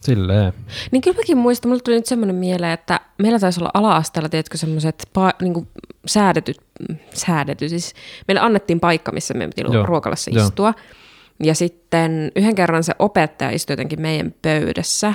Silleen. 0.00 0.52
Niin 0.90 1.02
kyllä 1.02 1.16
mäkin 1.16 1.38
muistan, 1.38 1.68
mulle 1.68 1.82
tuli 1.82 1.96
nyt 1.96 2.06
semmoinen 2.06 2.36
mieleen, 2.36 2.72
että 2.72 3.00
meillä 3.18 3.38
taisi 3.38 3.60
olla 3.60 3.70
ala-asteella, 3.74 4.28
tiedätkö, 4.28 4.56
semmoiset 4.56 5.08
pa- 5.18 5.44
niin 5.44 5.68
säädetyt, 6.06 6.60
säädetyt, 7.14 7.68
siis 7.68 7.94
meille 8.28 8.40
annettiin 8.40 8.80
paikka, 8.80 9.12
missä 9.12 9.34
me 9.34 9.46
piti 9.48 9.62
Joo, 9.72 9.86
ruokalassa 9.86 10.30
joo. 10.30 10.46
istua. 10.46 10.74
Ja 11.42 11.54
sitten 11.54 12.32
yhden 12.36 12.54
kerran 12.54 12.84
se 12.84 12.92
opettaja 12.98 13.50
istui 13.50 13.72
jotenkin 13.72 14.00
meidän 14.00 14.34
pöydässä. 14.42 15.14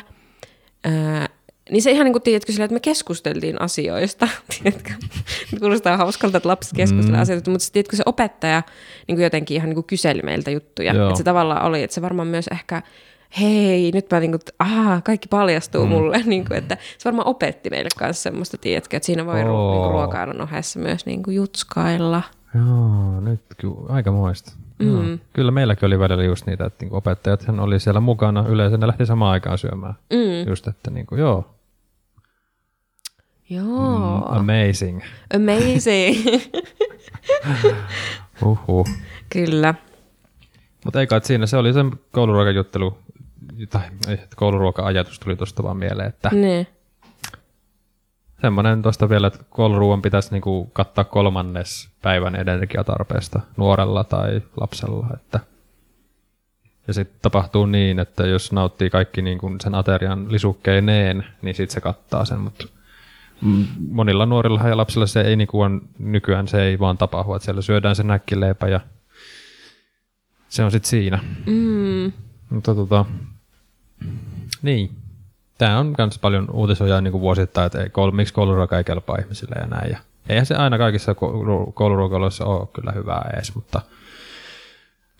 Ää, 0.83 1.29
niin 1.71 1.81
se 1.81 1.91
ihan 1.91 2.05
niin 2.05 2.13
kuin, 2.13 2.21
tiedätkö, 2.21 2.51
sillä, 2.51 2.65
että 2.65 2.73
me 2.73 2.79
keskusteltiin 2.79 3.61
asioista. 3.61 4.27
Tiedätkö? 4.63 4.93
Kuulostaa 5.59 5.97
hauskalta, 5.97 6.37
että 6.37 6.49
lapset 6.49 6.73
keskustelee 6.75 7.17
mm. 7.17 7.21
asioista, 7.21 7.51
mutta 7.51 7.63
sitten 7.63 7.73
tiedätkö, 7.73 7.95
se 7.95 8.03
opettaja 8.05 8.63
niin 9.07 9.15
kuin 9.15 9.23
jotenkin 9.23 9.55
ihan 9.55 9.69
niin 9.69 9.75
kuin 9.75 9.85
kyseli 9.85 10.21
meiltä 10.21 10.51
juttuja. 10.51 10.93
Joo. 10.93 11.07
Että 11.07 11.17
se 11.17 11.23
tavallaan 11.23 11.65
oli, 11.65 11.83
että 11.83 11.93
se 11.93 12.01
varmaan 12.01 12.27
myös 12.27 12.47
ehkä, 12.47 12.81
hei, 13.39 13.91
nyt 13.93 14.11
mä 14.11 14.19
niin 14.19 14.31
kuin, 14.31 14.41
ahaa, 14.59 15.01
kaikki 15.01 15.27
paljastuu 15.27 15.85
mm. 15.85 15.89
mulle. 15.89 16.21
Niin 16.33 16.45
kuin, 16.45 16.57
että 16.57 16.77
se 16.97 17.05
varmaan 17.05 17.27
opetti 17.27 17.69
meille 17.69 17.89
kanssa 17.97 18.23
semmoista, 18.23 18.57
tiedätkö, 18.57 18.97
että 18.97 19.05
siinä 19.05 19.25
voi 19.25 19.43
ru- 19.43 19.47
Oo. 19.47 19.81
niin 19.81 19.91
ruokailun 19.91 20.41
ohessa 20.41 20.79
myös 20.79 21.05
niin 21.05 21.23
kuin 21.23 21.35
jutskailla. 21.35 22.21
Joo, 22.55 23.19
nyt 23.19 23.41
kyllä 23.57 23.75
aika 23.89 24.11
muista. 24.11 24.51
Mm. 24.79 25.19
Kyllä 25.33 25.51
meilläkin 25.51 25.87
oli 25.87 25.99
välillä 25.99 26.23
just 26.23 26.45
niitä, 26.45 26.65
että 26.65 26.83
niinku 26.83 26.95
opettajat 26.95 27.43
hän 27.43 27.59
oli 27.59 27.79
siellä 27.79 27.99
mukana. 27.99 28.45
Yleensä 28.47 28.77
ne 28.77 28.87
lähti 28.87 29.05
samaan 29.05 29.31
aikaan 29.31 29.57
syömään. 29.57 29.93
Mm. 30.13 30.49
Just, 30.49 30.67
että 30.67 30.91
niinku, 30.91 31.15
joo, 31.15 31.52
Joo, 33.55 34.17
mm. 34.17 34.37
amazing. 34.37 35.01
amazing. 35.35 36.25
Uhuh. 38.45 38.87
Kyllä. 39.29 39.73
Mutta 40.85 40.99
ei 40.99 41.07
kai 41.07 41.17
että 41.17 41.27
siinä 41.27 41.45
se 41.45 41.57
oli 41.57 41.73
se 41.73 41.79
kouluruokajuttelu, 42.11 42.97
tai 43.69 43.81
ei, 44.07 44.13
että 44.13 44.35
kouluruoka-ajatus 44.35 45.19
tuli 45.19 45.35
tuosta 45.35 45.63
vaan 45.63 45.77
mieleen, 45.77 46.09
että 46.09 46.29
Niin. 46.33 46.67
semmoinen 48.41 48.81
tuosta 48.81 49.09
vielä, 49.09 49.27
että 49.27 49.39
kouluruoan 49.49 50.01
pitäisi 50.01 50.31
niinku 50.31 50.65
kattaa 50.73 51.03
kolmannes 51.03 51.89
päivän 52.01 52.35
energiatarpeesta 52.35 53.39
nuorella 53.57 54.03
tai 54.03 54.41
lapsella. 54.61 55.07
Että 55.13 55.39
ja 56.87 56.93
sitten 56.93 57.19
tapahtuu 57.21 57.65
niin, 57.65 57.99
että 57.99 58.27
jos 58.27 58.51
nauttii 58.51 58.89
kaikki 58.89 59.21
niinku 59.21 59.51
sen 59.61 59.75
aterian 59.75 60.31
lisukkeineen, 60.31 61.25
niin 61.41 61.55
sitten 61.55 61.73
se 61.73 61.81
kattaa 61.81 62.25
sen, 62.25 62.39
mutta 62.39 62.65
monilla 63.89 64.25
nuorilla 64.25 64.67
ja 64.67 64.77
lapsilla 64.77 65.07
se 65.07 65.21
ei 65.21 65.35
niinku 65.35 65.61
on, 65.61 65.81
nykyään 65.99 66.47
se 66.47 66.63
ei 66.63 66.79
vaan 66.79 66.97
tapahdu, 66.97 67.33
että 67.33 67.45
siellä 67.45 67.61
syödään 67.61 67.95
se 67.95 68.03
näkkileipä 68.03 68.67
ja 68.67 68.79
se 70.49 70.63
on 70.63 70.71
sitten 70.71 70.89
siinä. 70.89 71.19
Mm. 71.45 72.11
Mutta 72.49 72.75
tota, 72.75 73.05
niin. 74.61 74.91
Tämä 75.57 75.79
on 75.79 75.95
myös 75.97 76.19
paljon 76.19 76.47
uutisoja 76.51 77.01
niin 77.01 77.11
kuin 77.11 77.21
vuosittain, 77.21 77.65
että 77.65 77.83
ei, 77.83 77.89
koulu, 77.89 78.11
miksi 78.11 78.33
kouluruoka 78.33 78.77
ei 78.77 78.83
kelpaa 78.83 79.17
ihmisille 79.21 79.55
ja 79.61 79.67
näin. 79.67 79.91
Ja 79.91 79.97
eihän 80.29 80.45
se 80.45 80.55
aina 80.55 80.77
kaikissa 80.77 81.13
koulu- 81.13 81.71
kouluruokaloissa 81.71 82.45
ole 82.45 82.67
kyllä 82.73 82.91
hyvää 82.91 83.29
edes, 83.33 83.55
mutta 83.55 83.81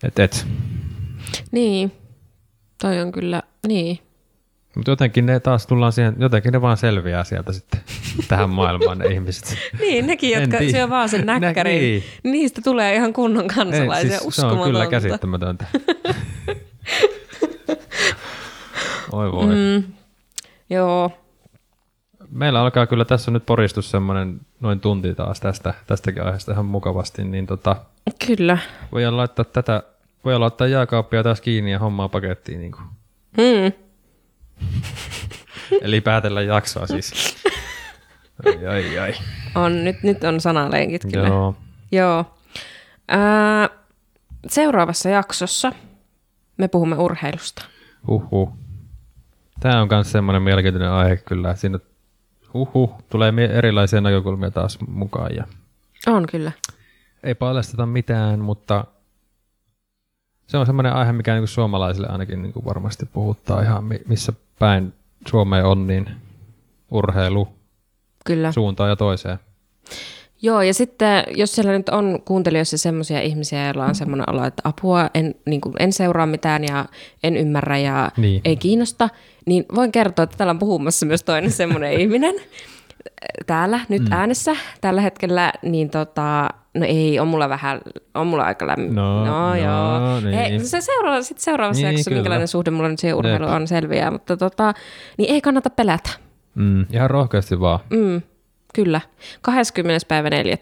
et, 0.04 0.20
et. 0.20 0.48
Niin. 1.52 1.92
Toi 2.82 3.00
on 3.00 3.12
kyllä, 3.12 3.44
niin. 3.68 4.00
Mutta 4.76 4.92
jotenkin 4.92 5.26
ne 5.26 5.40
taas 5.40 5.68
tullaan 5.68 5.92
siihen, 5.92 6.16
jotenkin 6.20 6.52
ne 6.54 6.62
vaan 6.62 6.78
selviää 6.78 7.24
sieltä 7.24 7.54
sitten 7.54 7.82
tähän 8.30 8.50
maailmaan 8.50 8.98
ne 8.98 9.06
ihmiset. 9.06 9.58
Niin, 9.80 10.08
nekin, 10.08 10.42
jotka 10.42 10.58
syö 10.72 10.90
vaan 10.90 11.10
sen 11.10 11.26
Nä- 11.26 11.40
näkkärin, 11.40 11.82
niin. 11.82 12.04
niistä 12.24 12.62
tulee 12.64 12.96
ihan 12.96 13.14
kunnon 13.14 13.48
kansalaisia. 13.48 14.12
Ei, 14.14 14.20
siis 14.20 14.22
se 14.22 14.28
Uskomatonta. 14.28 14.64
on 14.64 14.70
kyllä 14.70 14.88
käsittämätöntä. 14.88 15.66
Oi 19.12 19.32
voi. 19.32 19.46
Mm. 19.46 19.84
Joo, 20.70 21.12
Meillä 22.32 22.62
alkaa 22.62 22.88
kyllä 22.88 23.06
tässä 23.06 23.32
nyt 23.32 23.46
poristus 23.46 23.92
semmoinen 23.92 24.40
noin 24.60 24.80
tunti 24.80 25.16
taas 25.16 25.40
tästä, 25.40 25.74
tästäkin 25.88 26.24
aiheesta 26.24 26.52
ihan 26.52 26.66
mukavasti, 26.66 27.24
niin 27.24 27.48
tota, 27.48 27.76
kyllä. 28.28 28.58
voidaan 28.92 29.18
laittaa 29.18 29.46
tätä 29.46 29.84
Voi 30.26 30.40
laittaa 30.40 30.68
jääkaappia 30.68 31.24
taas 31.24 31.42
kiinni 31.42 31.72
ja 31.72 31.80
hommaa 31.80 32.10
pakettiin. 32.10 32.60
Niin 32.60 32.72
kuin. 32.72 32.84
Mm. 33.38 33.83
Eli 35.82 36.02
päätellä 36.02 36.42
jaksoa 36.42 36.88
siis. 36.88 37.36
Ai, 38.46 38.68
ai, 38.68 39.00
ai. 39.00 39.14
On, 39.56 39.84
nyt, 39.84 40.04
nyt 40.04 40.24
on 40.24 40.42
sanalenkit 40.42 41.06
kyllä. 41.14 41.28
Joo. 41.28 41.56
Joo. 41.92 42.26
Ää, 43.08 43.70
seuraavassa 44.48 45.10
jaksossa 45.10 45.72
me 46.58 46.68
puhumme 46.68 46.96
urheilusta. 46.96 47.66
Uhu. 48.08 48.54
Tämä 49.60 49.82
on 49.82 49.88
myös 49.92 50.12
semmoinen 50.12 50.42
mielenkiintoinen 50.42 50.92
aihe 50.92 51.18
kyllä. 51.18 51.56
Siinä 51.56 51.80
uhu, 52.54 52.96
tulee 53.10 53.34
erilaisia 53.54 54.02
näkökulmia 54.02 54.52
taas 54.52 54.80
mukaan. 54.88 55.36
Ja 55.36 55.44
On 56.08 56.26
kyllä. 56.32 56.52
ei 57.24 57.36
paljasteta 57.36 57.86
mitään, 57.86 58.40
mutta 58.40 58.86
se 60.48 60.58
on 60.58 60.66
semmoinen 60.66 60.94
aihe, 60.94 61.12
mikä 61.14 61.34
niin 61.34 61.48
suomalaisille 61.48 62.08
ainakin 62.08 62.42
niin 62.42 62.54
varmasti 62.66 63.06
puhuttaa 63.06 63.62
ihan 63.62 63.84
mi- 63.84 64.02
missä 64.08 64.34
päin 64.64 64.94
Suomeen 65.28 65.66
on, 65.66 65.88
niin 65.88 66.10
urheilu 66.92 67.48
Kyllä. 68.26 68.52
suuntaan 68.52 68.90
ja 68.90 68.96
toiseen. 68.96 69.38
Joo, 70.42 70.62
ja 70.62 70.74
sitten 70.74 71.24
jos 71.36 71.56
siellä 71.56 71.72
nyt 71.72 71.90
on 71.90 72.20
kuuntelijoissa 72.26 72.78
semmoisia 72.78 73.22
ihmisiä, 73.22 73.66
joilla 73.66 73.86
on 73.86 73.96
semmoinen 73.96 74.30
olo, 74.30 74.46
että 74.46 74.62
apua, 74.66 75.10
en, 75.14 75.36
niin 75.46 75.62
kuin, 75.62 75.74
en 75.80 75.94
seuraa 75.94 76.26
mitään 76.26 76.64
ja 76.64 76.86
en 77.24 77.38
ymmärrä 77.38 77.78
ja 77.78 78.12
Niin. 78.18 78.42
ei 78.46 78.56
kiinnosta, 78.56 79.10
niin 79.46 79.66
voin 79.76 79.92
kertoa, 79.92 80.24
että 80.24 80.38
täällä 80.38 80.52
on 80.52 80.60
puhumassa 80.60 81.06
myös 81.06 81.24
toinen 81.24 81.52
semmoinen 81.52 81.94
ihminen 82.02 82.36
täällä 83.46 83.80
nyt 83.90 84.02
mm. 84.02 84.12
äänessä 84.12 84.56
tällä 84.82 85.02
hetkellä, 85.02 85.52
niin 85.62 85.90
tota, 85.90 86.50
no 86.74 86.86
ei, 86.86 87.20
on 87.20 87.28
mulla 87.28 87.50
vähän, 87.50 87.82
on 88.14 88.28
mulla 88.28 88.44
aika 88.44 88.68
lämmin. 88.68 88.96
No, 88.96 89.26
no, 89.26 89.56
joo. 89.56 90.20
niin. 90.20 90.34
Hei, 90.34 90.60
se 90.60 90.82
seuraava, 90.82 91.22
sit 91.22 91.38
seuraavassa 91.38 91.82
Niin, 91.82 91.92
jaksossa, 91.92 92.12
minkälainen 92.12 92.48
suhde 92.48 92.72
mulla 92.72 92.90
nyt 92.90 93.00
siihen 93.00 93.16
urheiluun 93.18 93.52
on 93.52 93.68
selviää, 93.68 94.12
mutta 94.12 94.38
tota, 94.38 94.74
niin 95.18 95.34
ei 95.34 95.42
kannata 95.42 95.70
pelätä. 95.70 96.10
Mm, 96.56 96.86
ihan 96.94 97.10
rohkeasti 97.10 97.60
vaan. 97.60 97.80
Mm, 97.90 98.22
kyllä. 98.74 99.02
20. 99.42 100.06
päivä 100.08 100.30
4. 100.30 100.58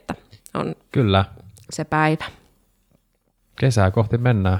on 0.53 0.75
Kyllä. 0.91 1.25
se 1.69 1.83
päivä. 1.83 2.25
Kesää 3.59 3.91
kohti 3.91 4.17
mennään. 4.17 4.59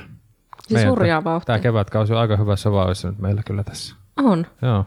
Se 0.67 0.73
Meidän 0.73 0.91
hurjaa 0.91 1.21
Tämä 1.21 1.31
vauhtia. 1.33 1.59
kevätkausi 1.59 2.13
on 2.13 2.19
aika 2.19 2.37
hyvässä 2.37 2.71
vauhdissa 2.71 3.07
nyt 3.07 3.19
meillä 3.19 3.41
kyllä 3.45 3.63
tässä. 3.63 3.95
On. 4.17 4.45
Joo. 4.61 4.85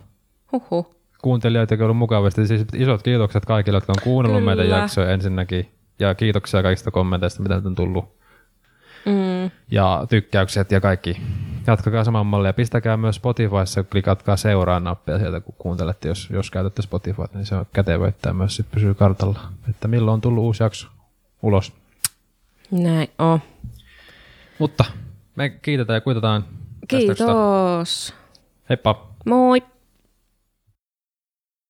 Huhhuh. 0.53 0.93
Kuuntelijoita 1.25 1.75
on 1.75 1.83
ollut 1.83 1.97
mukavasti. 1.97 2.47
Siis 2.47 2.64
isot 2.75 3.03
kiitokset 3.03 3.45
kaikille, 3.45 3.77
jotka 3.77 3.93
on 3.93 4.03
kuunnellut 4.05 4.41
Kyllä. 4.41 4.55
meidän 4.55 4.81
jaksoja 4.81 5.11
ensinnäkin. 5.11 5.68
Ja 5.99 6.14
kiitoksia 6.14 6.62
kaikista 6.62 6.91
kommenteista, 6.91 7.43
mitä 7.43 7.55
nyt 7.55 7.66
on 7.66 7.75
tullut. 7.75 8.05
Mm. 9.07 9.51
Ja 9.70 10.07
tykkäykset 10.09 10.72
ja 10.72 10.81
kaikki. 10.81 11.20
Jatkakaa 11.66 12.05
saman 12.05 12.27
mallia. 12.27 12.53
Pistäkää 12.53 12.97
myös 12.97 13.16
Spotifyssa, 13.16 13.85
klikatkaa 13.85 14.37
seuraa 14.37 14.81
nappia 14.81 15.18
sieltä, 15.18 15.41
kun 15.41 15.55
kuuntelette. 15.59 16.09
Jos, 16.09 16.31
jos 16.31 16.51
käytätte 16.51 16.83
Spotifyta, 16.83 17.39
niin 17.39 17.47
se 17.47 17.55
on 17.55 17.66
kätevöittää 17.72 18.33
myös, 18.33 18.57
sit 18.57 18.66
pysyy 18.70 18.95
kartalla. 18.95 19.41
Että 19.70 19.89
milloin 19.89 20.14
on 20.14 20.20
tullut 20.20 20.45
uusi 20.45 20.62
jakso 20.62 20.89
ulos. 21.43 21.72
Näin 22.70 23.09
on. 23.18 23.41
Mutta 24.59 24.85
me 25.37 25.49
kiitetään 25.49 25.97
ja 25.97 26.01
kuitataan 26.01 26.43
tästä. 26.89 26.97
Kiitos. 26.97 28.14
Heippa! 28.68 29.07
Moi. 29.27 29.74